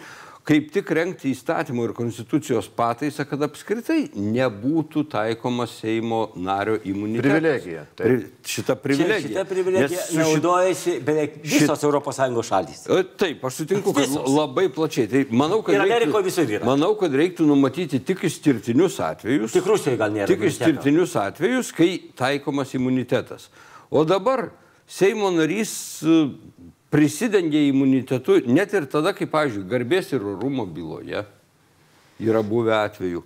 kaip 0.45 0.66
tik 0.75 0.91
renkti 0.93 1.31
įstatymo 1.33 1.87
ir 1.87 1.93
konstitucijos 1.97 2.66
pataisą, 2.77 3.25
kad 3.25 3.41
apskritai 3.47 4.11
nebūtų 4.12 5.05
taikoma 5.09 5.64
Seimo 5.70 6.18
nario 6.37 6.75
imunitetas. 6.85 7.31
Privilegija. 7.39 7.85
Pri, 7.97 8.16
šita 8.45 8.75
privilegija. 8.77 9.31
Šitą 9.31 9.45
privilegiją 9.49 9.89
Nes 10.03 10.11
šit- 10.11 10.18
naudojasi 10.20 10.97
beveik 11.07 11.39
visos 11.47 11.87
ES 11.87 12.51
šalys. 12.51 12.83
E, 12.93 12.99
Taip, 13.16 13.45
aš 13.49 13.55
sutinku, 13.62 13.95
kad 13.97 14.05
Visos. 14.05 14.29
labai 14.37 14.66
plačiai. 14.68 15.07
Tai 15.09 15.22
manau, 15.31 15.62
kad 15.64 15.75
Ir 15.79 15.81
Amerikoje 15.87 16.25
visur 16.29 16.45
yra. 16.59 16.64
manau, 16.66 16.93
kad 17.01 17.11
reiktų 17.16 17.47
numatyti 17.49 18.03
tik 18.05 18.27
išskirtinius 18.29 18.99
atvejus. 19.01 19.53
Tik 19.57 19.64
Rusijoje 19.64 19.97
gal 19.97 20.11
nėra 20.12 20.27
Tik 20.29 20.45
išskirtinius 20.51 21.16
atvejus, 21.16 21.72
kai 21.72 21.89
taikomas 22.20 22.75
imunitetas. 22.75 23.49
O 23.91 24.05
dabar 24.05 24.51
Seimo 24.87 25.30
narys 25.32 26.03
e, 26.05 26.16
prisidengia 26.93 27.62
imunitetu 27.68 28.41
net 28.47 28.74
ir 28.76 28.89
tada, 28.91 29.14
kai, 29.16 29.28
pavyzdžiui, 29.30 29.68
garbės 29.70 30.12
ir 30.12 30.26
orumo 30.35 30.66
byloje 30.68 31.24
yra 32.22 32.43
buvę 32.47 32.76
atvejų. 32.85 33.24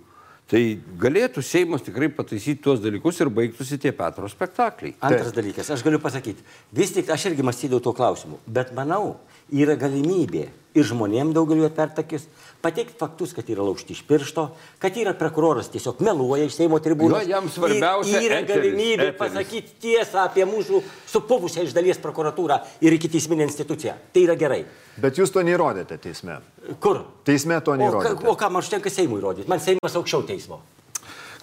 Tai 0.49 0.59
galėtų 0.97 1.43
Seimas 1.45 1.83
tikrai 1.85 2.07
pataisyti 2.09 2.63
tuos 2.63 2.79
dalykus 2.81 3.19
ir 3.21 3.29
baigtųsi 3.29 3.77
tie 3.77 3.91
Petro 3.93 4.25
spektakliai. 4.31 4.95
Antras 5.05 5.29
dalykas, 5.35 5.69
aš 5.69 5.83
galiu 5.85 5.99
pasakyti, 6.01 6.41
vis 6.73 6.95
tik 6.95 7.11
aš 7.13 7.27
irgi 7.29 7.45
mąstydavau 7.45 7.83
tuo 7.85 7.93
klausimu, 7.93 8.39
bet 8.49 8.71
manau, 8.73 9.19
yra 9.53 9.77
galimybė 9.77 10.47
ir 10.73 10.87
žmonėm 10.89 11.35
daugeliu 11.37 11.67
atvertakis 11.67 12.25
pateikti 12.61 12.95
faktus, 12.99 13.31
kad 13.33 13.47
yra 13.49 13.63
laužti 13.63 13.93
iš 13.95 14.01
piršto, 14.07 14.49
kad 14.83 14.97
yra 14.99 15.13
prokuroras 15.17 15.69
tiesiog 15.71 16.01
meluoja 16.03 16.45
iš 16.49 16.57
Seimo 16.59 16.79
tribūnos. 16.83 17.23
Jo, 17.23 17.29
jam 17.37 17.47
svarbiausia 17.49 18.19
Yra 18.25 18.41
galimybė 18.47 19.09
eteris. 19.09 19.17
pasakyti 19.19 19.75
tiesą 19.85 20.25
apie 20.25 20.43
mūsų 20.49 20.81
supuvusią 21.07 21.63
iš 21.67 21.75
dalies 21.77 22.01
prokuratūrą 22.03 22.59
ir 22.81 22.97
iki 22.97 23.09
teisminę 23.13 23.47
instituciją. 23.47 23.93
Tai 24.13 24.25
yra 24.27 24.35
gerai. 24.35 24.63
Bet 24.99 25.15
jūs 25.21 25.31
to 25.31 25.39
neįrodėte 25.47 25.97
teisme. 26.03 26.41
Kur? 26.83 27.05
Teisme 27.23 27.61
to 27.63 27.71
O, 27.71 27.79
neįrodėte. 27.79 28.27
o 28.27 28.35
ką 28.35 28.49
man 28.51 28.59
užtenka 28.65 28.91
Seimui 28.91 29.21
įrodyti? 29.21 29.47
Man 29.47 29.63
Seimas 29.63 29.95
aukščiau 29.95 30.25
teismo. 30.27 30.59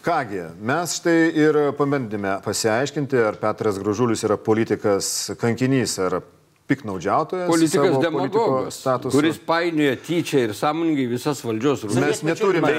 Kągi, 0.06 0.38
mes 0.62 0.92
štai 1.00 1.32
ir 1.34 1.56
pabandėme 1.74 2.36
pasiaiškinti, 2.44 3.18
ar 3.26 3.34
Petras 3.40 3.80
Gražulis 3.82 4.20
yra 4.22 4.36
politikas 4.38 5.32
kankinys 5.40 5.96
ar 5.98 6.20
piknaudžiautojas. 6.68 7.46
Politikas 7.50 7.96
demagogas, 8.02 8.80
kuris 9.12 9.38
painioja 9.46 9.96
tyčia 10.02 10.44
ir 10.48 10.54
sąmoningai 10.58 11.06
visas 11.10 11.40
valdžios 11.46 11.84
rūmus. 11.86 12.00
Mes 12.02 12.22
neturime- 12.26 12.74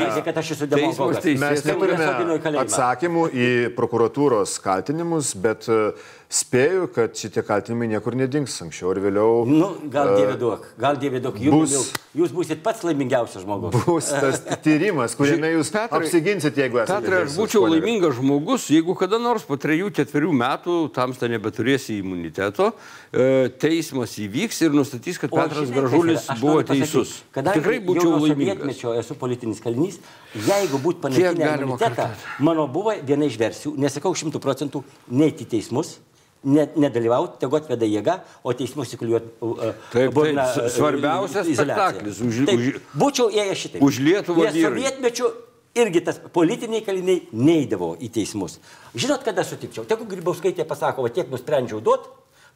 teisės- 0.67 1.39
Mes 1.39 1.63
neturime 1.65 2.57
atsakymų 2.63 3.25
į 3.31 3.47
prokuratūros 3.77 4.57
kaltinimus, 4.63 5.33
bet 5.39 5.67
e, 5.69 5.93
spėju, 6.27 6.89
kad 6.91 7.15
šitie 7.15 7.41
kaltinimai 7.47 7.87
niekur 7.87 8.15
nedings 8.19 8.51
anksčiau 8.61 8.91
ir 8.91 8.99
vėliau. 9.05 9.45
Nu, 9.47 9.69
gal 9.89 10.09
dievė 10.17 10.35
duok, 10.41 10.65
gal 10.77 10.97
dievė 10.99 11.21
duok. 11.23 11.37
Jūs, 11.39 11.55
bus- 11.55 11.93
jūs 12.19 12.33
busit 12.35 12.61
pats 12.65 12.83
laimingiausias 12.83 13.45
žmogus. 13.45 13.77
Bus 13.85 14.09
tas 14.11 14.41
tyrimas, 14.65 15.15
kuriame 15.15 15.53
jūs 15.55 15.71
Petrai- 15.71 16.01
apsiginsit, 16.01 16.55
jeigu 16.59 16.81
esate. 16.83 16.99
Petrai, 17.07 17.23
aš 17.23 17.37
būčiau 17.39 17.63
laimingas 17.71 18.19
žmogus, 18.19 18.67
jeigu 18.73 18.97
kada 18.99 19.17
nors 19.23 19.43
po 19.47 19.55
trejų, 19.55 19.91
ketverių 19.95 20.33
metų 20.35 20.77
tamsta 20.91 21.29
nebeturėsi 21.31 22.01
imuniteto, 22.03 22.73
e, 23.13 23.47
teismas 23.77 24.15
įvyks 24.17 24.61
ir 24.65 24.73
nustatys, 24.73 25.19
kad 25.21 25.31
O 25.31 25.37
Petras 25.37 25.69
Gražulis 25.71 26.23
yra? 26.25 26.33
Aš 26.33 26.41
buvo 26.41 26.63
teisus. 26.65 27.13
Kadangi 27.35 27.61
Tikrai 27.61 27.79
būčiau 27.85 28.17
laimingas. 28.17 28.33
sovietmečio 28.33 28.93
esu 28.99 29.15
politinis 29.21 29.61
kalinys, 29.63 29.99
jeigu 30.33 30.81
būtų 30.81 31.03
panaikinę 31.05 31.53
imunitetą, 31.61 32.09
mano 32.39 32.67
buvo 32.67 32.93
viena 33.05 33.25
iš 33.29 33.37
versijų, 33.37 33.75
nesakau 33.77 34.13
šimtų 34.17 34.41
procentų, 34.43 34.83
neiti 35.09 35.45
teismus. 35.45 35.99
Ne, 36.47 36.67
nedalyvauti, 36.77 37.39
tegu 37.41 37.57
atveda 37.57 37.83
jėga, 37.89 38.19
o 38.45 38.53
teismus 38.53 38.91
įkliuoti. 38.93 39.31
Uh, 39.41 39.71
Taip, 39.91 40.11
burną, 40.13 40.43
taip, 40.53 40.67
uh, 40.67 40.69
svarbiausias 40.71 41.47
spektaklis 41.49 42.19
už- 42.21 42.45
Taip, 42.45 42.59
už- 42.61 42.77
būčiau 42.93 43.25
ėjęs 43.33 43.57
šitai. 43.63 43.81
už 43.81 43.99
Lietuvą 44.05 44.45
Nes 44.45 44.53
vyrai. 44.53 44.69
sovietmečiu 44.69 45.31
irgi 45.75 46.03
tas 46.05 46.19
politiniai 46.31 46.85
kaliniai 46.85 47.25
neįdavo 47.33 47.97
į 47.99 48.11
teismus. 48.13 48.59
Žinot, 48.95 49.25
kada 49.25 49.41
sutikčiau? 49.43 49.83
Tegu 49.89 50.05
Grybauskaitė 50.05 50.63
pasako, 50.69 51.01
va 51.01 51.09
tiek 51.09 51.27
nusprendžiau 51.27 51.81
duot, 51.81 52.05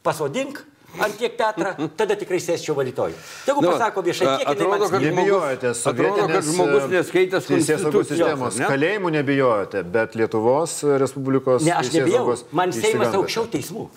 pasodink 0.02 0.62
ant 1.00 1.16
tiek 1.18 1.36
teatrą, 1.38 1.72
tada 1.96 2.16
tikrai 2.20 2.40
sėsčiau 2.42 2.76
valytoj. 2.76 3.14
Tegu 3.46 3.62
Nu, 3.64 3.70
pasako 3.72 4.02
viešai, 4.04 4.26
kiek 4.42 4.48
atrodo, 4.52 4.70
man 4.70 4.80
kad 4.80 4.88
skiria. 4.92 5.14
Nebijojate 5.16 5.72
Atrodo, 5.92 6.26
kad 6.28 6.44
žmogus 6.44 6.86
neskaitęs 6.92 7.48
teisės 7.48 7.80
saugos 7.82 7.98
Konstitucijos, 8.02 8.28
sistemos. 8.28 8.58
ne? 8.60 8.70
Kalėjimų 8.72 9.12
nebijojate, 9.18 9.82
bet 9.96 10.16
Lietuvos 10.18 10.78
Respublikos. 11.02 11.64
Ne, 11.64 11.72
aš 11.78 11.92
nebijau. 11.92 12.26
teisėsaugos 12.26 12.44
Man 12.52 12.72
Seimas 12.76 13.14
aukščiau 13.16 13.48
teismų. 13.56 13.88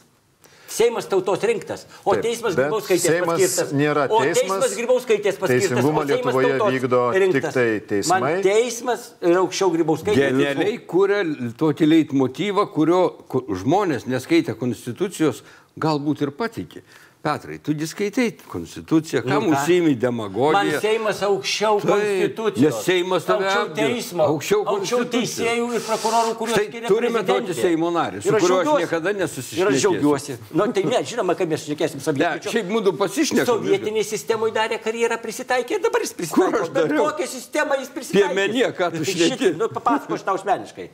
Seimas 0.76 1.05
tautos 1.07 1.39
rinktas, 1.47 1.86
o 2.03 2.11
Taip, 2.15 2.23
teismas 2.26 2.55
Grybauskaitės 2.57 3.05
Seimas 3.07 3.30
paskirtas. 3.39 3.69
nėra 3.80 4.05
o 4.11 4.19
teismas. 4.19 4.41
teismas 4.41 4.73
Grybauskaitės 4.80 5.38
paskirtas. 5.39 5.69
Teisingumą 5.71 6.03
Lietuvoje 6.09 6.57
vykdo 6.76 7.01
rinktas. 7.15 7.53
tiktai 7.53 7.80
teismai. 7.91 8.19
Man 8.26 8.41
teismas 8.43 9.05
yra 9.21 9.39
aukščiau 9.45 9.71
Grybauskaitės. 9.78 10.19
Genialiai 10.36 10.80
kūrė 10.91 11.21
tokį 11.61 11.88
leitmotyvą, 11.93 12.67
kurio 12.76 13.01
ku- 13.32 13.45
žmonės 13.55 14.03
neskaitę 14.11 14.57
konstitucijos 14.59 15.43
galbūt 15.80 16.21
ir 16.28 16.32
patikė. 16.36 16.84
Petrai, 17.26 17.57
tu 17.57 17.73
diskaitai 17.73 18.28
konstituciją, 18.51 19.23
Nu 19.26 19.32
kam 19.32 19.43
ką? 19.47 19.53
užsiimi 19.55 19.93
Man 19.95 19.99
demagogija. 20.03 20.80
Seimas 20.84 21.21
aukščiau 21.26 21.80
Taip, 21.82 21.89
konstitucijos. 21.89 22.61
nes 22.61 22.84
Seimas 22.86 23.26
tave 23.26 23.47
aukščiau 23.49 23.71
teismo. 23.80 24.28
Aukščiau 24.30 24.59
aukščiau 24.73 25.07
teisėjų 25.15 25.65
ir 25.73 25.82
prokurorų, 25.88 26.36
kuriuos 26.38 26.59
Štai 26.59 26.67
skiria 26.69 26.91
turime 26.91 27.23
tokį 27.26 27.55
Seimo 27.57 27.89
narį, 27.95 28.21
su 28.21 28.30
kuriuo 28.36 28.59
aš 28.61 28.69
niekada 28.84 29.15
Ir 29.57 29.71
aš 29.71 29.80
džiaugiuosi. 29.82 30.38
Na, 30.53 30.67
tai 30.78 30.84
ne, 30.86 31.01
žinoma, 31.01 31.34
kad 31.41 31.49
mes 31.49 31.65
šnekėsim 31.65 31.97
Ne, 31.97 32.05
sovietmečiu. 32.05 32.53
šiaip 32.53 32.69
mūdu 32.76 32.93
pasišnekame. 33.01 33.49
Sovietinė 33.49 34.05
sistemoje 34.05 34.53
darė 34.61 34.78
karjerą, 34.86 35.17
prisitaikė 35.26 35.82
dabar 35.82 36.05
jis 36.05 36.13
prisitaikė. 36.13 36.51
Kur 36.53 36.61
aš 36.61 36.69
Bet 36.78 36.91
dariau? 36.93 37.09
Kokią 37.09 37.28
sistemą 37.34 37.82
jis 37.82 37.89
prisitaikė? 37.89 38.28
Piemenie, 38.30 38.69
ką 38.78 38.91
tu 38.93 39.05
šneki? 39.09 39.55
Nu, 39.57 39.73
papasako 39.73 40.13
aš 40.13 40.30
tau 40.30 40.38
asmeniškai. 40.38 40.89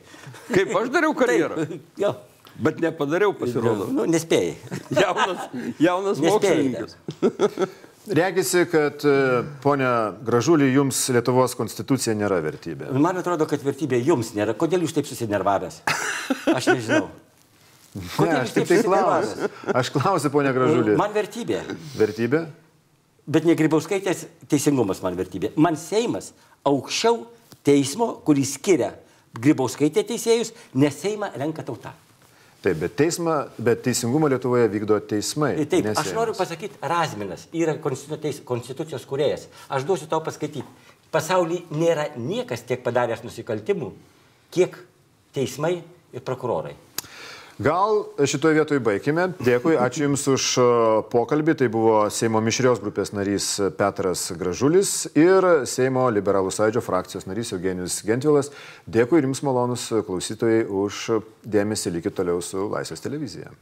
Kaip 0.48 0.76
aš 0.80 0.88
dariau 0.96 1.12
karjerą, 1.12 1.60
Taip. 2.00 2.22
Bet 2.60 2.80
nepadariau, 2.82 3.32
pasirodo. 3.38 3.86
Nu, 3.92 4.04
nespėjai. 4.10 4.56
Jaunas, 4.98 5.48
jaunas 5.80 6.20
mokslininkas. 6.22 6.96
Regisi, 8.10 8.64
kad 8.66 9.04
e, 9.06 9.12
ponia 9.62 9.90
Gražulį 10.26 10.72
jums 10.74 10.98
Lietuvos 11.14 11.52
konstitucija 11.54 12.16
nėra 12.18 12.40
vertybė. 12.42 12.88
Man 12.98 13.20
atrodo, 13.20 13.46
kad 13.46 13.62
vertybė 13.62 14.00
jums 14.02 14.32
nėra. 14.34 14.56
Kodėl 14.58 14.82
jūs 14.82 14.96
taip 14.96 15.06
susinervavęs? 15.06 15.76
Aš 16.50 16.72
nežinau. 16.72 17.06
Ne, 17.94 18.08
Kodėl 18.16 18.40
aš 18.40 18.48
jūs 18.48 18.56
tik 18.56 18.64
taip 18.66 18.72
tai 18.72 18.80
susinervavęs? 18.80 19.36
klausiu. 19.36 19.76
Aš 19.78 19.92
klausiu, 19.94 20.32
ponia 20.34 20.50
Gražulį. 20.56 20.96
Man 20.98 21.14
vertybė. 21.14 21.62
Vertybė? 22.00 22.42
Bet 23.30 23.46
ne 23.46 23.54
Grybauskaitės 23.54 24.24
teisingumas 24.50 24.98
man 25.04 25.14
vertybė. 25.14 25.52
Man 25.54 25.78
Seimas 25.78 26.32
aukščiau 26.66 27.20
teismo, 27.62 28.16
kuris 28.26 28.56
skiria 28.58 28.96
Grybauskaitė 29.38 30.02
teisėjus, 30.10 30.50
nes 30.74 30.98
Seimą 30.98 31.30
renka 31.38 31.62
tauta. 31.64 31.94
Taip, 32.62 32.78
bet, 32.78 32.92
teisma, 32.94 33.36
bet 33.58 33.80
teisingumą 33.82 34.28
Lietuvoje 34.30 34.68
vykdo 34.70 35.00
teismai. 35.10 35.56
Tai 35.58 35.66
Taip, 35.72 35.88
ne 35.88 35.94
aš 35.98 36.12
noriu 36.14 36.34
pasakyti, 36.38 36.78
Razminas 36.92 37.48
yra 37.58 37.74
konstitucijos 37.82 39.06
kuriejas. 39.10 39.48
Aš 39.66 39.86
duosiu 39.88 40.06
tau 40.10 40.22
paskaityti. 40.22 40.62
Pasaulyje 41.12 41.66
nėra 41.74 42.06
niekas 42.16 42.62
tiek 42.68 42.80
padaręs 42.84 43.24
nusikaltimų, 43.26 43.90
kiek 44.54 44.78
teismai 45.34 45.74
ir 46.14 46.24
prokurorai. 46.24 46.76
Gal 47.58 48.04
šitoje 48.24 48.56
vietoje 48.56 48.80
baigime. 48.80 49.26
Dėkui, 49.44 49.74
ačiū 49.76 50.06
Jums 50.06 50.24
už 50.32 50.46
e, 50.56 50.64
pokalbį. 51.12 51.56
Tai 51.60 51.68
buvo 51.72 51.96
Seimo 52.12 52.40
mišrios 52.40 52.80
grupės 52.80 53.12
narys 53.12 53.48
Petras 53.76 54.24
Gražulis 54.38 54.94
ir 55.12 55.44
Seimo 55.68 56.06
liberalų 56.14 56.54
sąjūdžio 56.54 56.84
frakcijos 56.86 57.28
narys 57.28 57.52
Eugenijus 57.52 58.00
Gentvilas. 58.08 58.48
Dėkui 58.88 59.20
ir 59.20 59.28
Jums 59.28 59.44
malonus 59.44 59.90
klausytojai 60.08 60.64
už 60.64 61.04
dėmesį. 61.44 61.98
Likit 61.98 62.16
toliau 62.16 62.40
su 62.40 62.70
Laisvės 62.72 63.04
televizija. 63.04 63.52